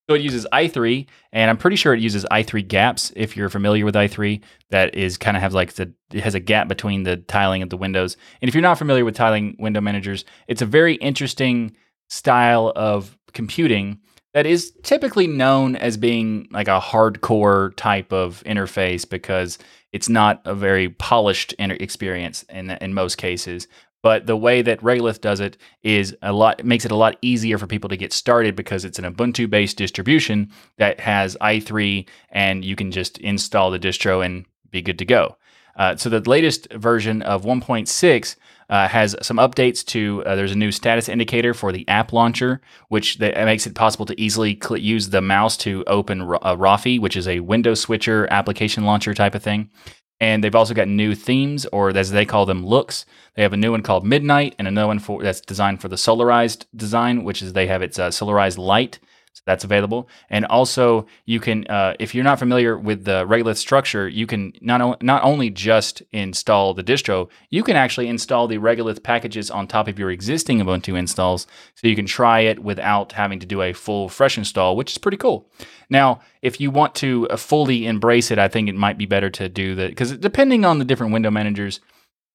So 0.08 0.16
it 0.16 0.22
uses 0.22 0.46
i3, 0.54 1.08
and 1.32 1.50
I'm 1.50 1.58
pretty 1.58 1.78
sure 1.78 1.94
it 1.94 2.00
uses 2.00 2.26
i3 2.26 2.68
gaps. 2.68 3.12
If 3.16 3.36
you're 3.36 3.50
familiar 3.50 3.86
with 3.86 3.96
i3, 3.96 4.40
that 4.70 4.94
is 4.94 5.18
kind 5.18 5.36
of 5.36 5.42
have 5.42 5.54
like 5.54 5.74
the 5.74 5.94
it 6.14 6.22
has 6.22 6.36
a 6.36 6.40
gap 6.40 6.68
between 6.68 7.04
the 7.04 7.18
tiling 7.18 7.64
of 7.64 7.70
the 7.70 7.78
windows. 7.78 8.16
And 8.42 8.48
if 8.48 8.54
you're 8.54 8.62
not 8.62 8.78
familiar 8.78 9.04
with 9.04 9.16
tiling 9.16 9.56
window 9.58 9.82
managers, 9.82 10.24
it's 10.48 10.62
a 10.62 10.66
very 10.66 10.96
interesting 10.96 11.76
style 12.08 12.72
of 12.76 13.18
computing 13.34 14.00
that 14.36 14.46
is 14.46 14.74
typically 14.84 15.28
known 15.28 15.76
as 15.76 15.98
being 15.98 16.48
like 16.52 16.68
a 16.68 16.80
hardcore 16.80 17.76
type 17.76 18.14
of 18.14 18.44
interface 18.46 19.10
because 19.10 19.58
it's 19.92 20.10
not 20.10 20.42
a 20.46 20.54
very 20.54 20.90
polished 20.90 21.56
experience 21.58 22.44
in 22.50 22.70
in 22.70 22.94
most 22.94 23.16
cases. 23.16 23.68
But 24.06 24.28
the 24.28 24.38
way 24.38 24.62
that 24.62 24.80
Regolith 24.82 25.20
does 25.20 25.40
it 25.40 25.58
is 25.82 26.16
a 26.22 26.32
lot 26.32 26.64
makes 26.64 26.86
it 26.86 26.92
a 26.92 26.96
lot 26.96 27.18
easier 27.24 27.58
for 27.58 27.66
people 27.66 27.90
to 27.90 27.98
get 27.98 28.14
started 28.14 28.56
because 28.56 28.86
it's 28.86 29.00
an 29.00 29.12
Ubuntu 29.12 29.50
based 29.50 29.78
distribution 29.78 30.52
that 30.78 31.00
has 31.00 31.36
i3 31.42 32.08
and 32.30 32.64
you 32.64 32.76
can 32.76 32.92
just 32.92 33.18
install 33.18 33.72
the 33.72 33.80
distro 33.80 34.24
and 34.24 34.46
be 34.70 34.84
good 34.84 35.00
to 35.00 35.06
go. 35.06 35.38
Uh, 35.76 35.96
so 35.96 36.08
the 36.08 36.20
latest 36.30 36.72
version 36.74 37.24
of 37.24 37.46
1.6 37.46 38.36
uh, 38.70 38.88
has 38.88 39.16
some 39.24 39.38
updates 39.38 39.84
to. 39.86 40.22
Uh, 40.24 40.36
there's 40.36 40.52
a 40.52 40.56
new 40.56 40.72
status 40.72 41.10
indicator 41.10 41.56
for 41.56 41.72
the 41.72 41.88
app 41.88 42.14
launcher, 42.14 42.62
which 42.90 43.18
that 43.18 43.34
makes 43.46 43.66
it 43.66 43.74
possible 43.74 44.06
to 44.06 44.22
easily 44.22 44.56
cl- 44.62 44.78
use 44.78 45.10
the 45.10 45.22
mouse 45.22 45.58
to 45.58 45.84
open 45.88 46.22
uh, 46.22 46.56
Rofi, 46.56 47.00
which 47.00 47.18
is 47.18 47.28
a 47.28 47.40
window 47.40 47.74
switcher 47.74 48.28
application 48.30 48.86
launcher 48.86 49.16
type 49.16 49.34
of 49.34 49.42
thing. 49.42 49.72
And 50.20 50.44
they've 50.44 50.56
also 50.56 50.74
got 50.74 50.88
new 50.88 51.14
themes, 51.14 51.66
or 51.68 51.96
as 51.96 52.12
they 52.12 52.26
call 52.26 52.46
them, 52.46 52.66
looks. 52.66 53.06
They 53.36 53.42
have 53.42 53.54
a 53.54 53.58
new 53.58 53.72
one 53.72 53.82
called 53.82 54.06
Midnight, 54.06 54.56
and 54.58 54.68
another 54.68 54.88
one 54.88 55.00
for 55.00 55.22
that's 55.22 55.42
designed 55.42 55.82
for 55.82 55.90
the 55.90 55.98
solarized 55.98 56.66
design, 56.76 57.24
which 57.24 57.42
is 57.42 57.54
they 57.54 57.68
have 57.68 57.82
its 57.82 58.00
uh, 58.00 58.10
solarized 58.10 58.58
light. 58.58 59.00
So 59.36 59.42
that's 59.46 59.66
available. 59.66 60.08
And 60.30 60.46
also, 60.46 61.08
you 61.26 61.42
can, 61.42 61.68
uh, 61.68 61.94
if 62.00 62.16
you're 62.16 62.24
not 62.24 62.40
familiar 62.40 62.78
with 62.78 63.04
the 63.04 63.26
Regolith 63.28 63.58
structure, 63.58 64.08
you 64.08 64.26
can 64.26 64.54
not, 64.62 64.80
o- 64.80 64.96
not 65.02 65.26
only 65.26 65.50
just 65.50 66.02
install 66.14 66.74
the 66.74 66.86
distro, 66.86 67.30
you 67.50 67.62
can 67.62 67.76
actually 67.76 68.08
install 68.08 68.48
the 68.48 68.60
Regolith 68.60 69.04
packages 69.04 69.52
on 69.52 69.68
top 69.68 69.90
of 69.90 70.00
your 70.00 70.10
existing 70.10 70.62
Ubuntu 70.62 70.98
installs. 70.98 71.48
So 71.76 71.90
you 71.90 71.98
can 71.98 72.06
try 72.06 72.40
it 72.40 72.60
without 72.60 73.12
having 73.12 73.42
to 73.42 73.46
do 73.46 73.62
a 73.62 73.74
full 73.74 74.08
fresh 74.08 74.38
install, 74.38 74.78
which 74.78 74.94
is 74.94 74.98
pretty 74.98 75.18
cool. 75.18 75.52
Now, 75.90 76.22
if 76.42 76.62
you 76.62 76.72
want 76.72 76.96
to 76.96 77.28
uh, 77.28 77.36
fully 77.36 77.88
embrace 77.88 78.32
it, 78.32 78.40
I 78.40 78.48
think 78.48 78.70
it 78.70 78.76
might 78.76 78.98
be 78.98 79.06
better 79.06 79.30
to 79.32 79.50
do 79.50 79.76
that 79.76 79.90
because 79.90 80.16
depending 80.16 80.64
on 80.64 80.80
the 80.80 80.86
different 80.86 81.12
window 81.12 81.30
managers, 81.30 81.82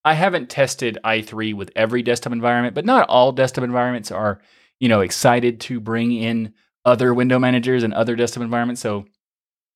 I 0.04 0.12
haven't 0.12 0.50
tested 0.50 0.98
i3 1.02 1.54
with 1.54 1.70
every 1.74 2.02
desktop 2.02 2.34
environment, 2.34 2.74
but 2.74 2.84
not 2.84 3.08
all 3.08 3.32
desktop 3.32 3.64
environments 3.64 4.10
are, 4.10 4.42
you 4.78 4.88
know, 4.90 5.00
excited 5.00 5.60
to 5.60 5.80
bring 5.80 6.12
in 6.12 6.52
other 6.84 7.12
window 7.14 7.38
managers 7.38 7.82
and 7.82 7.94
other 7.94 8.16
desktop 8.16 8.42
environments. 8.42 8.80
So 8.80 9.06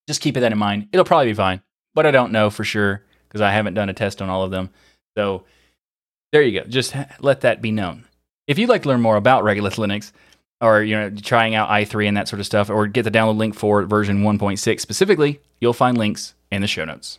just 0.06 0.20
keep 0.20 0.34
that 0.34 0.52
in 0.52 0.58
mind. 0.58 0.88
It'll 0.92 1.04
probably 1.04 1.26
be 1.26 1.34
fine, 1.34 1.62
but 1.94 2.06
I 2.06 2.10
don't 2.10 2.32
know 2.32 2.50
for 2.50 2.64
sure 2.64 3.02
because 3.28 3.40
I 3.40 3.52
haven't 3.52 3.74
done 3.74 3.88
a 3.88 3.94
test 3.94 4.22
on 4.22 4.28
all 4.28 4.42
of 4.42 4.50
them. 4.50 4.70
So 5.16 5.44
there 6.32 6.42
you 6.42 6.60
go. 6.60 6.66
Just 6.66 6.94
let 7.20 7.42
that 7.42 7.62
be 7.62 7.70
known. 7.70 8.06
If 8.46 8.58
you'd 8.58 8.68
like 8.68 8.82
to 8.82 8.88
learn 8.88 9.00
more 9.00 9.16
about 9.16 9.44
Regolith 9.44 9.76
Linux, 9.76 10.12
or 10.60 10.82
you 10.82 10.96
know 10.96 11.10
trying 11.10 11.54
out 11.54 11.68
i3 11.68 12.08
and 12.08 12.16
that 12.16 12.28
sort 12.28 12.40
of 12.40 12.46
stuff, 12.46 12.70
or 12.70 12.86
get 12.86 13.02
the 13.02 13.10
download 13.10 13.36
link 13.36 13.54
for 13.54 13.82
version 13.84 14.22
1.6 14.22 14.80
specifically, 14.80 15.40
you'll 15.60 15.72
find 15.72 15.96
links 15.98 16.34
in 16.50 16.62
the 16.62 16.68
show 16.68 16.84
notes. 16.84 17.18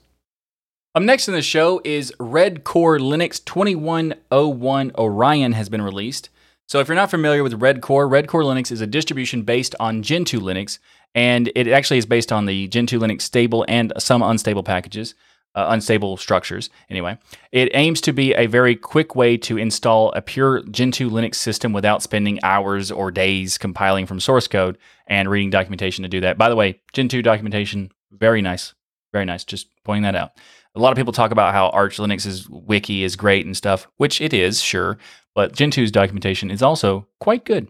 Up 0.93 1.03
next 1.03 1.27
in 1.27 1.33
the 1.33 1.41
show 1.41 1.81
is 1.83 2.13
Redcore 2.19 2.99
Linux 2.99 3.43
2101 3.43 4.91
Orion 4.97 5.51
has 5.51 5.67
been 5.67 5.81
released. 5.81 6.29
So 6.67 6.79
if 6.79 6.87
you're 6.87 6.95
not 6.95 7.11
familiar 7.11 7.43
with 7.43 7.59
Redcore, 7.59 8.09
Red 8.09 8.27
Core 8.27 8.43
Linux 8.43 8.71
is 8.71 8.81
a 8.81 8.87
distribution 8.87 9.43
based 9.43 9.75
on 9.79 10.01
Gentoo 10.01 10.39
Linux, 10.39 10.79
and 11.13 11.51
it 11.55 11.67
actually 11.67 11.99
is 11.99 12.05
based 12.05 12.31
on 12.31 12.45
the 12.45 12.67
Gentoo 12.67 12.99
Linux 12.99 13.21
stable 13.21 13.65
and 13.67 13.93
some 13.97 14.23
unstable 14.23 14.63
packages 14.63 15.15
uh, 15.55 15.67
unstable 15.69 16.17
structures. 16.17 16.69
Anyway, 16.89 17.17
it 17.51 17.71
aims 17.73 18.01
to 18.01 18.13
be 18.13 18.33
a 18.33 18.45
very 18.45 18.75
quick 18.75 19.15
way 19.15 19.37
to 19.37 19.57
install 19.57 20.11
a 20.11 20.21
pure 20.21 20.61
Gentoo 20.69 21.09
Linux 21.09 21.35
system 21.35 21.73
without 21.73 22.03
spending 22.03 22.39
hours 22.43 22.91
or 22.91 23.09
days 23.09 23.57
compiling 23.57 24.05
from 24.05 24.19
source 24.19 24.47
code 24.47 24.77
and 25.07 25.29
reading 25.29 25.49
documentation 25.49 26.03
to 26.03 26.09
do 26.09 26.21
that. 26.21 26.37
By 26.37 26.49
the 26.49 26.55
way, 26.55 26.81
Gentoo 26.93 27.21
documentation, 27.21 27.91
very 28.11 28.41
nice. 28.41 28.73
Very 29.13 29.25
nice. 29.25 29.45
Just 29.45 29.69
pointing 29.85 30.03
that 30.03 30.15
out. 30.15 30.31
A 30.75 30.79
lot 30.79 30.91
of 30.91 30.97
people 30.97 31.13
talk 31.13 31.31
about 31.31 31.53
how 31.53 31.69
Arch 31.69 31.97
Linux's 31.97 32.49
wiki 32.49 33.05
is 33.05 33.15
great 33.15 33.45
and 33.45 33.55
stuff, 33.55 33.87
which 33.95 34.19
it 34.19 34.33
is, 34.33 34.61
sure, 34.61 34.97
but 35.35 35.53
Gentoo's 35.53 35.91
documentation 35.91 36.49
is 36.49 36.63
also 36.63 37.05
quite 37.19 37.45
good. 37.45 37.69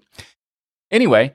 Anyway, 0.91 1.33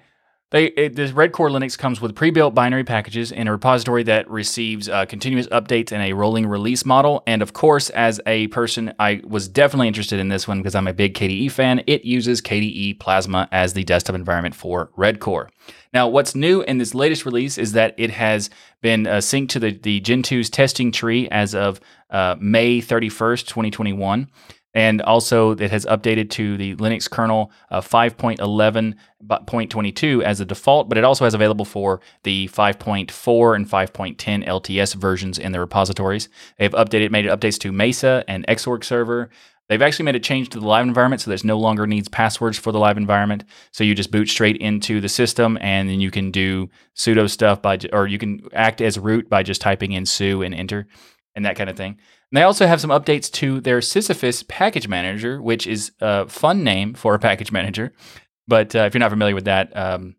they, 0.50 0.66
it, 0.66 0.96
this 0.96 1.12
Redcore 1.12 1.50
Linux 1.50 1.78
comes 1.78 2.00
with 2.00 2.16
pre-built 2.16 2.54
binary 2.54 2.82
packages 2.82 3.30
and 3.30 3.48
a 3.48 3.52
repository 3.52 4.02
that 4.04 4.28
receives 4.28 4.88
uh, 4.88 5.04
continuous 5.06 5.46
updates 5.48 5.92
and 5.92 6.02
a 6.02 6.12
rolling 6.12 6.46
release 6.46 6.84
model. 6.84 7.22
And 7.26 7.40
of 7.40 7.52
course, 7.52 7.88
as 7.90 8.20
a 8.26 8.48
person, 8.48 8.92
I 8.98 9.20
was 9.24 9.46
definitely 9.46 9.86
interested 9.86 10.18
in 10.18 10.28
this 10.28 10.48
one 10.48 10.58
because 10.58 10.74
I'm 10.74 10.88
a 10.88 10.92
big 10.92 11.14
KDE 11.14 11.52
fan. 11.52 11.84
It 11.86 12.04
uses 12.04 12.40
KDE 12.40 12.98
Plasma 12.98 13.48
as 13.52 13.74
the 13.74 13.84
desktop 13.84 14.16
environment 14.16 14.56
for 14.56 14.90
Redcore. 14.98 15.48
Now, 15.92 16.08
what's 16.08 16.34
new 16.34 16.62
in 16.62 16.78
this 16.78 16.94
latest 16.94 17.24
release 17.24 17.56
is 17.56 17.72
that 17.72 17.94
it 17.96 18.10
has 18.10 18.50
been 18.82 19.06
uh, 19.06 19.18
synced 19.18 19.50
to 19.50 19.60
the, 19.60 19.70
the 19.70 20.00
Gentoo's 20.00 20.50
testing 20.50 20.90
tree 20.90 21.28
as 21.28 21.54
of 21.54 21.80
uh, 22.10 22.34
May 22.40 22.80
31st, 22.80 23.46
2021 23.46 24.28
and 24.74 25.00
also 25.02 25.50
it 25.52 25.70
has 25.70 25.86
updated 25.86 26.30
to 26.30 26.56
the 26.56 26.74
Linux 26.76 27.08
kernel 27.10 27.52
uh, 27.70 27.80
5.11.22 27.80 30.22
as 30.22 30.40
a 30.40 30.44
default, 30.44 30.88
but 30.88 30.98
it 30.98 31.04
also 31.04 31.24
has 31.24 31.34
available 31.34 31.64
for 31.64 32.00
the 32.22 32.46
5.4 32.48 33.56
and 33.56 33.68
5.10 33.68 34.46
LTS 34.46 34.94
versions 34.94 35.38
in 35.38 35.50
the 35.52 35.60
repositories. 35.60 36.28
They've 36.58 36.72
updated, 36.72 37.10
made 37.10 37.26
updates 37.26 37.58
to 37.60 37.72
Mesa 37.72 38.24
and 38.28 38.46
Xorg 38.46 38.84
server. 38.84 39.30
They've 39.68 39.82
actually 39.82 40.06
made 40.06 40.16
a 40.16 40.20
change 40.20 40.48
to 40.50 40.58
the 40.58 40.66
live 40.66 40.84
environment, 40.84 41.22
so 41.22 41.30
there's 41.30 41.44
no 41.44 41.56
longer 41.56 41.86
needs 41.86 42.08
passwords 42.08 42.58
for 42.58 42.72
the 42.72 42.80
live 42.80 42.96
environment. 42.96 43.44
So 43.70 43.84
you 43.84 43.94
just 43.94 44.10
boot 44.10 44.28
straight 44.28 44.56
into 44.56 45.00
the 45.00 45.08
system, 45.08 45.56
and 45.60 45.88
then 45.88 46.00
you 46.00 46.10
can 46.10 46.32
do 46.32 46.68
sudo 46.96 47.30
stuff 47.30 47.62
by, 47.62 47.78
or 47.92 48.08
you 48.08 48.18
can 48.18 48.40
act 48.52 48.80
as 48.80 48.98
root 48.98 49.30
by 49.30 49.44
just 49.44 49.60
typing 49.60 49.92
in 49.92 50.06
su 50.06 50.42
and 50.42 50.56
enter 50.56 50.88
and 51.36 51.44
that 51.44 51.54
kind 51.56 51.70
of 51.70 51.76
thing. 51.76 51.98
And 52.30 52.38
they 52.38 52.42
also 52.42 52.66
have 52.66 52.80
some 52.80 52.90
updates 52.90 53.30
to 53.32 53.60
their 53.60 53.80
Sisyphus 53.80 54.44
package 54.44 54.86
manager, 54.86 55.42
which 55.42 55.66
is 55.66 55.92
a 56.00 56.28
fun 56.28 56.62
name 56.62 56.94
for 56.94 57.14
a 57.14 57.18
package 57.18 57.50
manager. 57.50 57.92
But 58.46 58.74
uh, 58.74 58.80
if 58.80 58.94
you're 58.94 59.00
not 59.00 59.10
familiar 59.10 59.34
with 59.34 59.46
that, 59.46 59.76
um, 59.76 60.16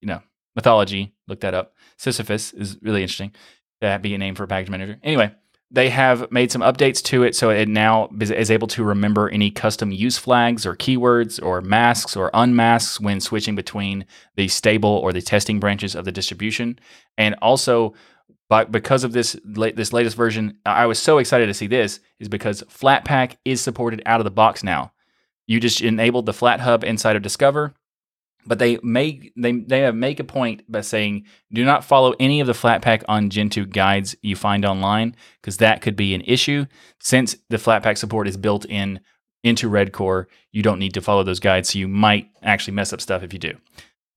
you 0.00 0.08
know, 0.08 0.22
mythology, 0.54 1.14
look 1.28 1.40
that 1.40 1.54
up. 1.54 1.74
Sisyphus 1.98 2.52
is 2.54 2.78
really 2.80 3.02
interesting. 3.02 3.32
That 3.80 4.02
be 4.02 4.14
a 4.14 4.18
name 4.18 4.34
for 4.34 4.44
a 4.44 4.48
package 4.48 4.70
manager. 4.70 4.98
Anyway, 5.02 5.32
they 5.70 5.90
have 5.90 6.32
made 6.32 6.50
some 6.50 6.62
updates 6.62 7.02
to 7.04 7.22
it 7.22 7.36
so 7.36 7.50
it 7.50 7.68
now 7.68 8.08
is 8.20 8.50
able 8.50 8.66
to 8.68 8.82
remember 8.82 9.28
any 9.28 9.50
custom 9.50 9.92
use 9.92 10.18
flags 10.18 10.66
or 10.66 10.74
keywords 10.74 11.40
or 11.42 11.60
masks 11.60 12.16
or 12.16 12.30
unmasks 12.34 13.00
when 13.00 13.20
switching 13.20 13.54
between 13.54 14.04
the 14.34 14.48
stable 14.48 14.90
or 14.90 15.12
the 15.12 15.22
testing 15.22 15.60
branches 15.60 15.94
of 15.94 16.04
the 16.04 16.12
distribution. 16.12 16.78
And 17.16 17.36
also 17.40 17.94
but 18.50 18.72
because 18.72 19.04
of 19.04 19.12
this 19.12 19.36
this 19.44 19.92
latest 19.92 20.16
version, 20.16 20.58
I 20.66 20.86
was 20.86 20.98
so 20.98 21.18
excited 21.18 21.46
to 21.46 21.54
see 21.54 21.68
this 21.68 22.00
is 22.18 22.28
because 22.28 22.62
Flatpak 22.64 23.36
is 23.44 23.60
supported 23.60 24.02
out 24.04 24.20
of 24.20 24.24
the 24.24 24.30
box 24.30 24.64
now. 24.64 24.92
You 25.46 25.60
just 25.60 25.80
enabled 25.80 26.26
the 26.26 26.32
FlatHub 26.32 26.82
inside 26.82 27.14
of 27.14 27.22
Discover, 27.22 27.74
but 28.44 28.58
they 28.58 28.78
make 28.82 29.32
they 29.36 29.52
they 29.52 29.88
make 29.92 30.18
a 30.18 30.24
point 30.24 30.70
by 30.70 30.80
saying 30.80 31.26
do 31.52 31.64
not 31.64 31.84
follow 31.84 32.12
any 32.18 32.40
of 32.40 32.48
the 32.48 32.52
Flatpak 32.52 33.04
on 33.06 33.30
Gentoo 33.30 33.66
guides 33.66 34.16
you 34.20 34.34
find 34.34 34.64
online 34.64 35.14
because 35.40 35.58
that 35.58 35.80
could 35.80 35.94
be 35.94 36.12
an 36.12 36.22
issue. 36.22 36.66
Since 36.98 37.36
the 37.50 37.56
Flatpak 37.56 37.96
support 37.96 38.26
is 38.26 38.36
built 38.36 38.66
in 38.66 38.98
into 39.44 39.70
Redcore. 39.70 40.26
You 40.52 40.62
don't 40.62 40.80
need 40.80 40.94
to 40.94 41.00
follow 41.00 41.22
those 41.22 41.40
guides, 41.40 41.70
so 41.70 41.78
you 41.78 41.88
might 41.88 42.28
actually 42.42 42.74
mess 42.74 42.92
up 42.92 43.00
stuff 43.00 43.22
if 43.22 43.32
you 43.32 43.38
do. 43.38 43.54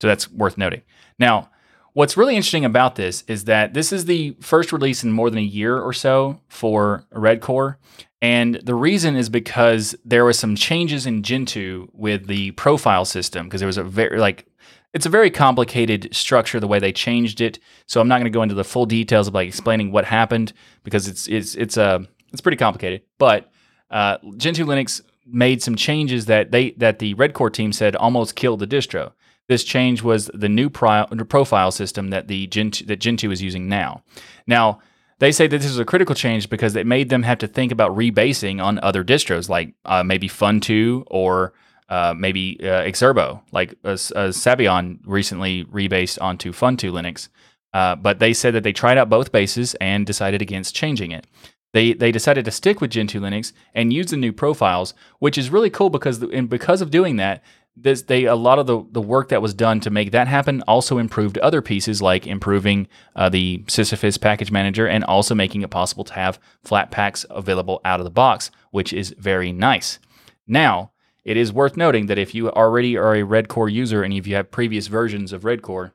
So 0.02 0.08
that's 0.08 0.30
worth 0.30 0.58
noting. 0.58 0.82
Now, 1.18 1.50
What's 1.94 2.16
really 2.16 2.34
interesting 2.34 2.64
about 2.64 2.96
this 2.96 3.22
is 3.28 3.44
that 3.44 3.72
this 3.72 3.92
is 3.92 4.06
the 4.06 4.36
first 4.40 4.72
release 4.72 5.04
in 5.04 5.12
more 5.12 5.30
than 5.30 5.38
a 5.38 5.42
year 5.42 5.78
or 5.78 5.92
so 5.92 6.40
for 6.48 7.04
Redcore. 7.12 7.76
And 8.20 8.56
the 8.56 8.74
reason 8.74 9.14
is 9.14 9.28
because 9.28 9.94
there 10.04 10.24
was 10.24 10.36
some 10.36 10.56
changes 10.56 11.06
in 11.06 11.22
Gentoo 11.22 11.86
with 11.92 12.26
the 12.26 12.50
profile 12.52 13.04
system 13.04 13.46
because 13.46 13.60
there 13.60 13.68
was 13.68 13.78
a 13.78 13.84
very 13.84 14.18
like 14.18 14.46
it's 14.92 15.06
a 15.06 15.10
very 15.10 15.30
complicated 15.30 16.08
structure 16.12 16.58
the 16.58 16.66
way 16.66 16.80
they 16.80 16.92
changed 16.92 17.40
it. 17.40 17.60
So 17.86 18.00
I'm 18.00 18.08
not 18.08 18.16
going 18.16 18.24
to 18.24 18.36
go 18.36 18.42
into 18.42 18.56
the 18.56 18.64
full 18.64 18.86
details 18.86 19.28
of 19.28 19.34
like 19.34 19.46
explaining 19.46 19.92
what 19.92 20.04
happened 20.04 20.52
because 20.82 21.06
it's 21.06 21.28
it's 21.28 21.54
it's 21.54 21.76
a 21.76 21.84
uh, 21.84 21.98
it's 22.32 22.40
pretty 22.40 22.56
complicated. 22.56 23.02
But 23.18 23.52
uh, 23.92 24.18
Gentoo 24.36 24.64
Linux 24.64 25.00
made 25.26 25.62
some 25.62 25.76
changes 25.76 26.26
that 26.26 26.50
they 26.50 26.72
that 26.72 26.98
the 26.98 27.14
Redcore 27.14 27.52
team 27.52 27.72
said 27.72 27.94
almost 27.94 28.34
killed 28.34 28.58
the 28.58 28.66
distro. 28.66 29.12
This 29.48 29.64
change 29.64 30.02
was 30.02 30.30
the 30.32 30.48
new 30.48 30.70
profile 30.70 31.70
system 31.70 32.10
that 32.10 32.28
the 32.28 32.46
Gentoo, 32.46 32.86
that 32.86 32.98
Gentoo 33.00 33.30
is 33.30 33.42
using 33.42 33.68
now. 33.68 34.02
Now 34.46 34.80
they 35.18 35.32
say 35.32 35.46
that 35.46 35.58
this 35.58 35.70
is 35.70 35.78
a 35.78 35.84
critical 35.84 36.14
change 36.14 36.48
because 36.50 36.74
it 36.76 36.86
made 36.86 37.08
them 37.08 37.22
have 37.22 37.38
to 37.38 37.46
think 37.46 37.70
about 37.70 37.96
rebasing 37.96 38.62
on 38.62 38.78
other 38.82 39.04
distros 39.04 39.48
like 39.48 39.74
uh, 39.84 40.02
maybe 40.02 40.28
Funtoo 40.28 41.04
or 41.06 41.52
uh, 41.88 42.14
maybe 42.16 42.58
uh, 42.62 42.82
Exherbo, 42.82 43.42
like 43.52 43.74
uh, 43.84 43.90
uh, 43.90 44.32
Sabayon 44.32 44.98
recently 45.04 45.64
rebased 45.66 46.20
onto 46.20 46.52
Funtoo 46.52 46.90
Linux. 46.90 47.28
Uh, 47.72 47.94
but 47.96 48.20
they 48.20 48.32
said 48.32 48.54
that 48.54 48.62
they 48.62 48.72
tried 48.72 48.96
out 48.98 49.08
both 49.08 49.32
bases 49.32 49.74
and 49.76 50.06
decided 50.06 50.40
against 50.40 50.74
changing 50.74 51.10
it. 51.10 51.26
They, 51.72 51.92
they 51.92 52.12
decided 52.12 52.44
to 52.44 52.52
stick 52.52 52.80
with 52.80 52.92
Gentoo 52.92 53.20
Linux 53.20 53.52
and 53.74 53.92
use 53.92 54.06
the 54.06 54.16
new 54.16 54.32
profiles, 54.32 54.94
which 55.18 55.36
is 55.36 55.50
really 55.50 55.70
cool 55.70 55.90
because 55.90 56.22
and 56.22 56.48
because 56.48 56.80
of 56.80 56.92
doing 56.92 57.16
that, 57.16 57.42
this, 57.76 58.02
they 58.02 58.24
a 58.24 58.36
lot 58.36 58.58
of 58.58 58.66
the, 58.66 58.84
the 58.92 59.00
work 59.00 59.30
that 59.30 59.42
was 59.42 59.52
done 59.52 59.80
to 59.80 59.90
make 59.90 60.12
that 60.12 60.28
happen 60.28 60.62
also 60.62 60.98
improved 60.98 61.38
other 61.38 61.60
pieces 61.60 62.00
like 62.00 62.26
improving 62.26 62.86
uh, 63.16 63.28
the 63.28 63.64
Sisyphus 63.68 64.16
package 64.16 64.50
manager 64.50 64.86
and 64.86 65.02
also 65.04 65.34
making 65.34 65.62
it 65.62 65.70
possible 65.70 66.04
to 66.04 66.14
have 66.14 66.38
Flatpaks 66.64 67.26
available 67.30 67.80
out 67.84 68.00
of 68.00 68.04
the 68.04 68.10
box, 68.10 68.50
which 68.70 68.92
is 68.92 69.14
very 69.18 69.52
nice. 69.52 69.98
Now, 70.46 70.92
it 71.24 71.36
is 71.36 71.52
worth 71.52 71.76
noting 71.76 72.06
that 72.06 72.18
if 72.18 72.34
you 72.34 72.50
already 72.50 72.96
are 72.96 73.14
a 73.14 73.22
Redcore 73.22 73.72
user 73.72 74.02
and 74.02 74.12
if 74.12 74.26
you 74.26 74.36
have 74.36 74.50
previous 74.50 74.86
versions 74.86 75.32
of 75.32 75.42
Redcore, 75.42 75.92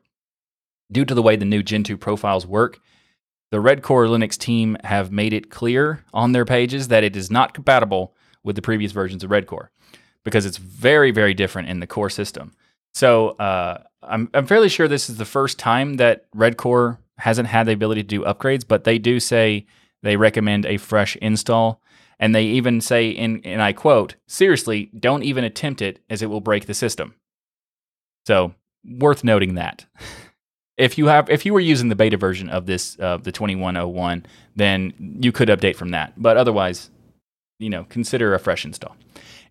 due 0.92 1.04
to 1.04 1.14
the 1.14 1.22
way 1.22 1.36
the 1.36 1.44
new 1.44 1.62
Gentoo 1.62 1.96
profiles 1.96 2.46
work, 2.46 2.80
the 3.50 3.58
Redcore 3.58 4.08
Linux 4.08 4.36
team 4.36 4.76
have 4.84 5.10
made 5.10 5.32
it 5.32 5.50
clear 5.50 6.04
on 6.12 6.32
their 6.32 6.44
pages 6.44 6.88
that 6.88 7.04
it 7.04 7.16
is 7.16 7.30
not 7.30 7.54
compatible 7.54 8.14
with 8.42 8.56
the 8.56 8.62
previous 8.62 8.92
versions 8.92 9.24
of 9.24 9.30
Redcore 9.30 9.68
because 10.24 10.46
it's 10.46 10.58
very, 10.58 11.10
very 11.10 11.34
different 11.34 11.68
in 11.68 11.80
the 11.80 11.86
core 11.86 12.10
system. 12.10 12.52
So 12.94 13.30
uh, 13.30 13.82
I'm, 14.02 14.28
I'm 14.34 14.46
fairly 14.46 14.68
sure 14.68 14.88
this 14.88 15.08
is 15.08 15.16
the 15.16 15.24
first 15.24 15.58
time 15.58 15.94
that 15.94 16.30
Redcore 16.32 16.98
hasn't 17.18 17.48
had 17.48 17.66
the 17.66 17.72
ability 17.72 18.02
to 18.02 18.08
do 18.08 18.24
upgrades, 18.24 18.64
but 18.66 18.84
they 18.84 18.98
do 18.98 19.20
say 19.20 19.66
they 20.02 20.16
recommend 20.16 20.66
a 20.66 20.76
fresh 20.76 21.16
install. 21.16 21.80
And 22.18 22.34
they 22.34 22.44
even 22.44 22.82
say, 22.82 23.08
in, 23.08 23.40
and 23.44 23.62
I 23.62 23.72
quote, 23.72 24.16
seriously, 24.26 24.90
don't 24.98 25.22
even 25.22 25.42
attempt 25.42 25.80
it 25.80 26.00
as 26.10 26.20
it 26.20 26.26
will 26.26 26.42
break 26.42 26.66
the 26.66 26.74
system. 26.74 27.14
So, 28.26 28.54
worth 28.84 29.24
noting 29.24 29.54
that. 29.54 29.86
if 30.80 30.96
you 30.96 31.06
have 31.06 31.28
if 31.28 31.44
you 31.44 31.52
were 31.52 31.60
using 31.60 31.90
the 31.90 31.94
beta 31.94 32.16
version 32.16 32.48
of 32.48 32.64
this 32.66 32.98
uh, 33.00 33.18
the 33.18 33.30
2101 33.30 34.24
then 34.56 35.18
you 35.20 35.30
could 35.30 35.48
update 35.48 35.76
from 35.76 35.90
that 35.90 36.14
but 36.16 36.38
otherwise 36.38 36.90
you 37.58 37.68
know 37.68 37.84
consider 37.90 38.34
a 38.34 38.38
fresh 38.38 38.64
install 38.64 38.96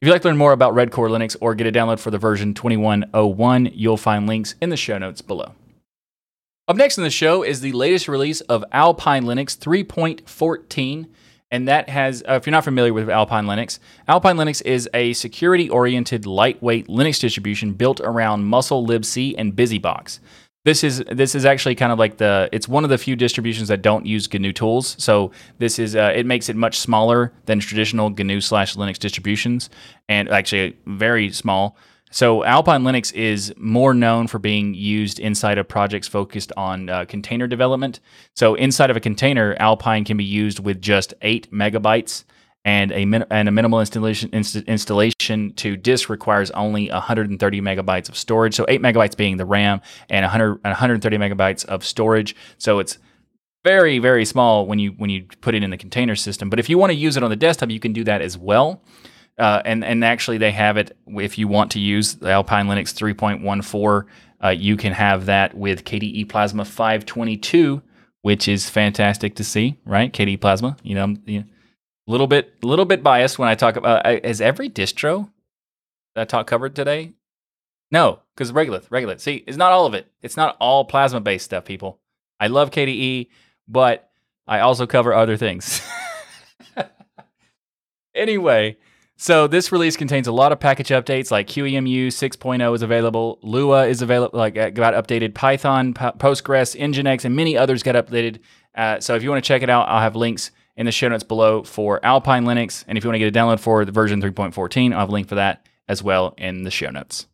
if 0.01 0.07
you'd 0.07 0.13
like 0.13 0.21
to 0.21 0.29
learn 0.29 0.37
more 0.37 0.53
about 0.53 0.73
redcore 0.73 1.09
linux 1.09 1.35
or 1.41 1.55
get 1.55 1.67
a 1.67 1.71
download 1.71 1.99
for 1.99 2.11
the 2.11 2.17
version 2.17 2.53
2101 2.53 3.65
you'll 3.73 3.97
find 3.97 4.27
links 4.27 4.55
in 4.61 4.69
the 4.69 4.77
show 4.77 4.97
notes 4.97 5.21
below 5.21 5.53
up 6.67 6.77
next 6.77 6.97
in 6.97 7.03
the 7.03 7.09
show 7.09 7.43
is 7.43 7.61
the 7.61 7.71
latest 7.73 8.07
release 8.07 8.41
of 8.41 8.63
alpine 8.71 9.23
linux 9.23 9.57
3.14 9.57 11.07
and 11.51 11.67
that 11.67 11.89
has, 11.89 12.23
uh, 12.29 12.33
if 12.33 12.45
you're 12.45 12.51
not 12.51 12.63
familiar 12.63 12.93
with 12.93 13.09
Alpine 13.09 13.45
Linux, 13.45 13.79
Alpine 14.07 14.35
Linux 14.35 14.61
is 14.63 14.87
a 14.93 15.13
security 15.13 15.67
oriented, 15.67 16.25
lightweight 16.27 16.87
Linux 16.87 17.19
distribution 17.19 17.73
built 17.73 17.99
around 18.01 18.43
musl 18.43 18.85
libc 18.85 19.33
and 19.35 19.55
BusyBox. 19.55 20.19
This 20.69 20.83
is 20.83 21.03
this 21.11 21.33
is 21.33 21.45
actually 21.45 21.73
kind 21.73 21.91
of 21.91 21.97
like 21.97 22.17
the 22.17 22.47
it's 22.51 22.67
one 22.67 22.83
of 22.83 22.91
the 22.91 22.99
few 22.99 23.15
distributions 23.15 23.69
that 23.69 23.81
don't 23.81 24.05
use 24.05 24.31
GNU 24.31 24.53
tools. 24.53 24.95
So 24.99 25.31
this 25.57 25.79
is 25.79 25.95
uh, 25.95 26.11
it 26.13 26.27
makes 26.27 26.47
it 26.47 26.55
much 26.55 26.77
smaller 26.77 27.33
than 27.47 27.59
traditional 27.59 28.11
GNU 28.11 28.39
slash 28.39 28.75
Linux 28.75 28.99
distributions, 28.99 29.71
and 30.07 30.29
actually 30.29 30.77
very 30.85 31.31
small. 31.31 31.75
So 32.11 32.43
Alpine 32.43 32.83
Linux 32.83 33.11
is 33.15 33.51
more 33.57 33.95
known 33.95 34.27
for 34.27 34.37
being 34.37 34.75
used 34.75 35.19
inside 35.19 35.57
of 35.57 35.67
projects 35.67 36.07
focused 36.07 36.51
on 36.55 36.87
uh, 36.87 37.05
container 37.05 37.47
development. 37.47 37.99
So 38.35 38.53
inside 38.53 38.91
of 38.91 38.97
a 38.97 38.99
container, 38.99 39.55
Alpine 39.59 40.05
can 40.05 40.17
be 40.17 40.23
used 40.23 40.59
with 40.59 40.79
just 40.83 41.15
eight 41.23 41.51
megabytes, 41.51 42.25
and 42.65 42.91
a 42.91 43.05
min- 43.05 43.25
and 43.29 43.47
a 43.47 43.51
minimal 43.51 43.79
installation 43.79 44.29
inst- 44.33 44.55
installation 44.67 45.53
to 45.53 45.77
disk 45.77 46.09
requires 46.09 46.51
only 46.51 46.89
130 46.89 47.61
megabytes 47.61 48.09
of 48.09 48.17
storage. 48.17 48.55
So 48.55 48.65
eight 48.67 48.81
megabytes 48.81 49.15
being 49.15 49.37
the 49.37 49.45
RAM, 49.45 49.81
and 50.09 50.23
100 50.23 50.63
130 50.63 51.17
megabytes 51.17 51.65
of 51.65 51.85
storage. 51.85 52.35
So 52.57 52.79
it's 52.79 52.97
very 53.63 53.99
very 53.99 54.25
small 54.25 54.65
when 54.65 54.79
you 54.79 54.91
when 54.91 55.09
you 55.09 55.25
put 55.41 55.55
it 55.55 55.63
in 55.63 55.69
the 55.69 55.77
container 55.77 56.15
system. 56.15 56.49
But 56.49 56.59
if 56.59 56.69
you 56.69 56.77
want 56.77 56.91
to 56.91 56.95
use 56.95 57.17
it 57.17 57.23
on 57.23 57.29
the 57.29 57.35
desktop, 57.35 57.69
you 57.69 57.79
can 57.79 57.93
do 57.93 58.03
that 58.05 58.21
as 58.21 58.37
well. 58.37 58.81
Uh, 59.37 59.61
and 59.63 59.85
and 59.85 60.03
actually 60.03 60.37
they 60.37 60.51
have 60.51 60.75
it 60.75 60.97
if 61.07 61.37
you 61.37 61.47
want 61.47 61.71
to 61.71 61.79
use 61.79 62.15
the 62.15 62.29
Alpine 62.29 62.67
Linux 62.67 62.93
3.14, 62.93 64.05
uh, 64.43 64.49
you 64.49 64.75
can 64.75 64.91
have 64.91 65.27
that 65.27 65.55
with 65.55 65.85
KDE 65.85 66.27
Plasma 66.27 66.65
522, 66.65 67.81
which 68.21 68.49
is 68.49 68.69
fantastic 68.69 69.35
to 69.35 69.43
see, 69.45 69.79
right? 69.85 70.11
KDE 70.11 70.41
Plasma, 70.41 70.75
you 70.83 70.95
know, 70.95 71.15
a 71.27 71.45
little 72.09 72.27
bit 72.27 72.63
little 72.63 72.85
bit 72.85 73.03
biased 73.03 73.37
when 73.37 73.49
I 73.49 73.55
talk 73.55 73.75
about 73.75 74.05
uh, 74.05 74.19
is 74.23 74.41
every 74.41 74.69
distro 74.69 75.29
that 76.15 76.21
I 76.21 76.25
talk 76.25 76.47
covered 76.47 76.75
today? 76.75 77.13
No, 77.91 78.19
because 78.35 78.51
Regolith, 78.51 78.89
Regolith. 78.89 79.19
See, 79.19 79.43
it's 79.47 79.57
not 79.57 79.71
all 79.71 79.85
of 79.85 79.93
it. 79.93 80.11
It's 80.21 80.37
not 80.37 80.57
all 80.59 80.85
Plasma 80.85 81.21
based 81.21 81.45
stuff, 81.45 81.65
people. 81.65 81.99
I 82.39 82.47
love 82.47 82.71
KDE, 82.71 83.27
but 83.67 84.09
I 84.47 84.59
also 84.59 84.85
cover 84.85 85.13
other 85.13 85.37
things. 85.37 85.81
anyway, 88.15 88.77
so 89.17 89.47
this 89.47 89.71
release 89.71 89.97
contains 89.97 90.27
a 90.27 90.31
lot 90.31 90.51
of 90.51 90.59
package 90.59 90.89
updates 90.89 91.31
like 91.31 91.47
QEMU 91.47 92.07
6.0 92.07 92.75
is 92.75 92.81
available, 92.81 93.39
Lua 93.41 93.87
is 93.87 94.01
available, 94.01 94.37
like 94.37 94.57
uh, 94.57 94.69
got 94.69 94.93
updated, 94.93 95.33
Python, 95.33 95.93
P- 95.93 96.01
Postgres, 96.01 96.79
Nginx, 96.79 97.25
and 97.25 97.35
many 97.35 97.57
others 97.57 97.83
got 97.83 97.95
updated. 97.95 98.39
Uh, 98.75 98.99
so 98.99 99.15
if 99.15 99.23
you 99.23 99.29
want 99.29 99.43
to 99.43 99.47
check 99.47 99.63
it 99.63 99.69
out, 99.69 99.89
I'll 99.89 100.01
have 100.01 100.15
links 100.15 100.51
in 100.79 100.85
the 100.85 100.91
show 100.93 101.09
notes 101.09 101.25
below 101.25 101.61
for 101.61 101.99
Alpine 102.05 102.45
Linux. 102.45 102.85
And 102.87 102.97
if 102.97 103.03
you 103.03 103.09
want 103.09 103.15
to 103.15 103.19
get 103.19 103.35
a 103.35 103.37
download 103.37 103.59
for 103.59 103.83
the 103.83 103.91
version 103.91 104.21
3.14, 104.21 104.93
I'll 104.93 104.99
have 105.01 105.09
a 105.09 105.11
link 105.11 105.27
for 105.27 105.35
that 105.35 105.67
as 105.89 106.01
well 106.01 106.33
in 106.37 106.63
the 106.63 106.71
show 106.71 106.89
notes. 106.89 107.27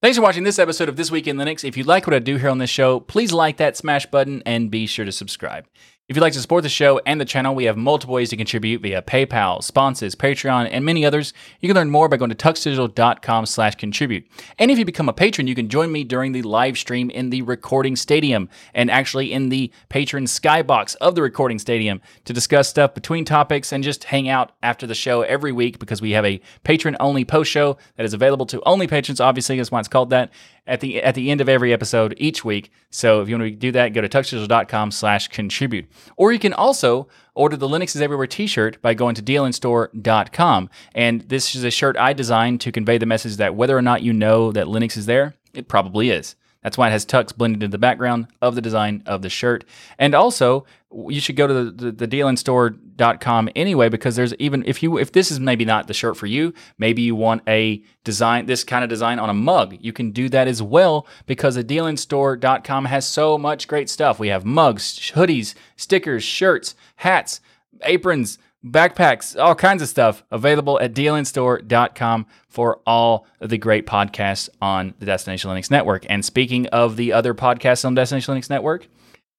Thanks 0.00 0.16
for 0.16 0.22
watching 0.22 0.44
this 0.44 0.60
episode 0.60 0.88
of 0.88 0.94
This 0.94 1.10
Week 1.10 1.26
in 1.26 1.36
Linux. 1.36 1.64
If 1.66 1.76
you 1.76 1.82
like 1.82 2.06
what 2.06 2.14
I 2.14 2.20
do 2.20 2.36
here 2.36 2.48
on 2.48 2.58
this 2.58 2.70
show, 2.70 3.00
please 3.00 3.32
like 3.32 3.56
that 3.56 3.76
smash 3.76 4.06
button 4.06 4.40
and 4.46 4.70
be 4.70 4.86
sure 4.86 5.04
to 5.04 5.10
subscribe. 5.10 5.66
If 6.06 6.16
you'd 6.16 6.22
like 6.22 6.34
to 6.34 6.40
support 6.40 6.64
the 6.64 6.68
show 6.68 7.00
and 7.06 7.18
the 7.18 7.24
channel, 7.24 7.54
we 7.54 7.64
have 7.64 7.78
multiple 7.78 8.14
ways 8.14 8.28
to 8.28 8.36
contribute 8.36 8.82
via 8.82 9.00
PayPal, 9.00 9.64
sponsors, 9.64 10.14
Patreon, 10.14 10.68
and 10.70 10.84
many 10.84 11.06
others. 11.06 11.32
You 11.60 11.68
can 11.70 11.76
learn 11.76 11.88
more 11.88 12.10
by 12.10 12.18
going 12.18 12.28
to 12.28 12.36
tuxdigital.com 12.36 13.46
slash 13.46 13.76
contribute. 13.76 14.26
And 14.58 14.70
if 14.70 14.78
you 14.78 14.84
become 14.84 15.08
a 15.08 15.14
patron, 15.14 15.46
you 15.46 15.54
can 15.54 15.70
join 15.70 15.90
me 15.90 16.04
during 16.04 16.32
the 16.32 16.42
live 16.42 16.76
stream 16.76 17.08
in 17.08 17.30
the 17.30 17.40
recording 17.40 17.96
stadium 17.96 18.50
and 18.74 18.90
actually 18.90 19.32
in 19.32 19.48
the 19.48 19.72
patron 19.88 20.26
skybox 20.26 20.94
of 20.96 21.14
the 21.14 21.22
recording 21.22 21.58
stadium 21.58 22.02
to 22.26 22.34
discuss 22.34 22.68
stuff 22.68 22.92
between 22.92 23.24
topics 23.24 23.72
and 23.72 23.82
just 23.82 24.04
hang 24.04 24.28
out 24.28 24.52
after 24.62 24.86
the 24.86 24.94
show 24.94 25.22
every 25.22 25.52
week 25.52 25.78
because 25.78 26.02
we 26.02 26.10
have 26.10 26.26
a 26.26 26.38
patron 26.64 26.98
only 27.00 27.24
post 27.24 27.50
show 27.50 27.78
that 27.96 28.04
is 28.04 28.12
available 28.12 28.44
to 28.44 28.62
only 28.66 28.86
patrons, 28.86 29.22
obviously, 29.22 29.56
that's 29.56 29.70
why 29.70 29.80
it's 29.80 29.88
called 29.88 30.10
that 30.10 30.30
at 30.66 30.80
the 30.80 31.02
at 31.02 31.14
the 31.14 31.30
end 31.30 31.40
of 31.40 31.48
every 31.48 31.72
episode 31.72 32.14
each 32.16 32.44
week. 32.44 32.70
So 32.90 33.20
if 33.20 33.28
you 33.28 33.38
want 33.38 33.50
to 33.50 33.56
do 33.56 33.72
that, 33.72 33.92
go 33.92 34.00
to 34.00 34.08
tuxdigital.com 34.08 34.90
slash 34.90 35.28
contribute. 35.28 35.86
Or 36.16 36.32
you 36.32 36.38
can 36.38 36.52
also 36.52 37.08
order 37.34 37.56
the 37.56 37.68
Linux 37.68 37.94
is 37.94 38.02
Everywhere 38.02 38.26
t-shirt 38.26 38.80
by 38.80 38.94
going 38.94 39.14
to 39.16 39.22
dlnstore.com. 39.22 40.70
And 40.94 41.20
this 41.22 41.54
is 41.54 41.64
a 41.64 41.70
shirt 41.70 41.96
I 41.96 42.12
designed 42.12 42.60
to 42.62 42.72
convey 42.72 42.98
the 42.98 43.06
message 43.06 43.36
that 43.36 43.54
whether 43.54 43.76
or 43.76 43.82
not 43.82 44.02
you 44.02 44.12
know 44.12 44.52
that 44.52 44.66
Linux 44.66 44.96
is 44.96 45.06
there, 45.06 45.34
it 45.52 45.68
probably 45.68 46.10
is. 46.10 46.36
That's 46.62 46.78
why 46.78 46.88
it 46.88 46.92
has 46.92 47.04
Tux 47.04 47.36
blended 47.36 47.62
into 47.62 47.72
the 47.72 47.78
background 47.78 48.26
of 48.40 48.54
the 48.54 48.62
design 48.62 49.02
of 49.04 49.20
the 49.20 49.28
shirt. 49.28 49.64
And 49.98 50.14
also, 50.14 50.64
you 51.08 51.20
should 51.20 51.36
go 51.36 51.46
to 51.46 51.52
the, 51.52 51.70
the, 51.70 51.92
the 51.92 52.06
dlnstore.com 52.96 53.48
anyway, 53.56 53.88
because 53.88 54.16
there's 54.16 54.34
even, 54.34 54.64
if 54.66 54.82
you, 54.82 54.98
if 54.98 55.12
this 55.12 55.30
is 55.30 55.40
maybe 55.40 55.64
not 55.64 55.86
the 55.86 55.94
shirt 55.94 56.16
for 56.16 56.26
you, 56.26 56.52
maybe 56.78 57.02
you 57.02 57.14
want 57.14 57.42
a 57.48 57.82
design, 58.04 58.46
this 58.46 58.64
kind 58.64 58.84
of 58.84 58.90
design 58.90 59.18
on 59.18 59.30
a 59.30 59.34
mug, 59.34 59.76
you 59.80 59.92
can 59.92 60.10
do 60.10 60.28
that 60.28 60.48
as 60.48 60.62
well 60.62 61.06
because 61.26 61.54
the 61.54 61.64
has 62.86 63.06
so 63.06 63.38
much 63.38 63.68
great 63.68 63.88
stuff. 63.90 64.18
We 64.18 64.28
have 64.28 64.44
mugs, 64.44 64.98
hoodies, 65.14 65.54
stickers, 65.76 66.22
shirts, 66.22 66.74
hats, 66.96 67.40
aprons, 67.82 68.38
backpacks, 68.64 69.38
all 69.38 69.54
kinds 69.54 69.82
of 69.82 69.88
stuff 69.88 70.24
available 70.30 70.80
at 70.80 70.94
dlnstore.com 70.94 72.26
for 72.48 72.80
all 72.86 73.26
of 73.40 73.50
the 73.50 73.58
great 73.58 73.86
podcasts 73.86 74.48
on 74.62 74.94
the 74.98 75.06
Destination 75.06 75.50
Linux 75.50 75.70
Network. 75.70 76.06
And 76.08 76.24
speaking 76.24 76.66
of 76.68 76.96
the 76.96 77.12
other 77.12 77.34
podcasts 77.34 77.84
on 77.84 77.94
Destination 77.94 78.34
Linux 78.34 78.48
Network, 78.48 78.88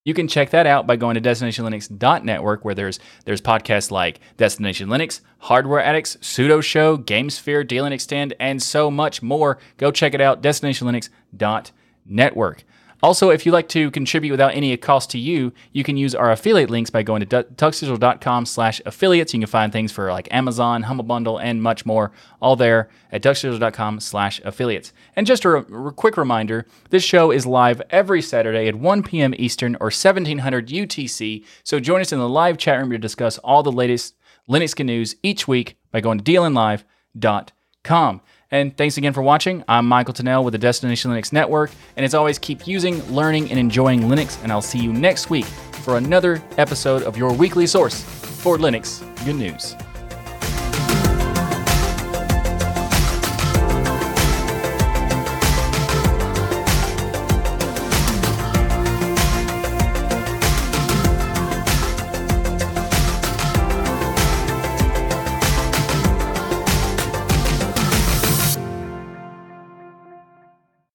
you 0.05 0.13
can 0.13 0.29
check 0.29 0.51
that 0.51 0.67
out 0.67 0.87
by 0.87 0.95
going 0.95 1.15
to 1.15 1.21
destinationlinux.network 1.21 2.63
where 2.63 2.75
there's 2.75 2.99
there's 3.25 3.41
podcasts 3.41 3.91
like 3.91 4.21
Destination 4.37 4.87
Linux, 4.87 5.19
Hardware 5.39 5.83
Addicts, 5.83 6.15
Sudo 6.17 6.61
Show, 6.63 6.97
GameSphere, 6.97 7.67
DLN 7.67 7.91
Extend, 7.91 8.35
and 8.39 8.63
so 8.63 8.89
much 8.89 9.21
more. 9.23 9.57
Go 9.77 9.91
check 9.91 10.13
it 10.13 10.21
out, 10.21 10.41
destinationlinux.network. 10.43 12.63
Also, 13.05 13.29
if 13.29 13.45
you'd 13.45 13.51
like 13.51 13.69
to 13.69 13.91
contribute 13.91 14.31
without 14.31 14.55
any 14.55 14.75
cost 14.77 15.11
to 15.11 15.19
you, 15.19 15.53
you 15.71 15.83
can 15.83 15.95
use 15.95 16.15
our 16.15 16.31
affiliate 16.31 16.71
links 16.71 16.89
by 16.89 17.03
going 17.03 17.23
to 17.23 17.43
tuxdigital.com 17.43 18.47
slash 18.47 18.81
affiliates. 18.83 19.31
You 19.31 19.41
can 19.41 19.47
find 19.47 19.71
things 19.71 19.91
for 19.91 20.11
like 20.11 20.27
Amazon, 20.31 20.81
Humble 20.81 21.03
Bundle, 21.03 21.37
and 21.37 21.61
much 21.61 21.85
more, 21.85 22.11
all 22.41 22.55
there 22.55 22.89
at 23.11 23.21
tuxdigital.com 23.21 23.99
slash 23.99 24.41
affiliates. 24.43 24.91
And 25.15 25.27
just 25.27 25.45
a 25.45 25.49
re- 25.49 25.91
quick 25.95 26.17
reminder, 26.17 26.65
this 26.89 27.03
show 27.03 27.29
is 27.29 27.45
live 27.45 27.79
every 27.91 28.23
Saturday 28.23 28.67
at 28.67 28.73
1 28.73 29.03
p.m. 29.03 29.35
Eastern 29.37 29.75
or 29.75 29.91
1700 29.91 30.67
UTC, 30.67 31.45
so 31.63 31.79
join 31.79 32.01
us 32.01 32.11
in 32.11 32.17
the 32.17 32.27
live 32.27 32.57
chat 32.57 32.79
room 32.79 32.89
to 32.89 32.97
discuss 32.97 33.37
all 33.37 33.61
the 33.61 33.71
latest 33.71 34.15
Linux 34.49 34.83
news 34.83 35.15
each 35.21 35.47
week 35.47 35.77
by 35.91 36.01
going 36.01 36.17
to 36.17 36.23
dlnlive.com. 36.23 38.21
And 38.55 38.75
thanks 38.77 38.95
again 38.95 39.11
for 39.11 39.21
watching. 39.21 39.65
I'm 39.67 39.85
Michael 39.85 40.13
Tunnell 40.13 40.45
with 40.45 40.53
the 40.53 40.57
Destination 40.57 41.11
Linux 41.11 41.33
Network. 41.33 41.71
And 41.97 42.05
as 42.05 42.13
always, 42.13 42.39
keep 42.39 42.65
using, 42.65 43.03
learning, 43.13 43.49
and 43.49 43.59
enjoying 43.59 44.03
Linux. 44.03 44.41
And 44.43 44.49
I'll 44.49 44.61
see 44.61 44.79
you 44.79 44.93
next 44.93 45.29
week 45.29 45.43
for 45.83 45.97
another 45.97 46.41
episode 46.57 47.03
of 47.03 47.17
your 47.17 47.33
weekly 47.33 47.67
source 47.67 48.01
for 48.41 48.57
Linux 48.57 49.03
good 49.25 49.35
news. 49.35 49.75